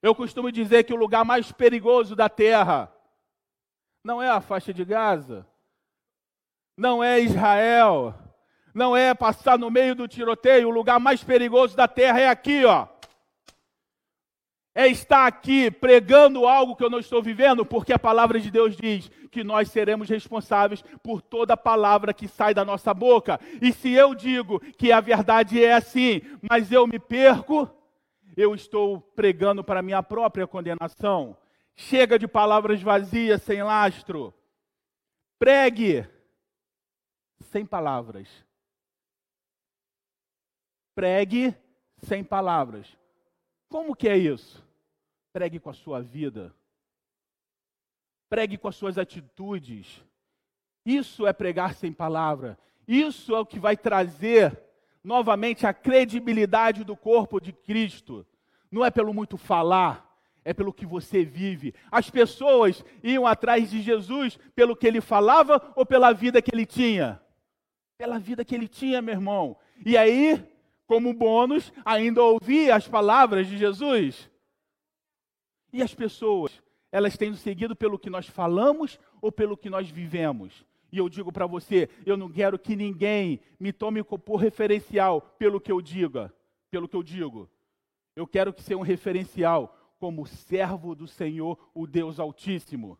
Eu 0.02 0.14
costumo 0.14 0.52
dizer 0.52 0.84
que 0.84 0.92
o 0.92 0.96
lugar 0.96 1.24
mais 1.24 1.50
perigoso 1.52 2.14
da 2.14 2.28
terra 2.28 2.92
não 4.04 4.22
é 4.22 4.28
a 4.28 4.40
faixa 4.40 4.72
de 4.72 4.84
Gaza, 4.84 5.46
não 6.76 7.02
é 7.02 7.20
Israel, 7.20 8.14
não 8.74 8.96
é 8.96 9.14
passar 9.14 9.58
no 9.58 9.70
meio 9.70 9.94
do 9.94 10.06
tiroteio. 10.06 10.68
O 10.68 10.72
lugar 10.72 11.00
mais 11.00 11.24
perigoso 11.24 11.76
da 11.76 11.88
terra 11.88 12.20
é 12.20 12.28
aqui, 12.28 12.64
ó 12.64 12.88
é 14.76 14.86
estar 14.88 15.26
aqui 15.26 15.70
pregando 15.70 16.46
algo 16.46 16.76
que 16.76 16.84
eu 16.84 16.90
não 16.90 16.98
estou 16.98 17.22
vivendo, 17.22 17.64
porque 17.64 17.94
a 17.94 17.98
palavra 17.98 18.38
de 18.38 18.50
Deus 18.50 18.76
diz 18.76 19.10
que 19.30 19.42
nós 19.42 19.70
seremos 19.70 20.06
responsáveis 20.06 20.84
por 21.02 21.22
toda 21.22 21.56
palavra 21.56 22.12
que 22.12 22.28
sai 22.28 22.52
da 22.52 22.62
nossa 22.62 22.92
boca. 22.92 23.40
E 23.62 23.72
se 23.72 23.90
eu 23.90 24.14
digo 24.14 24.60
que 24.76 24.92
a 24.92 25.00
verdade 25.00 25.64
é 25.64 25.72
assim, 25.72 26.20
mas 26.42 26.70
eu 26.70 26.86
me 26.86 26.98
perco, 26.98 27.70
eu 28.36 28.54
estou 28.54 29.00
pregando 29.00 29.64
para 29.64 29.82
minha 29.82 30.02
própria 30.02 30.46
condenação. 30.46 31.36
Chega 31.74 32.18
de 32.18 32.28
palavras 32.28 32.82
vazias, 32.82 33.42
sem 33.42 33.62
lastro. 33.62 34.34
Pregue 35.38 36.06
sem 37.40 37.64
palavras. 37.64 38.28
Pregue 40.94 41.54
sem 41.98 42.22
palavras. 42.22 42.86
Como 43.68 43.96
que 43.96 44.08
é 44.08 44.16
isso? 44.16 44.64
Pregue 45.32 45.58
com 45.58 45.70
a 45.70 45.74
sua 45.74 46.02
vida. 46.02 46.54
Pregue 48.28 48.58
com 48.58 48.68
as 48.68 48.76
suas 48.76 48.98
atitudes. 48.98 50.02
Isso 50.84 51.26
é 51.26 51.32
pregar 51.32 51.74
sem 51.74 51.92
palavra. 51.92 52.58
Isso 52.86 53.34
é 53.34 53.40
o 53.40 53.46
que 53.46 53.58
vai 53.58 53.76
trazer 53.76 54.65
novamente 55.06 55.64
a 55.64 55.72
credibilidade 55.72 56.82
do 56.82 56.96
corpo 56.96 57.40
de 57.40 57.52
Cristo. 57.52 58.26
Não 58.68 58.84
é 58.84 58.90
pelo 58.90 59.14
muito 59.14 59.36
falar, 59.38 60.04
é 60.44 60.52
pelo 60.52 60.72
que 60.72 60.84
você 60.84 61.24
vive. 61.24 61.72
As 61.92 62.10
pessoas 62.10 62.84
iam 63.04 63.24
atrás 63.24 63.70
de 63.70 63.80
Jesus 63.80 64.36
pelo 64.52 64.74
que 64.74 64.84
ele 64.84 65.00
falava 65.00 65.72
ou 65.76 65.86
pela 65.86 66.12
vida 66.12 66.42
que 66.42 66.52
ele 66.52 66.66
tinha? 66.66 67.22
Pela 67.96 68.18
vida 68.18 68.44
que 68.44 68.52
ele 68.52 68.66
tinha, 68.66 69.00
meu 69.00 69.14
irmão. 69.14 69.56
E 69.84 69.96
aí, 69.96 70.44
como 70.88 71.14
bônus, 71.14 71.72
ainda 71.84 72.20
ouvia 72.24 72.74
as 72.74 72.88
palavras 72.88 73.46
de 73.46 73.56
Jesus. 73.56 74.28
E 75.72 75.82
as 75.82 75.94
pessoas, 75.94 76.60
elas 76.90 77.16
têm 77.16 77.32
seguido 77.34 77.76
pelo 77.76 77.96
que 77.96 78.10
nós 78.10 78.26
falamos 78.26 78.98
ou 79.22 79.30
pelo 79.30 79.56
que 79.56 79.70
nós 79.70 79.88
vivemos? 79.88 80.65
E 80.90 80.98
eu 80.98 81.08
digo 81.08 81.32
para 81.32 81.46
você, 81.46 81.88
eu 82.04 82.16
não 82.16 82.30
quero 82.30 82.58
que 82.58 82.76
ninguém 82.76 83.40
me 83.58 83.72
tome 83.72 84.02
por 84.02 84.36
referencial 84.36 85.20
pelo 85.38 85.60
que 85.60 85.70
eu 85.70 85.80
diga, 85.80 86.32
pelo 86.70 86.88
que 86.88 86.96
eu 86.96 87.02
digo. 87.02 87.48
Eu 88.14 88.26
quero 88.26 88.52
que 88.52 88.62
seja 88.62 88.78
um 88.78 88.82
referencial 88.82 89.76
como 89.98 90.26
servo 90.26 90.94
do 90.94 91.06
Senhor, 91.06 91.58
o 91.74 91.86
Deus 91.86 92.18
Altíssimo. 92.20 92.98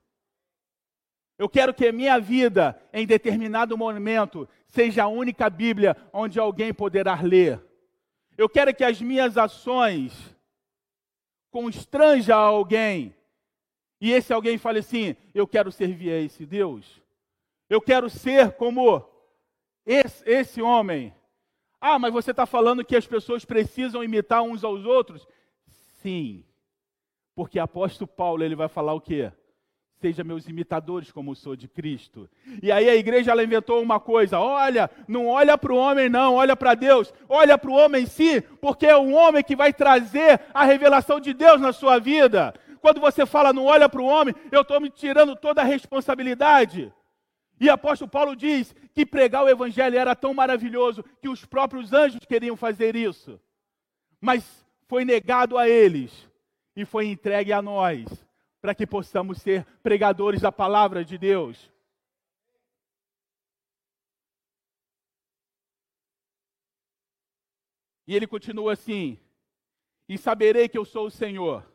Eu 1.39 1.49
quero 1.49 1.75
que 1.75 1.87
a 1.87 1.93
minha 1.93 2.19
vida, 2.19 2.81
em 2.93 3.07
determinado 3.07 3.77
momento, 3.77 4.49
seja 4.67 5.05
a 5.05 5.09
única 5.09 5.51
Bíblia 5.51 5.97
onde 6.13 6.39
alguém 6.39 6.73
poderá 6.73 7.21
ler. 7.21 7.63
Eu 8.37 8.49
quero 8.49 8.75
que 8.75 8.85
as 8.85 9.01
minhas 9.01 9.37
ações 9.37 10.35
constranja 11.51 12.35
alguém, 12.35 13.15
e 14.01 14.13
esse 14.13 14.33
alguém 14.33 14.59
fale 14.59 14.81
assim: 14.81 15.17
Eu 15.35 15.47
quero 15.47 15.73
servir 15.73 16.11
a 16.11 16.21
esse 16.21 16.45
Deus, 16.45 17.03
eu 17.69 17.81
quero 17.81 18.09
ser 18.09 18.53
como 18.53 19.05
esse, 19.85 20.29
esse 20.29 20.63
homem. 20.63 21.15
Ah, 21.81 21.99
mas 21.99 22.13
você 22.13 22.31
está 22.31 22.47
falando 22.47 22.85
que 22.85 22.97
as 22.97 23.07
pessoas 23.07 23.45
precisam 23.45 24.03
imitar 24.03 24.43
uns 24.43 24.65
aos 24.65 24.85
outros? 24.85 25.27
Sim, 26.03 26.45
porque 27.35 27.59
apóstolo 27.59 28.09
Paulo 28.09 28.43
ele 28.43 28.57
vai 28.57 28.69
falar 28.69 28.95
o 28.95 29.01
quê? 29.01 29.31
Seja 30.01 30.23
meus 30.23 30.47
imitadores 30.47 31.11
como 31.11 31.35
sou 31.35 31.57
de 31.57 31.67
Cristo. 31.69 32.29
E 32.63 32.71
aí 32.71 32.89
a 32.89 32.95
igreja 32.95 33.31
ela 33.31 33.43
inventou 33.43 33.83
uma 33.83 33.99
coisa: 33.99 34.39
olha, 34.39 34.91
não 35.09 35.27
olha 35.27 35.57
para 35.57 35.73
o 35.73 35.77
homem, 35.77 36.09
não, 36.09 36.35
olha 36.35 36.55
para 36.55 36.75
Deus, 36.75 37.13
olha 37.29 37.57
para 37.57 37.71
o 37.71 37.75
homem 37.75 38.03
em 38.03 38.07
si, 38.07 38.41
porque 38.61 38.87
é 38.87 38.97
o 38.97 39.13
homem 39.13 39.43
que 39.43 39.57
vai 39.57 39.73
trazer 39.73 40.41
a 40.53 40.65
revelação 40.65 41.19
de 41.19 41.33
Deus 41.33 41.61
na 41.61 41.73
sua 41.73 41.99
vida. 41.99 42.55
Quando 42.81 43.01
você 43.01 43.25
fala 43.25 43.53
não 43.53 43.65
olha 43.65 43.89
para 43.89 44.03
o 44.03 44.07
homem, 44.07 44.35
eu 44.53 44.61
estou 44.61 44.81
me 44.81 44.91
tirando 44.91 45.35
toda 45.35 45.63
a 45.63 45.65
responsabilidade. 45.65 46.93
E 47.59 47.71
apóstolo 47.71 48.11
Paulo 48.11 48.37
diz 48.37 48.75
que 48.95 49.07
pregar 49.07 49.45
o 49.45 49.49
evangelho 49.49 49.99
era 49.99 50.15
tão 50.15 50.35
maravilhoso 50.35 51.03
que 51.21 51.29
os 51.29 51.45
próprios 51.45 51.93
anjos 51.93 52.25
queriam 52.27 52.57
fazer 52.57 52.95
isso. 52.95 53.41
Mas 54.21 54.67
foi 54.87 55.05
negado 55.05 55.57
a 55.57 55.69
eles 55.69 56.29
e 56.75 56.85
foi 56.85 57.07
entregue 57.07 57.53
a 57.53 57.63
nós 57.63 58.07
para 58.61 58.75
que 58.75 58.87
possamos 58.87 59.41
ser 59.41 59.65
pregadores 59.83 60.41
da 60.41 60.53
palavra 60.53 61.05
de 61.05 61.17
Deus. 61.17 61.71
E 68.07 68.15
ele 68.15 68.27
continua 68.27 68.75
assim: 68.75 69.19
E 70.09 70.17
saberei 70.17 70.69
que 70.69 70.79
eu 70.79 70.85
sou 70.85 71.07
o 71.07 71.11
Senhor, 71.11 71.67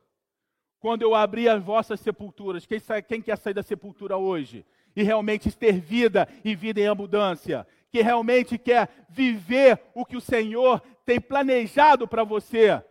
quando 0.79 1.01
eu 1.01 1.13
abrir 1.13 1.49
as 1.49 1.63
vossas 1.63 1.99
sepulturas. 1.99 2.65
Quem, 2.65 2.79
quem 3.07 3.21
quer 3.21 3.37
sair 3.37 3.53
da 3.53 3.63
sepultura 3.63 4.17
hoje? 4.17 4.65
E 4.95 5.03
realmente 5.03 5.55
ter 5.55 5.79
vida 5.79 6.27
e 6.43 6.55
vida 6.55 6.79
em 6.79 6.87
abundância. 6.87 7.67
Que 7.89 8.01
realmente 8.01 8.57
quer 8.57 8.89
viver 9.09 9.81
o 9.93 10.05
que 10.05 10.15
o 10.15 10.21
Senhor 10.21 10.81
tem 11.05 11.19
planejado 11.19 12.07
para 12.07 12.23
você. 12.23 12.83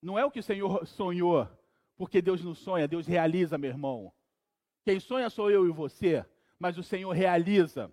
Não 0.00 0.18
é 0.18 0.24
o 0.24 0.30
que 0.30 0.40
o 0.40 0.42
Senhor 0.42 0.86
sonhou, 0.86 1.48
porque 1.96 2.20
Deus 2.20 2.44
não 2.44 2.54
sonha, 2.54 2.88
Deus 2.88 3.06
realiza, 3.06 3.56
meu 3.56 3.70
irmão. 3.70 4.12
Quem 4.84 5.00
sonha 5.00 5.30
sou 5.30 5.50
eu 5.50 5.66
e 5.66 5.70
você, 5.70 6.24
mas 6.58 6.76
o 6.76 6.82
Senhor 6.82 7.12
realiza. 7.12 7.90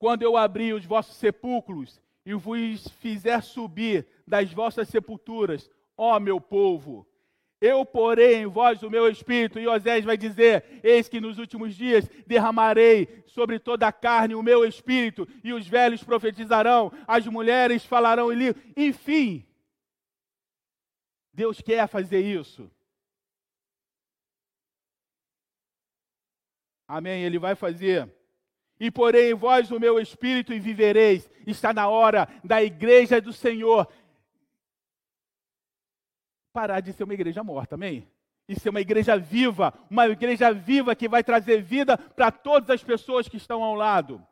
quando 0.00 0.22
eu 0.22 0.34
abrir 0.34 0.72
os 0.72 0.86
vossos 0.86 1.14
sepulcros 1.16 2.00
e 2.24 2.32
vos 2.32 2.88
fizer 3.00 3.42
subir 3.42 4.06
das 4.26 4.50
vossas 4.50 4.88
sepulturas, 4.88 5.70
ó 5.94 6.18
meu 6.18 6.40
povo, 6.40 7.06
eu 7.60 7.84
porei 7.84 8.36
em 8.36 8.46
vós 8.46 8.82
o 8.82 8.90
meu 8.90 9.08
espírito, 9.08 9.58
e 9.58 9.68
Osés 9.68 10.04
vai 10.04 10.16
dizer: 10.16 10.80
Eis 10.82 11.08
que 11.08 11.20
nos 11.20 11.38
últimos 11.38 11.74
dias 11.74 12.08
derramarei 12.26 13.22
sobre 13.26 13.58
toda 13.58 13.86
a 13.86 13.92
carne 13.92 14.34
o 14.34 14.42
meu 14.42 14.64
espírito, 14.64 15.28
e 15.44 15.52
os 15.52 15.66
velhos 15.66 16.02
profetizarão, 16.02 16.90
as 17.06 17.26
mulheres 17.26 17.84
falarão 17.84 18.32
em 18.32 18.36
livro. 18.36 18.62
Enfim, 18.76 19.46
Deus 21.32 21.60
quer 21.60 21.86
fazer 21.86 22.20
isso. 22.20 22.70
Amém? 26.88 27.22
Ele 27.22 27.38
vai 27.38 27.54
fazer 27.54 28.10
e 28.80 28.90
porei 28.90 29.30
em 29.30 29.34
vós 29.34 29.70
o 29.70 29.78
meu 29.78 30.00
espírito 30.00 30.54
e 30.54 30.58
vivereis. 30.58 31.28
Está 31.46 31.72
na 31.72 31.86
hora 31.88 32.26
da 32.42 32.62
igreja 32.62 33.20
do 33.20 33.32
Senhor 33.32 33.86
parar 36.60 36.80
de 36.80 36.92
ser 36.92 37.04
uma 37.04 37.14
igreja 37.14 37.42
morta, 37.42 37.74
amém? 37.74 38.06
E 38.46 38.54
ser 38.54 38.68
uma 38.68 38.82
igreja 38.82 39.16
viva, 39.16 39.72
uma 39.88 40.06
igreja 40.06 40.52
viva 40.52 40.94
que 40.94 41.08
vai 41.08 41.24
trazer 41.24 41.62
vida 41.62 41.96
para 41.96 42.30
todas 42.30 42.68
as 42.68 42.84
pessoas 42.84 43.26
que 43.26 43.38
estão 43.38 43.62
ao 43.62 43.74
lado. 43.74 44.22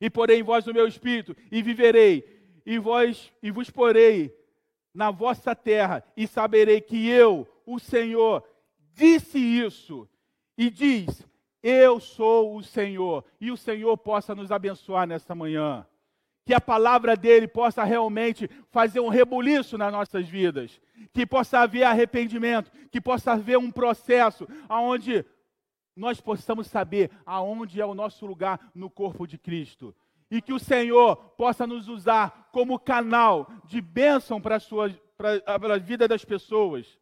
E 0.00 0.08
porei 0.08 0.38
em 0.38 0.42
vós 0.42 0.66
o 0.66 0.72
meu 0.72 0.86
espírito 0.86 1.36
e 1.50 1.60
viverei, 1.60 2.24
e 2.64 2.78
vós 2.78 3.30
e 3.42 3.50
vos 3.50 3.68
porei 3.68 4.34
na 4.94 5.10
vossa 5.10 5.54
terra 5.54 6.02
e 6.16 6.26
saberei 6.26 6.80
que 6.80 7.06
eu, 7.06 7.46
o 7.66 7.78
Senhor, 7.78 8.42
disse 8.94 9.38
isso. 9.38 10.08
E 10.56 10.70
diz: 10.70 11.26
eu 11.62 12.00
sou 12.00 12.56
o 12.56 12.62
Senhor. 12.62 13.22
E 13.38 13.50
o 13.50 13.56
Senhor 13.56 13.98
possa 13.98 14.34
nos 14.34 14.50
abençoar 14.50 15.06
nesta 15.06 15.34
manhã. 15.34 15.86
Que 16.44 16.52
a 16.52 16.60
palavra 16.60 17.16
dele 17.16 17.46
possa 17.46 17.84
realmente 17.84 18.48
fazer 18.70 19.00
um 19.00 19.08
rebuliço 19.08 19.78
nas 19.78 19.92
nossas 19.92 20.28
vidas. 20.28 20.80
Que 21.12 21.24
possa 21.24 21.60
haver 21.60 21.84
arrependimento. 21.84 22.70
Que 22.90 23.00
possa 23.00 23.32
haver 23.32 23.58
um 23.58 23.70
processo 23.70 24.48
onde 24.68 25.24
nós 25.94 26.20
possamos 26.20 26.66
saber 26.66 27.10
aonde 27.24 27.80
é 27.80 27.86
o 27.86 27.94
nosso 27.94 28.26
lugar 28.26 28.70
no 28.74 28.90
corpo 28.90 29.26
de 29.26 29.38
Cristo. 29.38 29.94
E 30.30 30.40
que 30.40 30.52
o 30.52 30.58
Senhor 30.58 31.16
possa 31.36 31.66
nos 31.66 31.88
usar 31.88 32.48
como 32.52 32.78
canal 32.78 33.50
de 33.64 33.80
bênção 33.80 34.40
para 34.40 34.56
a, 34.56 34.60
sua, 34.60 34.90
para 35.16 35.74
a 35.74 35.78
vida 35.78 36.08
das 36.08 36.24
pessoas. 36.24 36.98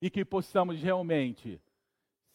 E 0.00 0.08
que 0.08 0.24
possamos 0.24 0.80
realmente 0.80 1.60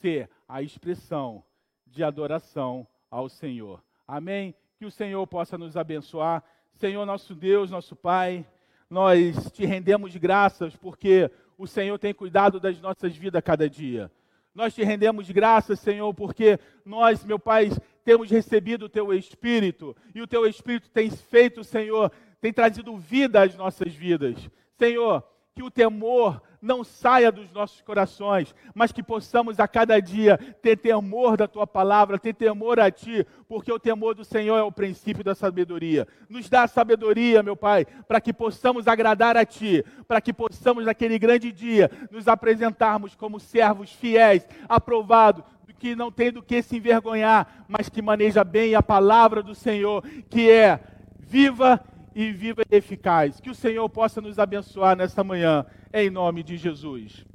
ser 0.01 0.29
a 0.47 0.61
expressão 0.61 1.43
de 1.85 2.03
adoração 2.03 2.87
ao 3.09 3.29
Senhor. 3.29 3.83
Amém? 4.07 4.53
Que 4.79 4.85
o 4.85 4.91
Senhor 4.91 5.27
possa 5.27 5.57
nos 5.57 5.75
abençoar. 5.75 6.41
Senhor, 6.75 7.05
nosso 7.05 7.35
Deus, 7.35 7.69
nosso 7.69 7.97
Pai, 7.97 8.47
nós 8.89 9.51
te 9.51 9.65
rendemos 9.65 10.15
graças 10.15 10.73
porque 10.73 11.29
o 11.57 11.67
Senhor 11.67 11.99
tem 11.99 12.13
cuidado 12.13 12.61
das 12.61 12.79
nossas 12.79 13.13
vidas 13.13 13.43
cada 13.43 13.69
dia. 13.69 14.09
Nós 14.55 14.73
te 14.73 14.81
rendemos 14.81 15.29
graças, 15.29 15.81
Senhor, 15.81 16.13
porque 16.13 16.57
nós, 16.85 17.25
meu 17.25 17.37
Pai, 17.37 17.71
temos 18.05 18.31
recebido 18.31 18.85
o 18.85 18.89
teu 18.89 19.13
Espírito 19.13 19.93
e 20.15 20.21
o 20.21 20.27
teu 20.27 20.47
Espírito 20.47 20.89
tem 20.89 21.11
feito, 21.11 21.61
Senhor, 21.61 22.09
tem 22.39 22.53
trazido 22.53 22.95
vida 22.95 23.41
às 23.41 23.55
nossas 23.57 23.93
vidas. 23.93 24.49
Senhor, 24.77 25.21
que 25.53 25.61
o 25.61 25.69
temor 25.69 26.41
não 26.61 26.83
saia 26.83 27.31
dos 27.31 27.51
nossos 27.51 27.81
corações, 27.81 28.53
mas 28.73 28.91
que 28.91 29.03
possamos 29.03 29.59
a 29.59 29.67
cada 29.67 29.99
dia 29.99 30.37
ter 30.61 30.77
temor 30.77 31.37
da 31.37 31.47
tua 31.47 31.65
palavra, 31.65 32.19
ter 32.19 32.33
temor 32.33 32.79
a 32.79 32.91
ti, 32.91 33.25
porque 33.47 33.71
o 33.71 33.79
temor 33.79 34.15
do 34.15 34.25
Senhor 34.25 34.57
é 34.57 34.63
o 34.63 34.71
princípio 34.71 35.23
da 35.23 35.33
sabedoria. 35.33 36.07
Nos 36.29 36.49
dá 36.49 36.67
sabedoria, 36.67 37.41
meu 37.41 37.55
Pai, 37.55 37.85
para 38.07 38.21
que 38.21 38.33
possamos 38.33 38.87
agradar 38.87 39.37
a 39.37 39.45
ti, 39.45 39.83
para 40.07 40.21
que 40.21 40.33
possamos 40.33 40.85
naquele 40.85 41.17
grande 41.17 41.51
dia 41.51 41.89
nos 42.11 42.27
apresentarmos 42.27 43.15
como 43.15 43.39
servos 43.39 43.91
fiéis, 43.93 44.47
aprovados, 44.67 45.43
que 45.79 45.95
não 45.95 46.11
tem 46.11 46.31
do 46.31 46.43
que 46.43 46.61
se 46.61 46.77
envergonhar, 46.77 47.65
mas 47.67 47.89
que 47.89 48.01
maneja 48.01 48.43
bem 48.43 48.75
a 48.75 48.83
palavra 48.83 49.41
do 49.41 49.55
Senhor, 49.55 50.03
que 50.29 50.51
é 50.51 50.79
viva 51.17 51.81
e 52.19 52.33
viva 52.33 52.63
e 52.69 52.75
eficaz. 52.75 53.39
Que 53.39 53.49
o 53.49 53.55
Senhor 53.55 53.87
possa 53.87 54.19
nos 54.19 54.37
abençoar 54.37 54.93
nesta 54.93 55.23
manhã, 55.23 55.65
em 55.93 56.09
nome 56.09 56.43
de 56.43 56.57
Jesus. 56.57 57.25